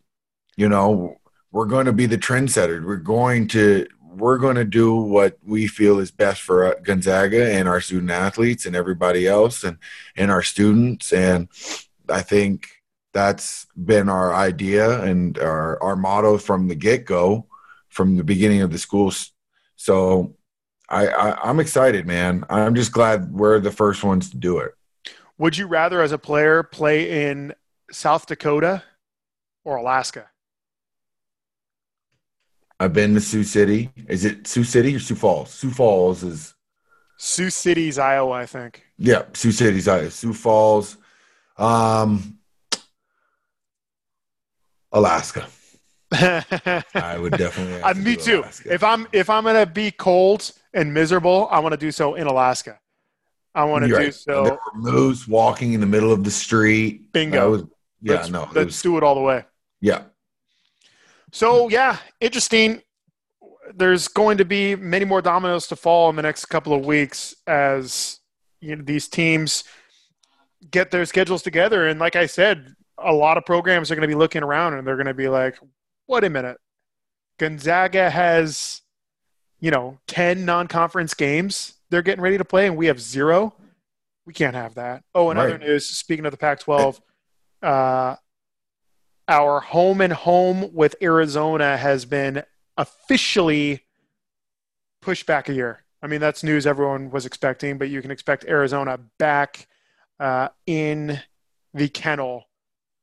you 0.56 0.70
know, 0.70 1.18
we're 1.52 1.66
going 1.66 1.88
to 1.88 1.94
be 1.94 2.06
the 2.06 2.18
trendsetters. 2.18 2.86
We're 2.86 2.96
going 2.98 3.48
to 3.50 3.88
we're 4.14 4.38
going 4.38 4.56
to 4.56 4.66
do 4.66 4.96
what 4.96 5.38
we 5.46 5.68
feel 5.68 6.00
is 6.00 6.12
best 6.12 6.42
for 6.42 6.66
uh, 6.66 6.80
Gonzaga 6.84 7.54
and 7.54 7.68
our 7.68 7.80
student 7.80 8.12
athletes 8.12 8.66
and 8.66 8.76
everybody 8.76 9.28
else 9.28 9.64
and 9.64 9.78
and 10.16 10.32
our 10.32 10.44
students. 10.44 11.12
And 11.14 11.50
I 12.10 12.22
think 12.22 12.70
that's 13.14 13.68
been 13.76 14.10
our 14.10 14.34
idea 14.34 15.02
and 15.02 15.38
our, 15.40 15.82
our 15.84 15.96
motto 15.96 16.38
from 16.38 16.68
the 16.68 16.76
get 16.76 17.06
go, 17.06 17.48
from 17.92 18.18
the 18.18 18.24
beginning 18.24 18.62
of 18.62 18.72
the 18.72 18.80
schools. 18.80 19.32
So 19.76 20.36
I, 20.90 21.08
I, 21.08 21.50
I'm 21.50 21.60
excited, 21.60 22.08
man. 22.08 22.44
I'm 22.50 22.74
just 22.74 22.92
glad 22.92 23.32
we're 23.32 23.60
the 23.60 23.72
first 23.72 24.04
ones 24.04 24.30
to 24.32 24.38
do 24.38 24.58
it. 24.58 24.72
Would 25.38 25.58
you 25.58 25.68
rather, 25.68 26.02
as 26.02 26.12
a 26.12 26.18
player, 26.18 26.64
play 26.64 27.30
in 27.30 27.54
South 27.92 28.26
Dakota 28.26 28.84
or 29.64 29.78
Alaska? 29.78 30.28
I've 32.80 32.94
been 32.94 33.14
to 33.14 33.22
Sioux 33.22 33.44
City. 33.44 33.92
Is 34.08 34.26
it 34.26 34.48
Sioux 34.48 34.64
City 34.64 34.96
or 34.96 35.00
Sioux 35.00 35.16
Falls? 35.16 35.52
Sioux 35.52 35.70
Falls 35.70 36.24
is 36.24 36.56
Sioux 37.18 37.50
City's 37.52 38.00
Iowa, 38.00 38.32
I 38.34 38.46
think. 38.48 38.84
yeah, 38.98 39.24
Sioux 39.34 39.52
City's 39.52 39.88
Iowa. 39.88 40.10
Sioux 40.10 40.34
Falls, 40.34 40.98
um, 41.58 42.40
Alaska. 44.92 45.48
I 46.14 47.18
would 47.18 47.34
definitely. 47.34 47.82
Uh, 47.82 47.94
me 47.94 48.16
too. 48.16 48.40
Alaska. 48.40 48.74
If 48.74 48.84
I'm 48.84 49.08
if 49.12 49.30
I'm 49.30 49.44
gonna 49.44 49.66
be 49.66 49.92
cold 49.92 50.52
and 50.74 50.94
miserable, 50.94 51.48
I 51.52 51.60
want 51.60 51.74
to 51.74 51.78
do 51.78 51.92
so 51.92 52.16
in 52.16 52.28
Alaska. 52.28 52.80
I 53.54 53.66
want 53.66 53.84
to 53.84 53.90
do 53.90 53.96
right. 53.96 54.14
so. 54.14 54.44
There 54.44 54.54
were 54.54 54.80
moose 54.80 55.28
walking 55.28 55.74
in 55.74 55.80
the 55.80 55.86
middle 55.86 56.12
of 56.12 56.24
the 56.24 56.32
street. 56.32 57.12
Bingo. 57.12 57.52
Was- 57.52 57.64
yeah, 58.02 58.14
let's, 58.16 58.30
no, 58.30 58.50
let's 58.54 58.66
was- 58.66 58.82
do 58.82 58.98
it 58.98 59.04
all 59.04 59.16
the 59.16 59.22
way. 59.22 59.46
yeah. 59.80 60.04
So 61.32 61.70
yeah, 61.70 61.98
interesting. 62.20 62.82
There's 63.74 64.10
going 64.10 64.38
to 64.40 64.46
be 64.46 64.76
many 64.76 65.06
more 65.06 65.22
dominoes 65.22 65.68
to 65.68 65.78
fall 65.78 66.10
in 66.10 66.18
the 66.18 66.22
next 66.22 66.46
couple 66.46 66.74
of 66.74 66.86
weeks 66.86 67.34
as 67.48 68.20
you 68.60 68.76
know 68.76 68.84
these 68.84 69.08
teams 69.08 69.64
get 70.70 70.92
their 70.92 71.06
schedules 71.06 71.42
together. 71.42 71.88
And 71.88 72.00
like 72.00 72.16
I 72.18 72.26
said, 72.26 72.76
a 72.98 73.14
lot 73.14 73.38
of 73.38 73.46
programs 73.46 73.90
are 73.90 73.96
going 73.96 74.08
to 74.08 74.08
be 74.08 74.16
looking 74.16 74.44
around 74.44 74.74
and 74.74 74.86
they're 74.86 74.98
going 74.98 75.08
to 75.08 75.14
be 75.14 75.30
like, 75.30 75.58
"Wait 76.12 76.24
a 76.26 76.30
minute, 76.30 76.58
Gonzaga 77.40 78.10
has, 78.10 78.82
you 79.60 79.72
know, 79.72 80.00
ten 80.08 80.46
non-conference 80.46 81.14
games 81.14 81.76
they're 81.90 82.02
getting 82.02 82.22
ready 82.22 82.38
to 82.38 82.46
play, 82.46 82.68
and 82.68 82.78
we 82.78 82.86
have 82.88 83.00
zero. 83.02 83.54
We 84.26 84.34
can't 84.34 84.56
have 84.56 84.76
that." 84.76 85.04
Oh, 85.16 85.30
and 85.30 85.40
other 85.40 85.58
news. 85.58 85.88
Speaking 85.88 86.26
of 86.26 86.32
the 86.32 86.38
Pac-12, 86.38 87.00
uh, 87.64 88.16
our 89.28 89.60
home 89.62 90.02
and 90.02 90.14
home 90.14 90.74
with 90.74 90.96
Arizona 91.02 91.78
has 91.78 92.06
been 92.06 92.44
officially 92.78 93.86
pushed 95.02 95.26
back 95.26 95.50
a 95.50 95.54
year. 95.54 95.84
I 96.04 96.08
mean, 96.08 96.20
that's 96.20 96.44
news 96.44 96.66
everyone 96.68 97.12
was 97.12 97.26
expecting, 97.26 97.78
but 97.78 97.90
you 97.90 98.02
can 98.02 98.12
expect 98.12 98.46
Arizona 98.46 99.00
back 99.20 99.68
uh, 100.20 100.50
in 100.66 101.20
the 101.74 101.90
kennel 101.90 102.46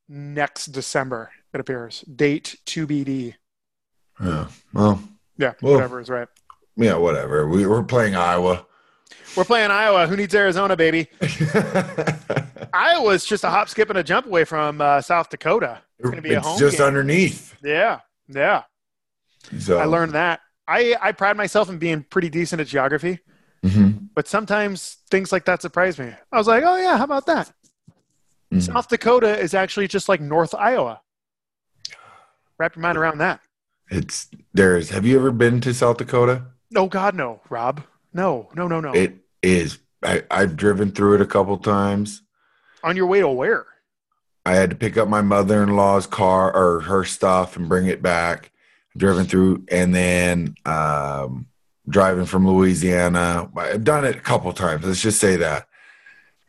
next 0.09 0.66
December, 0.66 1.30
it 1.55 1.61
appears. 1.61 2.01
Date 2.03 2.57
to 2.66 2.86
BD. 2.86 3.34
Yeah. 4.22 4.49
Well, 4.72 5.03
Yeah, 5.36 5.53
Well- 5.62 5.74
whatever 5.74 6.01
is 6.01 6.09
right. 6.11 6.28
yeah, 6.76 6.94
whatever. 6.96 7.46
We're 7.49 7.82
playing 7.84 8.14
Iowa. 8.16 8.66
We're 9.36 9.44
playing 9.44 9.70
Iowa. 9.70 10.07
Who 10.07 10.16
needs 10.16 10.34
Arizona, 10.34 10.76
baby? 10.76 11.09
Iowa's 12.72 13.24
just 13.24 13.44
a 13.44 13.51
hop, 13.51 13.68
skip, 13.68 13.88
and 13.90 13.99
a 13.99 14.03
jump 14.05 14.26
away 14.26 14.44
from 14.44 14.80
uh, 14.80 15.01
South 15.01 15.30
Dakota. 15.30 15.80
It's 15.99 16.11
going 16.11 16.22
to 16.22 16.28
be 16.28 16.34
a 16.34 16.40
home 16.40 16.59
just 16.59 16.78
game. 16.78 16.86
underneath. 16.86 17.57
yeah, 17.62 18.01
yeah. 18.28 18.62
So 19.59 19.78
I 19.78 19.84
learned 19.84 20.12
that. 20.12 20.40
I, 20.66 20.94
I 21.01 21.12
pride 21.12 21.36
myself 21.36 21.70
in 21.70 21.78
being 21.78 22.05
pretty 22.09 22.28
decent 22.28 22.61
at 22.61 22.66
geography, 22.66 23.20
Mhm. 23.64 24.09
but 24.14 24.28
sometimes 24.28 24.99
things 25.11 25.32
like 25.32 25.44
that 25.46 25.62
surprise 25.62 25.99
me. 25.99 26.12
I 26.30 26.36
was 26.36 26.46
like, 26.46 26.62
oh, 26.66 26.76
yeah, 26.76 26.99
how 26.99 27.05
about 27.05 27.26
that? 27.26 27.51
Mhm. 28.53 28.62
South 28.62 28.88
Dakota 28.88 29.38
is 29.38 29.55
actually 29.55 29.88
just 29.88 30.09
like 30.09 30.20
North 30.20 30.55
Iowa. 30.55 31.01
Wrap 32.59 32.74
your 32.74 32.82
mind 32.82 32.98
around 32.98 33.18
that. 33.18 33.40
It's 33.90 34.28
there's. 34.52 34.90
Have 34.90 35.06
you 35.06 35.16
ever 35.18 35.30
been 35.30 35.61
to 35.62 35.72
South 35.72 35.98
Dakota? 35.98 36.42
No, 36.70 36.86
God, 36.86 37.14
no, 37.14 37.40
Rob. 37.48 37.82
No, 38.12 38.48
no, 38.54 38.68
no, 38.68 38.80
no. 38.80 38.92
It 38.92 39.16
is. 39.42 39.78
I, 40.02 40.22
I've 40.30 40.56
driven 40.56 40.90
through 40.90 41.14
it 41.14 41.20
a 41.20 41.26
couple 41.26 41.56
times. 41.59 42.22
On 42.82 42.96
your 42.96 43.06
way 43.06 43.20
to 43.20 43.28
where? 43.28 43.66
I 44.44 44.54
had 44.54 44.70
to 44.70 44.76
pick 44.76 44.96
up 44.96 45.09
my 45.09 45.20
mother 45.20 45.62
in 45.62 45.76
law's 45.76 46.06
car 46.06 46.54
or 46.54 46.80
her 46.80 47.04
stuff 47.04 47.56
and 47.56 47.68
bring 47.68 47.86
it 47.86 48.02
back. 48.02 48.50
Driven 48.96 49.26
through, 49.26 49.64
and 49.70 49.94
then 49.94 50.56
um, 50.64 51.46
driving 51.88 52.24
from 52.24 52.48
Louisiana. 52.48 53.48
I've 53.56 53.84
done 53.84 54.04
it 54.04 54.16
a 54.16 54.20
couple 54.20 54.52
times. 54.52 54.84
Let's 54.84 55.02
just 55.02 55.20
say 55.20 55.36
that. 55.36 55.68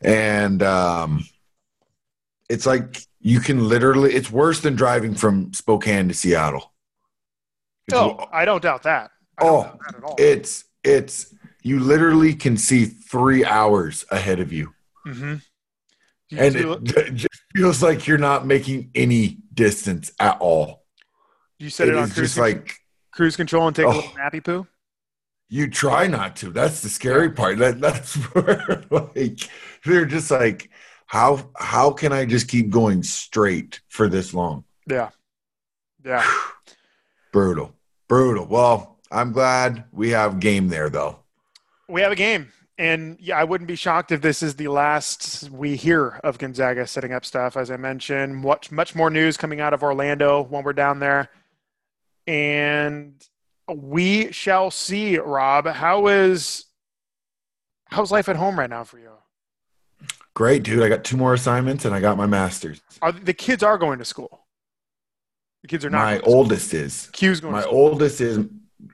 And 0.00 0.62
um, 0.62 1.24
it's 2.48 2.66
like 2.66 3.02
you 3.20 3.40
can 3.40 3.68
literally. 3.68 4.14
It's 4.14 4.30
worse 4.30 4.60
than 4.60 4.74
driving 4.76 5.14
from 5.14 5.52
Spokane 5.52 6.08
to 6.08 6.14
Seattle. 6.14 6.72
It's, 7.88 7.96
Oh, 7.96 8.26
I 8.32 8.44
don't 8.44 8.62
doubt 8.62 8.82
that. 8.84 9.10
I 9.38 9.44
Oh, 9.46 9.62
doubt 9.62 9.80
that 9.86 9.94
at 9.96 10.04
all. 10.04 10.14
it's 10.18 10.64
it's 10.84 11.34
you 11.62 11.80
literally 11.80 12.34
can 12.34 12.56
see 12.56 12.86
three 12.86 13.44
hours 13.44 14.04
ahead 14.10 14.40
of 14.40 14.52
you. 14.52 14.72
mm-hmm. 15.06 15.34
You 16.30 16.38
and 16.38 16.56
it, 16.56 16.96
it 16.96 17.14
just 17.14 17.42
feels 17.54 17.82
like 17.82 18.06
you're 18.06 18.18
not 18.18 18.46
making 18.46 18.90
any 18.94 19.38
distance 19.52 20.12
at 20.20 20.38
all. 20.40 20.84
you 21.58 21.68
set 21.70 21.88
it, 21.88 21.94
It 21.94 21.98
on 21.98 22.04
is 22.04 22.12
cruise, 22.14 22.28
just 22.28 22.38
like 22.38 22.76
cruise 23.12 23.36
control 23.36 23.66
and 23.66 23.74
take 23.76 23.86
Oh. 23.86 23.90
a 23.90 23.94
little 23.96 24.10
nappy 24.12 24.42
poo. 24.44 24.66
you 25.48 25.68
try 25.68 26.06
not 26.06 26.36
to. 26.36 26.50
That's 26.50 26.80
the 26.82 26.88
scary 26.88 27.30
part. 27.32 27.58
That 27.58 27.80
that's 27.80 28.14
where 28.34 28.84
like 28.90 29.40
they're 29.84 30.06
just 30.06 30.30
like, 30.30 30.70
how 31.10 31.50
how 31.56 31.90
can 31.90 32.12
I 32.12 32.24
just 32.24 32.46
keep 32.46 32.70
going 32.70 33.02
straight 33.02 33.80
for 33.88 34.08
this 34.08 34.32
long? 34.32 34.62
Yeah, 34.86 35.10
yeah. 36.04 36.24
Brutal, 37.32 37.74
brutal. 38.08 38.46
Well, 38.46 38.98
I'm 39.10 39.32
glad 39.32 39.84
we 39.92 40.10
have 40.10 40.38
game 40.38 40.68
there 40.68 40.88
though. 40.88 41.18
We 41.88 42.00
have 42.02 42.12
a 42.12 42.16
game, 42.16 42.52
and 42.78 43.16
yeah, 43.20 43.38
I 43.38 43.44
wouldn't 43.44 43.66
be 43.66 43.74
shocked 43.74 44.12
if 44.12 44.20
this 44.20 44.40
is 44.40 44.54
the 44.54 44.68
last 44.68 45.50
we 45.50 45.74
hear 45.74 46.20
of 46.22 46.38
Gonzaga 46.38 46.86
setting 46.86 47.12
up 47.12 47.24
stuff. 47.24 47.56
As 47.56 47.72
I 47.72 47.76
mentioned, 47.76 48.36
much 48.36 48.70
much 48.70 48.94
more 48.94 49.10
news 49.10 49.36
coming 49.36 49.60
out 49.60 49.74
of 49.74 49.82
Orlando 49.82 50.42
when 50.42 50.62
we're 50.62 50.72
down 50.72 51.00
there, 51.00 51.28
and 52.28 53.14
we 53.68 54.30
shall 54.30 54.70
see. 54.70 55.18
Rob, 55.18 55.66
how 55.66 56.06
is 56.06 56.66
how's 57.86 58.12
life 58.12 58.28
at 58.28 58.36
home 58.36 58.56
right 58.56 58.70
now 58.70 58.84
for 58.84 59.00
you? 59.00 59.10
Great, 60.40 60.62
dude. 60.62 60.82
I 60.82 60.88
got 60.88 61.04
two 61.04 61.18
more 61.18 61.34
assignments 61.34 61.84
and 61.84 61.94
I 61.94 62.00
got 62.00 62.16
my 62.16 62.24
master's. 62.24 62.80
Are 63.02 63.12
the 63.12 63.34
kids 63.34 63.62
are 63.62 63.76
going 63.76 63.98
to 63.98 64.06
school? 64.06 64.46
The 65.60 65.68
kids 65.68 65.84
are 65.84 65.90
not. 65.90 65.98
My 65.98 66.10
going 66.12 66.20
to 66.22 66.24
school. 66.24 66.34
oldest 66.38 66.72
is. 66.72 67.10
Q's 67.12 67.40
going. 67.40 67.52
My 67.52 67.58
to 67.60 67.66
school. 67.66 67.78
oldest 67.78 68.20
is 68.22 68.46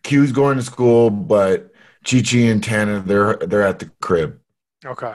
Q's 0.03 0.33
going 0.33 0.57
to 0.57 0.65
school, 0.65 1.09
but 1.09 1.73
Chi 2.05 2.21
Chi 2.23 2.39
and 2.39 2.65
Tana 2.65 2.99
they're 2.99 3.37
they're 3.37 3.63
at 3.63 3.79
the 3.79 3.89
crib. 4.01 4.41
Okay. 4.85 5.15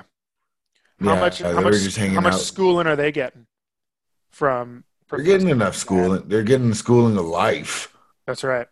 How 1.02 1.16
Yeah, 1.16 1.20
much? 1.20 1.42
Uh, 1.42 1.52
they're 1.52 1.56
How 1.56 1.62
much? 1.64 1.74
just 1.74 1.98
hanging 1.98 2.16
How 2.16 2.22
much 2.22 2.36
out. 2.36 2.40
schooling 2.40 2.88
are 2.88 2.96
they 2.96 3.12
getting 3.12 3.46
from? 4.32 4.86
They're 5.10 5.20
getting 5.24 5.50
enough 5.50 5.76
schooling. 5.76 6.30
They're 6.30 6.44
getting 6.44 6.70
the 6.70 6.76
schooling 6.76 7.18
of 7.18 7.26
life. 7.26 7.94
That's 8.26 8.46
right. 8.46 8.70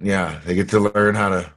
Yeah, 0.00 0.40
they 0.46 0.54
get 0.54 0.70
to 0.70 0.80
learn 0.80 1.14
how 1.14 1.28
to 1.28 1.52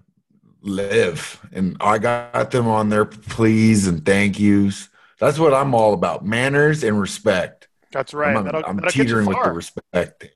live, 0.62 1.40
and 1.54 1.78
I 1.80 1.98
got 1.98 2.52
them 2.52 2.68
on 2.68 2.90
their 2.90 3.06
please 3.06 3.88
and 3.88 4.06
thank 4.06 4.38
yous. 4.38 4.90
That's 5.20 5.40
what 5.40 5.54
I'm 5.54 5.74
all 5.74 5.94
about: 5.94 6.26
manners 6.26 6.84
and 6.84 7.00
respect. 7.00 7.68
That's 7.92 8.14
right. 8.14 8.36
I'm, 8.36 8.44
that'll, 8.44 8.66
I'm 8.66 8.76
that'll 8.78 8.92
teetering 8.92 9.26
with 9.26 9.38
the 9.44 9.52
respect. 9.52 10.30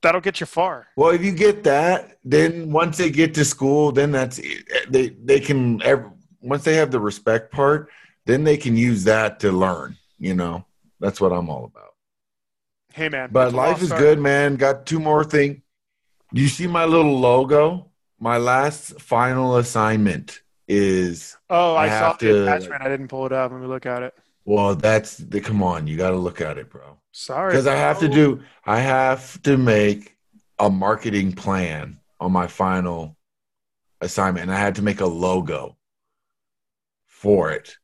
That'll 0.00 0.20
get 0.20 0.40
you 0.40 0.46
far. 0.46 0.88
Well, 0.96 1.10
if 1.10 1.22
you 1.22 1.32
get 1.32 1.62
that, 1.64 2.18
then 2.24 2.72
once 2.72 2.96
they 2.96 3.10
get 3.10 3.34
to 3.34 3.44
school, 3.44 3.92
then 3.92 4.10
that's 4.10 4.40
they 4.88 5.10
they 5.10 5.38
can 5.38 5.80
once 6.40 6.64
they 6.64 6.74
have 6.74 6.90
the 6.90 7.00
respect 7.00 7.52
part, 7.52 7.90
then 8.26 8.44
they 8.44 8.56
can 8.56 8.76
use 8.76 9.04
that 9.04 9.40
to 9.40 9.52
learn. 9.52 9.96
You 10.18 10.34
know, 10.34 10.64
that's 11.00 11.20
what 11.20 11.32
I'm 11.32 11.48
all 11.50 11.64
about. 11.64 11.90
Hey 12.94 13.08
man, 13.08 13.30
But 13.32 13.54
life 13.54 13.80
is 13.80 13.90
good, 13.90 14.18
man. 14.18 14.56
Got 14.56 14.86
two 14.86 15.00
more 15.00 15.24
things. 15.24 15.60
You 16.32 16.48
see 16.48 16.66
my 16.66 16.84
little 16.84 17.18
logo? 17.18 17.90
My 18.18 18.38
last 18.38 19.00
final 19.00 19.56
assignment 19.56 20.42
is 20.72 21.36
Oh, 21.50 21.74
I, 21.74 21.84
I 21.84 21.88
saw 21.88 22.12
the 22.14 22.18
to- 22.28 22.42
attachment. 22.42 22.82
I 22.82 22.88
didn't 22.88 23.08
pull 23.08 23.26
it 23.26 23.32
up. 23.32 23.52
Let 23.52 23.60
me 23.60 23.66
look 23.66 23.86
at 23.86 24.02
it. 24.02 24.14
well, 24.44 24.74
that's 24.74 25.16
the 25.16 25.40
come 25.40 25.62
on, 25.62 25.86
you 25.86 25.96
got 25.96 26.10
to 26.10 26.16
look 26.16 26.40
at 26.40 26.58
it, 26.58 26.70
bro. 26.70 26.98
Sorry, 27.12 27.52
Because 27.52 27.66
I 27.66 27.76
have 27.76 27.98
to 28.00 28.08
do, 28.08 28.42
I 28.64 28.80
have 28.80 29.40
to 29.42 29.56
make 29.58 30.16
a 30.58 30.70
marketing 30.70 31.32
plan 31.32 32.00
on 32.20 32.32
my 32.32 32.46
final 32.46 33.16
assignment, 34.00 34.44
and 34.44 34.52
I 34.52 34.58
had 34.58 34.76
to 34.76 34.82
make 34.82 35.00
a 35.00 35.06
logo 35.06 35.76
for 37.06 37.52
it. 37.52 37.76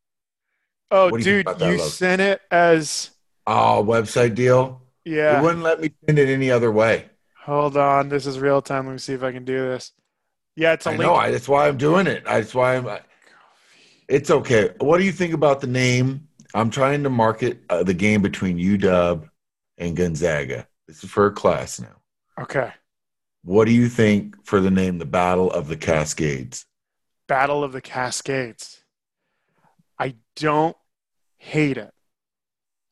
Oh, 0.90 1.10
what 1.10 1.20
do 1.22 1.30
you 1.30 1.36
dude, 1.42 1.46
think 1.46 1.56
about 1.56 1.58
that 1.60 1.72
you 1.72 1.78
logo? 1.78 1.88
sent 1.90 2.20
it 2.22 2.40
as 2.50 3.10
Oh, 3.46 3.84
website 3.86 4.34
deal. 4.34 4.82
It 5.04 5.12
yeah. 5.12 5.40
wouldn't 5.42 5.62
let 5.62 5.80
me 5.80 5.90
send 6.06 6.18
it 6.18 6.28
any 6.28 6.50
other 6.50 6.70
way. 6.72 7.10
Hold 7.44 7.76
on, 7.76 8.08
this 8.08 8.26
is 8.26 8.38
real 8.40 8.60
time. 8.62 8.86
Let 8.86 8.92
me 8.92 8.98
see 8.98 9.14
if 9.14 9.22
I 9.22 9.32
can 9.32 9.44
do 9.44 9.58
this. 9.58 9.92
Yeah, 10.58 10.72
it's 10.72 10.86
a 10.86 10.90
I 10.90 10.92
link. 10.96 11.02
know. 11.02 11.14
I, 11.14 11.30
that's 11.30 11.46
why 11.48 11.68
I'm 11.68 11.76
doing 11.76 12.08
it. 12.08 12.24
That's 12.24 12.52
why 12.52 12.76
I'm. 12.76 12.88
I, 12.88 13.00
it's 14.08 14.28
okay. 14.28 14.70
What 14.80 14.98
do 14.98 15.04
you 15.04 15.12
think 15.12 15.32
about 15.32 15.60
the 15.60 15.68
name? 15.68 16.26
I'm 16.52 16.68
trying 16.68 17.04
to 17.04 17.10
market 17.10 17.60
uh, 17.70 17.84
the 17.84 17.94
game 17.94 18.22
between 18.22 18.58
UW 18.58 19.28
and 19.76 19.96
Gonzaga. 19.96 20.66
This 20.88 21.04
is 21.04 21.10
for 21.10 21.26
a 21.26 21.30
class 21.30 21.78
now. 21.78 21.94
Okay. 22.40 22.72
What 23.44 23.66
do 23.66 23.72
you 23.72 23.88
think 23.88 24.44
for 24.44 24.60
the 24.60 24.70
name 24.70 24.98
The 24.98 25.04
Battle 25.04 25.48
of 25.52 25.68
the 25.68 25.76
Cascades? 25.76 26.66
Battle 27.28 27.62
of 27.62 27.70
the 27.72 27.80
Cascades. 27.80 28.82
I 29.96 30.16
don't 30.34 30.76
hate 31.36 31.76
it. 31.76 31.92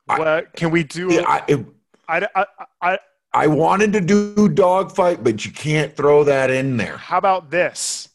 I- 0.08 0.18
What 0.20 0.52
can 0.54 0.70
we 0.70 0.84
do? 0.84 1.12
Yeah, 1.12 1.22
I, 1.26 1.42
it, 1.48 1.66
I, 2.08 2.28
I, 2.36 2.46
I, 2.80 2.98
I 3.37 3.49
wanted 3.49 3.93
to 3.93 4.01
do 4.01 4.49
dogfight, 4.49 5.22
but 5.22 5.45
you 5.45 5.53
can't 5.53 5.95
throw 5.95 6.24
that 6.24 6.51
in 6.51 6.78
there. 6.78 6.97
how 6.97 7.18
about 7.18 7.51
this? 7.51 8.09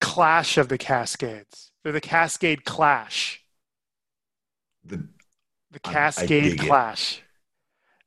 Clash 0.00 0.58
of 0.58 0.68
the 0.68 0.78
Cascades. 0.78 1.70
They're 1.84 1.92
the 1.92 2.00
Cascade 2.00 2.64
Clash. 2.64 3.40
The, 4.84 4.96
The 5.70 5.80
I- 5.84 5.88
I 5.88 5.92
Cascade 5.92 6.42
dig 6.44 6.62
it. 6.64 6.66
Clash. 6.66 7.22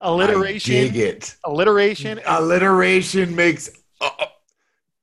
I 0.02 0.10
Alliteration. 0.10 0.74
dig 0.74 0.98
it. 0.98 1.36
Alliteration. 1.46 2.20
Alliteration 2.26 3.34
makes. 3.36 3.70
Uh, 4.02 4.10
uh, 4.20 4.26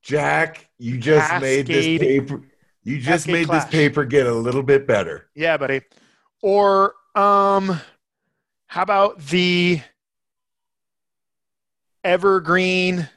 Jack, 0.03 0.69
you 0.79 0.99
just 0.99 1.41
made 1.41 1.67
this 1.67 1.99
paper. 1.99 2.43
You 2.85 2.99
just 2.99 3.25
Cascade 3.27 3.33
made 3.33 3.47
Clash. 3.47 3.65
this 3.65 3.71
paper 3.73 4.05
get 4.05 4.27
a 4.27 4.33
little 4.35 4.63
bit 4.63 4.87
better. 4.87 5.29
Yeah, 5.35 5.57
buddy. 5.57 5.81
Or 6.43 6.95
um 7.15 7.81
how 8.67 8.83
about 8.83 9.19
the 9.27 9.81
Evergreen 12.05 13.09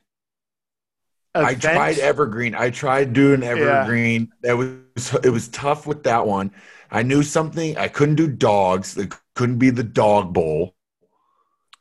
I 1.36 1.56
tried 1.56 2.00
Evergreen. 2.00 2.56
I 2.56 2.70
tried 2.70 3.14
doing 3.14 3.44
Evergreen. 3.44 4.32
That 4.42 4.56
was 4.58 5.14
it 5.24 5.30
was 5.30 5.50
tough 5.50 5.86
with 5.86 6.04
that 6.04 6.26
one. 6.26 6.52
I 6.90 7.04
knew 7.04 7.24
something. 7.24 7.78
I 7.78 7.88
couldn't 7.90 8.16
do 8.16 8.28
dogs. 8.28 8.98
It 8.98 9.14
couldn't 9.36 9.58
be 9.58 9.70
the 9.70 9.84
dog 9.84 10.34
bowl. 10.34 10.76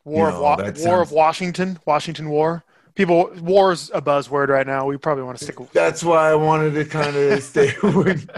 War 0.05 0.29
you 0.31 0.35
of 0.35 0.41
Wa- 0.41 0.73
War 0.79 1.01
of 1.01 1.13
Washington, 1.13 1.79
Washington 1.87 2.29
War. 2.31 2.65
People 2.95 3.31
war 3.41 3.73
is 3.73 3.91
a 3.95 4.03
buzzword 4.03 4.49
right 4.49 4.67
now. 4.67 4.87
We 4.87 4.97
probably 4.97 5.25
want 5.25 5.39
to 5.39 5.45
stick 5.45 5.59
with 5.61 5.73
That's 5.73 6.03
why 6.03 6.31
I 6.31 6.35
wanted 6.35 6.75
to 6.75 6.85
kind 6.85 7.17
of 7.17 7.43
stay 7.43 7.73
with. 7.83 8.29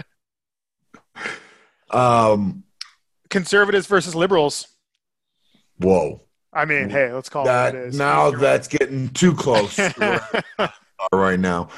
Um. 1.89 2.63
conservatives 3.29 3.87
versus 3.87 4.13
liberals. 4.13 4.67
Whoa. 5.77 6.21
I 6.57 6.65
mean, 6.65 6.89
hey, 6.89 7.13
let's 7.13 7.29
call 7.29 7.45
That 7.45 7.75
it 7.75 7.77
what 7.77 7.85
it 7.85 7.87
is. 7.89 7.97
now 7.97 8.31
that's 8.31 8.67
getting 8.67 9.09
too 9.09 9.33
close 9.35 9.75
to 9.75 9.93
where 9.97 10.43
we 10.59 10.65
are 10.65 11.19
right 11.19 11.39
now. 11.39 11.69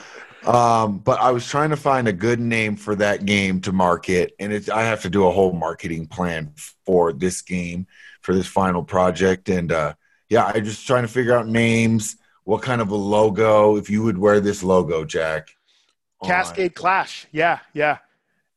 Um, 0.45 0.99
but 0.99 1.19
I 1.19 1.31
was 1.31 1.45
trying 1.45 1.71
to 1.71 1.75
find 1.75 2.07
a 2.07 2.13
good 2.13 2.39
name 2.39 2.77
for 2.77 2.95
that 2.95 3.25
game 3.25 3.59
to 3.61 3.73
market, 3.73 4.33
and 4.39 4.53
it's 4.53 4.69
I 4.69 4.83
have 4.83 5.01
to 5.01 5.09
do 5.09 5.27
a 5.27 5.31
whole 5.31 5.51
marketing 5.51 6.07
plan 6.07 6.53
for 6.85 7.11
this 7.11 7.41
game 7.41 7.87
for 8.21 8.33
this 8.33 8.47
final 8.47 8.81
project. 8.81 9.49
And 9.49 9.69
uh, 9.71 9.95
yeah, 10.29 10.45
I'm 10.45 10.63
just 10.63 10.87
trying 10.87 11.03
to 11.03 11.09
figure 11.09 11.35
out 11.35 11.47
names, 11.47 12.15
what 12.45 12.61
kind 12.61 12.79
of 12.79 12.89
a 12.89 12.95
logo. 12.95 13.75
If 13.75 13.89
you 13.89 14.01
would 14.03 14.17
wear 14.17 14.39
this 14.39 14.63
logo, 14.63 15.03
Jack, 15.03 15.49
on- 16.21 16.29
Cascade 16.29 16.73
Clash. 16.73 17.27
Yeah, 17.33 17.59
yeah. 17.73 17.97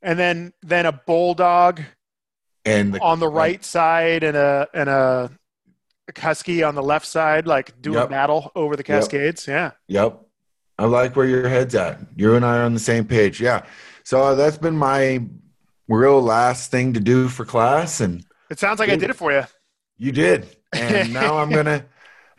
And 0.03 0.17
then 0.17 0.53
then 0.63 0.87
a 0.87 0.93
bulldog 0.93 1.83
and 2.65 2.95
the, 2.95 3.01
on 3.01 3.19
the 3.19 3.29
right 3.29 3.65
side 3.65 4.23
and 4.23 4.37
a 4.37 4.69
and 4.73 4.89
a 4.89 5.31
husky 6.17 6.63
on 6.63 6.75
the 6.75 6.83
left 6.83 7.07
side, 7.07 7.47
like 7.47 7.81
doing 7.81 7.99
Yep. 7.99 8.11
battle 8.11 8.53
over 8.55 8.77
the 8.77 8.83
Cascades. 8.83 9.47
Yeah. 9.47 9.73
Yep. 9.89 10.21
I 10.79 10.87
like 10.87 11.15
where 11.17 11.27
your 11.27 11.49
head's 11.49 11.75
at. 11.75 11.99
You 12.17 12.35
and 12.35 12.45
I 12.45 12.59
are 12.59 12.63
on 12.65 12.75
the 12.75 12.81
same 12.81 13.05
page. 13.05 13.41
Yeah. 13.41 13.65
So 14.05 14.21
uh, 14.23 14.35
that's 14.35 14.59
been 14.59 14.77
my 14.77 15.25
real 15.89 16.21
last 16.21 16.71
thing 16.71 16.93
to 16.95 17.01
do 17.01 17.29
for 17.29 17.45
class. 17.45 18.01
And 18.01 18.25
It 18.51 18.59
sounds 18.59 18.81
like 18.81 18.89
I 18.89 18.97
did 18.97 19.11
it 19.11 19.17
for 19.17 19.31
you. 19.33 19.45
you 19.97 20.13
did. 20.13 20.49
And 20.73 21.13
now 21.15 21.39
I'm 21.39 21.51
going 21.51 21.67
to, 21.67 21.85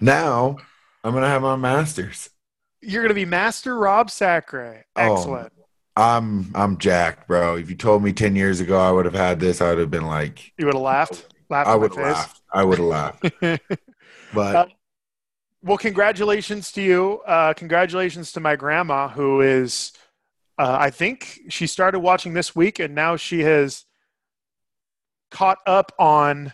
now 0.02 0.58
I'm 1.04 1.12
going 1.12 1.24
to 1.24 1.30
have 1.30 1.42
my 1.42 1.56
master's. 1.56 2.30
You're 2.86 3.02
gonna 3.02 3.14
be 3.14 3.24
Master 3.24 3.78
Rob 3.78 4.12
Sacre. 4.12 4.84
Oh. 4.98 5.14
Excellent. 5.14 5.54
I'm, 5.96 6.52
I'm 6.54 6.78
jacked, 6.78 7.30
bro. 7.30 7.56
If 7.56 7.70
you 7.70 7.78
told 7.78 8.04
me 8.04 8.12
10 8.12 8.36
years 8.36 8.60
ago 8.60 8.78
I 8.78 8.92
would 8.92 9.06
have 9.06 9.14
had 9.14 9.40
this, 9.40 9.62
I 9.62 9.70
would 9.70 9.78
have 9.78 9.90
been 9.92 10.06
like, 10.06 10.52
You 10.58 10.66
would 10.66 10.74
have 10.76 10.84
laughed. 10.84 11.34
Laughed 11.50 11.70
I 11.70 11.76
would 11.76 11.96
have 11.96 12.04
laughed. 12.04 12.42
I 12.54 12.64
would 12.64 12.78
have 12.78 12.88
laughed. 12.88 13.26
But 14.34 14.56
Uh, 14.56 14.66
Well, 15.62 15.78
congratulations 15.78 16.72
to 16.74 16.82
you. 16.82 17.22
Uh, 17.26 17.54
congratulations 17.54 18.32
to 18.34 18.40
my 18.40 18.56
grandma, 18.56 19.08
who 19.10 19.42
is, 19.42 19.92
uh, 20.58 20.76
I 20.80 20.90
think 20.90 21.40
she 21.50 21.68
started 21.68 22.00
watching 22.00 22.34
this 22.34 22.56
week, 22.56 22.80
and 22.80 22.94
now 22.96 23.16
she 23.16 23.42
has 23.42 23.86
caught 25.32 25.60
up 25.66 25.92
on. 26.00 26.54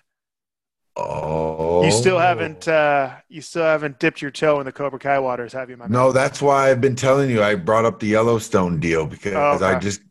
oh, 0.95 1.83
You 1.83 1.91
still 1.91 2.19
haven't. 2.19 2.67
Uh, 2.67 3.15
you 3.29 3.41
still 3.41 3.63
haven't 3.63 3.99
dipped 3.99 4.21
your 4.21 4.31
toe 4.31 4.59
in 4.59 4.65
the 4.65 4.71
Cobra 4.71 4.99
Kai 4.99 5.19
waters, 5.19 5.53
have 5.53 5.69
you, 5.69 5.77
my 5.77 5.85
man? 5.85 5.91
No, 5.91 6.11
that's 6.11 6.41
why 6.41 6.69
I've 6.69 6.81
been 6.81 6.95
telling 6.95 7.29
you. 7.29 7.41
I 7.41 7.55
brought 7.55 7.85
up 7.85 7.99
the 7.99 8.07
Yellowstone 8.07 8.79
deal 8.79 9.05
because 9.07 9.61
Oh, 9.61 9.65
I 9.65 9.79
just 9.79 10.01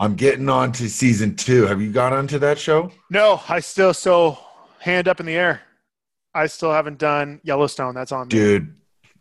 I'm 0.00 0.14
getting 0.14 0.48
on 0.48 0.72
to 0.72 0.88
season 0.88 1.36
two. 1.36 1.66
Have 1.66 1.80
you 1.82 1.92
got 1.92 2.12
onto 2.12 2.38
that 2.38 2.58
show? 2.58 2.90
No, 3.10 3.40
I 3.48 3.60
still 3.60 3.92
so 3.94 4.38
hand 4.80 5.08
up 5.08 5.20
in 5.20 5.26
the 5.26 5.34
air. 5.34 5.60
I 6.34 6.46
still 6.46 6.72
haven't 6.72 6.98
done 6.98 7.40
Yellowstone. 7.42 7.94
That's 7.94 8.12
on 8.12 8.26
me. 8.28 8.30
Dude, 8.30 8.74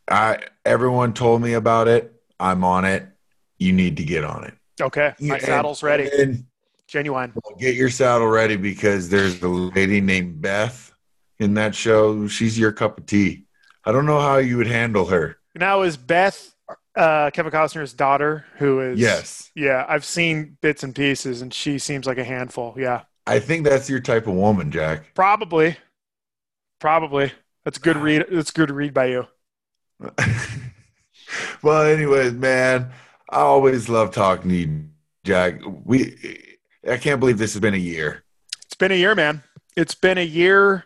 I 0.10 0.40
everyone 0.66 1.14
told 1.14 1.42
me 1.42 1.54
about 1.54 1.88
it. 1.88 2.14
I'm 2.40 2.64
on 2.64 2.86
it. 2.86 3.08
You 3.58 3.74
need 3.74 3.98
to 3.98 4.04
get 4.04 4.24
on 4.24 4.44
it. 4.44 4.54
Okay, 4.80 5.14
my 5.20 5.36
And- 5.36 5.44
saddle's 5.44 5.82
ready. 5.84 6.10
and 6.20 6.46
Genuine. 6.88 7.34
get 7.60 7.76
your 7.76 7.90
saddle 7.90 8.28
ready 8.28 8.56
because 8.56 9.10
there's 9.10 9.42
a 9.42 9.48
lady 9.48 10.00
named 10.00 10.42
Beth 10.42 10.94
in 11.40 11.56
that 11.56 11.76
show. 11.76 12.28
She's 12.28 12.58
your 12.58 12.72
cup 12.72 12.98
of 13.00 13.06
tea. 13.08 13.46
I 13.84 13.92
don't 13.92 14.06
know 14.06 14.20
how 14.22 14.38
you 14.38 14.58
would 14.58 14.68
handle 14.68 15.06
her. 15.08 15.38
Now 15.56 15.82
is 15.82 15.98
Beth 15.98 16.54
uh, 16.96 17.30
Kevin 17.32 17.52
Costner's 17.52 17.94
daughter, 17.94 18.46
who 18.58 18.80
is 18.82 19.00
Yes. 19.00 19.52
Yeah, 19.56 19.86
I've 19.88 20.06
seen 20.06 20.58
bits 20.62 20.84
and 20.84 20.96
pieces, 20.96 21.42
and 21.42 21.54
she 21.54 21.78
seems 21.80 22.06
like 22.08 22.18
a 22.18 22.24
handful. 22.24 22.74
Yeah, 22.78 23.02
I 23.28 23.40
think 23.40 23.66
that's 23.66 23.90
your 23.90 24.00
type 24.00 24.26
of 24.26 24.34
woman, 24.34 24.72
Jack. 24.72 25.14
probably, 25.14 25.78
probably. 26.80 27.34
That's 27.66 27.78
a 27.78 27.82
good 27.82 27.98
ah. 27.98 28.02
read. 28.02 28.26
That's 28.32 28.50
a 28.50 28.54
good 28.54 28.72
read 28.72 28.94
by 28.94 29.08
you. 29.08 29.28
well, 31.62 31.84
anyways, 31.84 32.34
man, 32.34 32.92
I 33.30 33.40
always 33.40 33.90
love 33.90 34.12
talking 34.12 34.50
to 34.50 34.56
you, 34.56 34.86
Jack. 35.26 35.60
We 35.84 36.56
I 36.90 36.98
can't 36.98 37.20
believe 37.20 37.38
this 37.38 37.54
has 37.54 37.60
been 37.60 37.74
a 37.74 37.78
year. 37.78 38.24
It's 38.66 38.76
been 38.76 38.94
a 38.94 38.96
year, 38.96 39.14
man. 39.14 39.44
It's 39.76 39.96
been 39.96 40.18
a 40.18 40.26
year. 40.26 40.86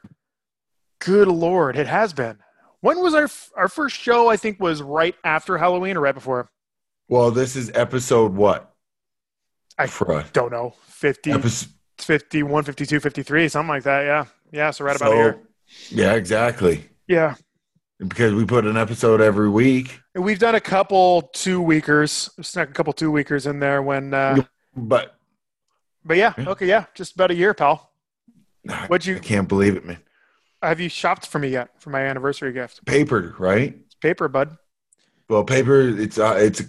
Good 0.99 1.27
lord, 1.27 1.75
it 1.77 1.87
has 1.87 2.13
been. 2.13 2.39
When 2.79 2.99
was 2.99 3.13
our 3.13 3.29
our 3.55 3.67
first 3.67 3.95
show? 3.95 4.29
I 4.29 4.37
think 4.37 4.59
was 4.59 4.81
right 4.81 5.15
after 5.23 5.59
Halloween 5.59 5.97
or 5.97 6.01
right 6.01 6.15
before. 6.15 6.49
Well, 7.07 7.29
this 7.29 7.55
is 7.55 7.71
episode 7.75 8.33
what? 8.33 8.73
I 9.77 9.87
For 9.87 10.25
don't 10.33 10.51
know. 10.51 10.73
50, 10.87 11.31
Episode, 11.31 11.69
51, 12.03 12.63
52, 12.63 12.99
53, 12.99 13.47
something 13.47 13.69
like 13.69 13.83
that. 13.83 14.01
Yeah, 14.03 14.25
yeah. 14.51 14.71
So 14.71 14.85
right 14.85 14.95
about 14.95 15.07
so- 15.09 15.13
a 15.13 15.15
year. 15.15 15.39
Yeah, 15.89 16.13
exactly. 16.15 16.89
Yeah. 17.07 17.35
Because 17.99 18.33
we 18.33 18.45
put 18.45 18.65
an 18.65 18.75
episode 18.77 19.21
every 19.21 19.47
week. 19.49 19.99
And 20.15 20.23
we've 20.23 20.39
done 20.39 20.55
a 20.55 20.59
couple 20.59 21.21
two 21.33 21.61
weekers, 21.61 22.29
snuck 22.41 22.69
a 22.69 22.73
couple 22.73 22.91
two 22.93 23.11
weekers 23.11 23.45
in 23.45 23.59
there 23.59 23.81
when, 23.81 24.13
uh, 24.13 24.41
But 24.75 25.15
but 26.03 26.17
yeah, 26.17 26.33
okay, 26.39 26.65
yeah, 26.65 26.85
just 26.95 27.13
about 27.13 27.29
a 27.31 27.35
year, 27.35 27.53
pal. 27.53 27.91
What'd 28.87 29.05
you. 29.05 29.17
I 29.17 29.19
can't 29.19 29.47
believe 29.47 29.75
it, 29.75 29.85
man. 29.85 29.99
have 30.63 30.79
you 30.79 30.89
shopped 30.89 31.27
for 31.27 31.37
me 31.39 31.49
yet 31.49 31.69
for 31.79 31.91
my 31.91 32.01
anniversary 32.01 32.51
gift? 32.53 32.83
Paper, 32.85 33.35
right? 33.37 33.75
It's 33.85 33.95
paper, 33.95 34.27
bud. 34.27 34.57
Well, 35.29 35.43
paper, 35.43 35.79
it's 35.81 36.17
uh, 36.17 36.35
it's 36.39 36.63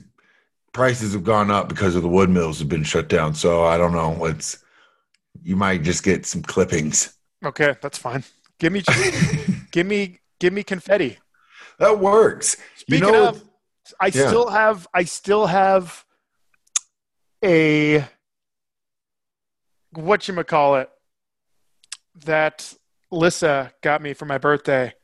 prices 0.73 1.15
have 1.15 1.25
gone 1.25 1.51
up 1.51 1.69
because 1.69 1.97
of 1.97 2.03
the 2.03 2.09
wood 2.09 2.29
mills 2.31 2.59
have 2.59 2.69
been 2.69 2.85
shut 2.85 3.09
down. 3.09 3.35
So 3.35 3.65
I 3.65 3.79
don't 3.79 3.93
know. 3.93 4.25
It's 4.27 4.62
you 5.43 5.57
might 5.57 5.83
just 5.83 6.03
get 6.03 6.27
some 6.27 6.43
clippings. 6.43 7.17
Okay, 7.45 7.75
that's 7.81 7.99
fine. 7.99 8.25
Give 8.59 8.73
me, 8.73 8.83
give 9.73 9.87
me, 9.87 10.19
give 10.39 10.53
me 10.53 10.63
confetti. 10.63 11.19
That 11.79 11.99
works. 11.99 12.57
Speaking 12.77 13.09
you 13.09 13.13
know, 13.13 13.29
of, 13.29 13.45
I 14.01 14.07
Yeah. 14.07 14.29
still 14.29 14.51
have, 14.51 14.87
I 14.95 15.05
still 15.05 15.47
have 15.47 16.05
a 17.45 18.05
what 19.91 20.27
you 20.29 20.45
call 20.45 20.77
it 20.77 20.89
that 22.25 22.73
Lissa 23.11 23.73
got 23.83 24.01
me 24.03 24.15
for 24.15 24.25
my 24.25 24.39
birthday. 24.39 24.95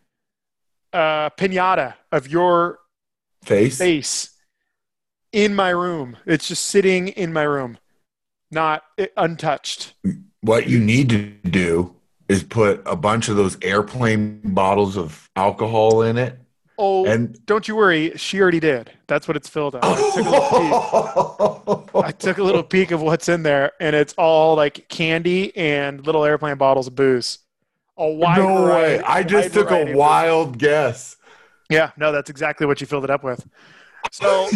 Uh, 0.93 1.29
pinata 1.31 1.95
of 2.11 2.29
your 2.29 2.79
face. 3.45 3.76
face 3.76 4.31
in 5.33 5.55
my 5.55 5.68
room. 5.68 6.16
It's 6.24 6.49
just 6.49 6.64
sitting 6.66 7.09
in 7.09 7.33
my 7.33 7.43
room, 7.43 7.79
not 8.51 8.82
untouched. 9.16 9.94
What 10.40 10.68
you 10.68 10.78
need 10.80 11.09
to 11.11 11.30
do 11.49 11.94
is 12.28 12.42
put 12.42 12.82
a 12.86 12.94
bunch 12.96 13.28
of 13.28 13.36
those 13.36 13.57
airplane 13.62 14.40
bottles 14.44 14.96
of 14.96 15.30
alcohol 15.36 16.03
in 16.03 16.16
it, 16.18 16.38
Oh, 16.80 17.05
and 17.07 17.44
don't 17.44 17.66
you 17.66 17.74
worry. 17.74 18.12
She 18.16 18.40
already 18.40 18.61
did. 18.61 18.92
That's 19.09 19.26
what 19.26 19.36
it's 19.36 19.49
filled 19.49 19.74
up. 19.74 19.84
I 19.84 19.96
took 19.96 20.16
a 20.16 20.30
little 20.30 20.40
peek. 20.40 20.72
Oh. 21.94 22.03
I 22.05 22.12
took 22.12 22.38
a 22.38 22.42
little 22.44 22.62
peek 22.62 22.92
of 22.92 23.03
what's 23.03 23.28
in 23.28 23.42
there, 23.42 23.72
and 23.80 23.96
it's 23.96 24.14
all 24.16 24.55
like 24.55 24.88
candy 24.88 25.57
and 25.57 26.07
little 26.07 26.24
airplane 26.24 26.57
bottles 26.57 26.86
of 26.86 26.94
booze. 26.94 27.40
a 27.96 28.09
wide 28.09 28.38
no 28.38 28.62
variety- 28.62 29.03
way. 29.03 29.05
I 29.09 29.22
just 29.24 29.53
took 29.53 29.72
a 29.72 29.92
wild 29.92 30.59
guess. 30.59 31.16
Yeah, 31.68 31.90
no, 31.96 32.12
that's 32.12 32.30
exactly 32.30 32.64
what 32.66 32.80
you 32.80 32.86
filled 32.86 33.03
it 33.05 33.11
up 33.11 33.24
with. 33.24 33.44
So 34.12 34.49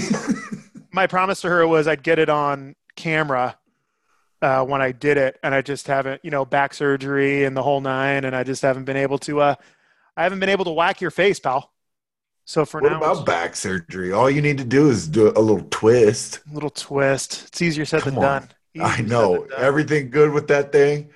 my 0.92 1.08
promise 1.08 1.40
to 1.40 1.48
her 1.48 1.66
was 1.66 1.88
I'd 1.88 2.04
get 2.04 2.20
it 2.20 2.28
on 2.28 2.76
camera 2.94 3.56
uh, 4.42 4.64
when 4.64 4.82
I 4.82 4.92
did 4.92 5.16
it, 5.16 5.38
and 5.42 5.54
I 5.54 5.62
just 5.62 5.86
haven't, 5.86 6.20
you 6.24 6.30
know, 6.30 6.44
back 6.44 6.74
surgery 6.74 7.44
and 7.44 7.56
the 7.56 7.62
whole 7.62 7.80
nine, 7.80 8.24
and 8.24 8.34
I 8.36 8.42
just 8.44 8.60
haven't 8.62 8.84
been 8.84 8.96
able 8.96 9.18
to. 9.20 9.40
Uh, 9.40 9.54
I 10.16 10.24
haven't 10.24 10.40
been 10.40 10.48
able 10.50 10.64
to 10.66 10.72
whack 10.72 11.00
your 11.00 11.10
face, 11.12 11.38
pal. 11.40 11.70
So 12.44 12.64
for 12.64 12.80
What 12.80 12.90
now, 12.92 12.98
about 12.98 13.24
back 13.24 13.54
surgery? 13.54 14.12
All 14.12 14.28
you 14.28 14.42
need 14.42 14.58
to 14.58 14.64
do 14.64 14.90
is 14.90 15.06
do 15.08 15.28
a 15.28 15.38
little 15.40 15.64
twist. 15.70 16.40
a 16.50 16.52
little 16.54 16.70
twist. 16.70 17.44
It's 17.46 17.62
easier 17.62 17.84
said 17.84 18.02
Come 18.02 18.16
than 18.16 18.24
on. 18.24 18.40
done. 18.42 18.48
Easier 18.74 18.86
I 18.86 19.00
know. 19.02 19.44
done. 19.46 19.60
Everything 19.62 20.10
good 20.10 20.32
with 20.32 20.48
that 20.48 20.72
thing? 20.72 21.10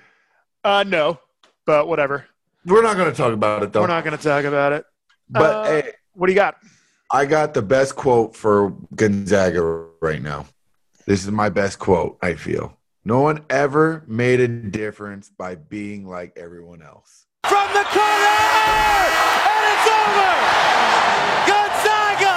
Uh, 0.63 0.83
no, 0.87 1.19
but 1.65 1.87
whatever. 1.87 2.25
We're 2.65 2.81
not 2.81 2.95
going 2.95 3.11
to 3.11 3.15
talk 3.17 3.33
about 3.33 3.61
it 3.63 3.73
though. 3.73 3.81
We're 3.81 3.87
not 3.87 4.03
going 4.05 4.17
to 4.17 4.23
talk 4.23 4.45
about 4.45 4.71
it. 4.73 4.85
but 5.29 5.41
Uh, 5.55 5.63
hey, 5.65 5.91
What 6.13 6.27
do 6.27 6.33
you 6.33 6.37
got? 6.39 6.55
I 7.11 7.25
got 7.25 7.53
the 7.53 7.61
best 7.61 7.95
quote 7.95 8.35
for 8.35 8.71
Gonzaga 8.95 9.61
right 10.01 10.21
now. 10.21 10.45
This 11.05 11.23
is 11.23 11.31
my 11.31 11.49
best 11.49 11.77
quote, 11.79 12.17
I 12.21 12.35
feel. 12.35 12.76
No 13.07 13.21
one 13.21 13.45
ever 13.49 14.03
made 14.05 14.41
a 14.41 14.49
difference 14.49 15.29
by 15.29 15.55
being 15.55 16.05
like 16.05 16.33
everyone 16.35 16.81
else. 16.81 17.25
From 17.47 17.71
the 17.71 17.85
corner! 17.85 18.41
And 19.47 19.63
it's 19.71 19.87
over! 19.95 20.35
Gonzaga! 21.47 22.35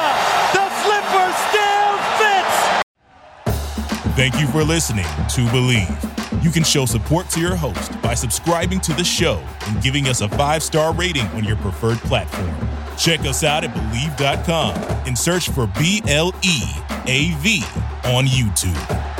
The 0.55 0.71
flipper 0.79 1.29
still 1.51 1.99
fits! 2.21 4.15
Thank 4.15 4.39
you 4.39 4.47
for 4.47 4.63
listening 4.63 5.03
to 5.07 5.41
Bleav. 5.51 6.45
You 6.45 6.53
can 6.53 6.63
show 6.63 6.87
support 6.87 7.29
to 7.31 7.41
your 7.41 7.57
host 7.57 8.01
by 8.01 8.15
subscribing 8.15 8.79
to 8.83 8.93
the 8.93 9.03
show 9.03 9.45
and 9.67 9.83
giving 9.83 10.07
us 10.07 10.21
a 10.21 10.29
five 10.29 10.63
star 10.63 10.95
rating 10.95 11.27
on 11.31 11.43
your 11.43 11.57
preferred 11.57 11.99
platform. 11.99 12.55
Check 12.97 13.19
us 13.23 13.43
out 13.43 13.65
at 13.65 13.75
Bleav.com 13.75 14.77
and 15.05 15.19
search 15.19 15.51
for 15.51 15.67
B 15.81 16.01
L 16.07 16.33
E 16.45 16.63
A 17.09 17.35
V 17.39 17.65
on 18.05 18.27
YouTube. 18.27 19.20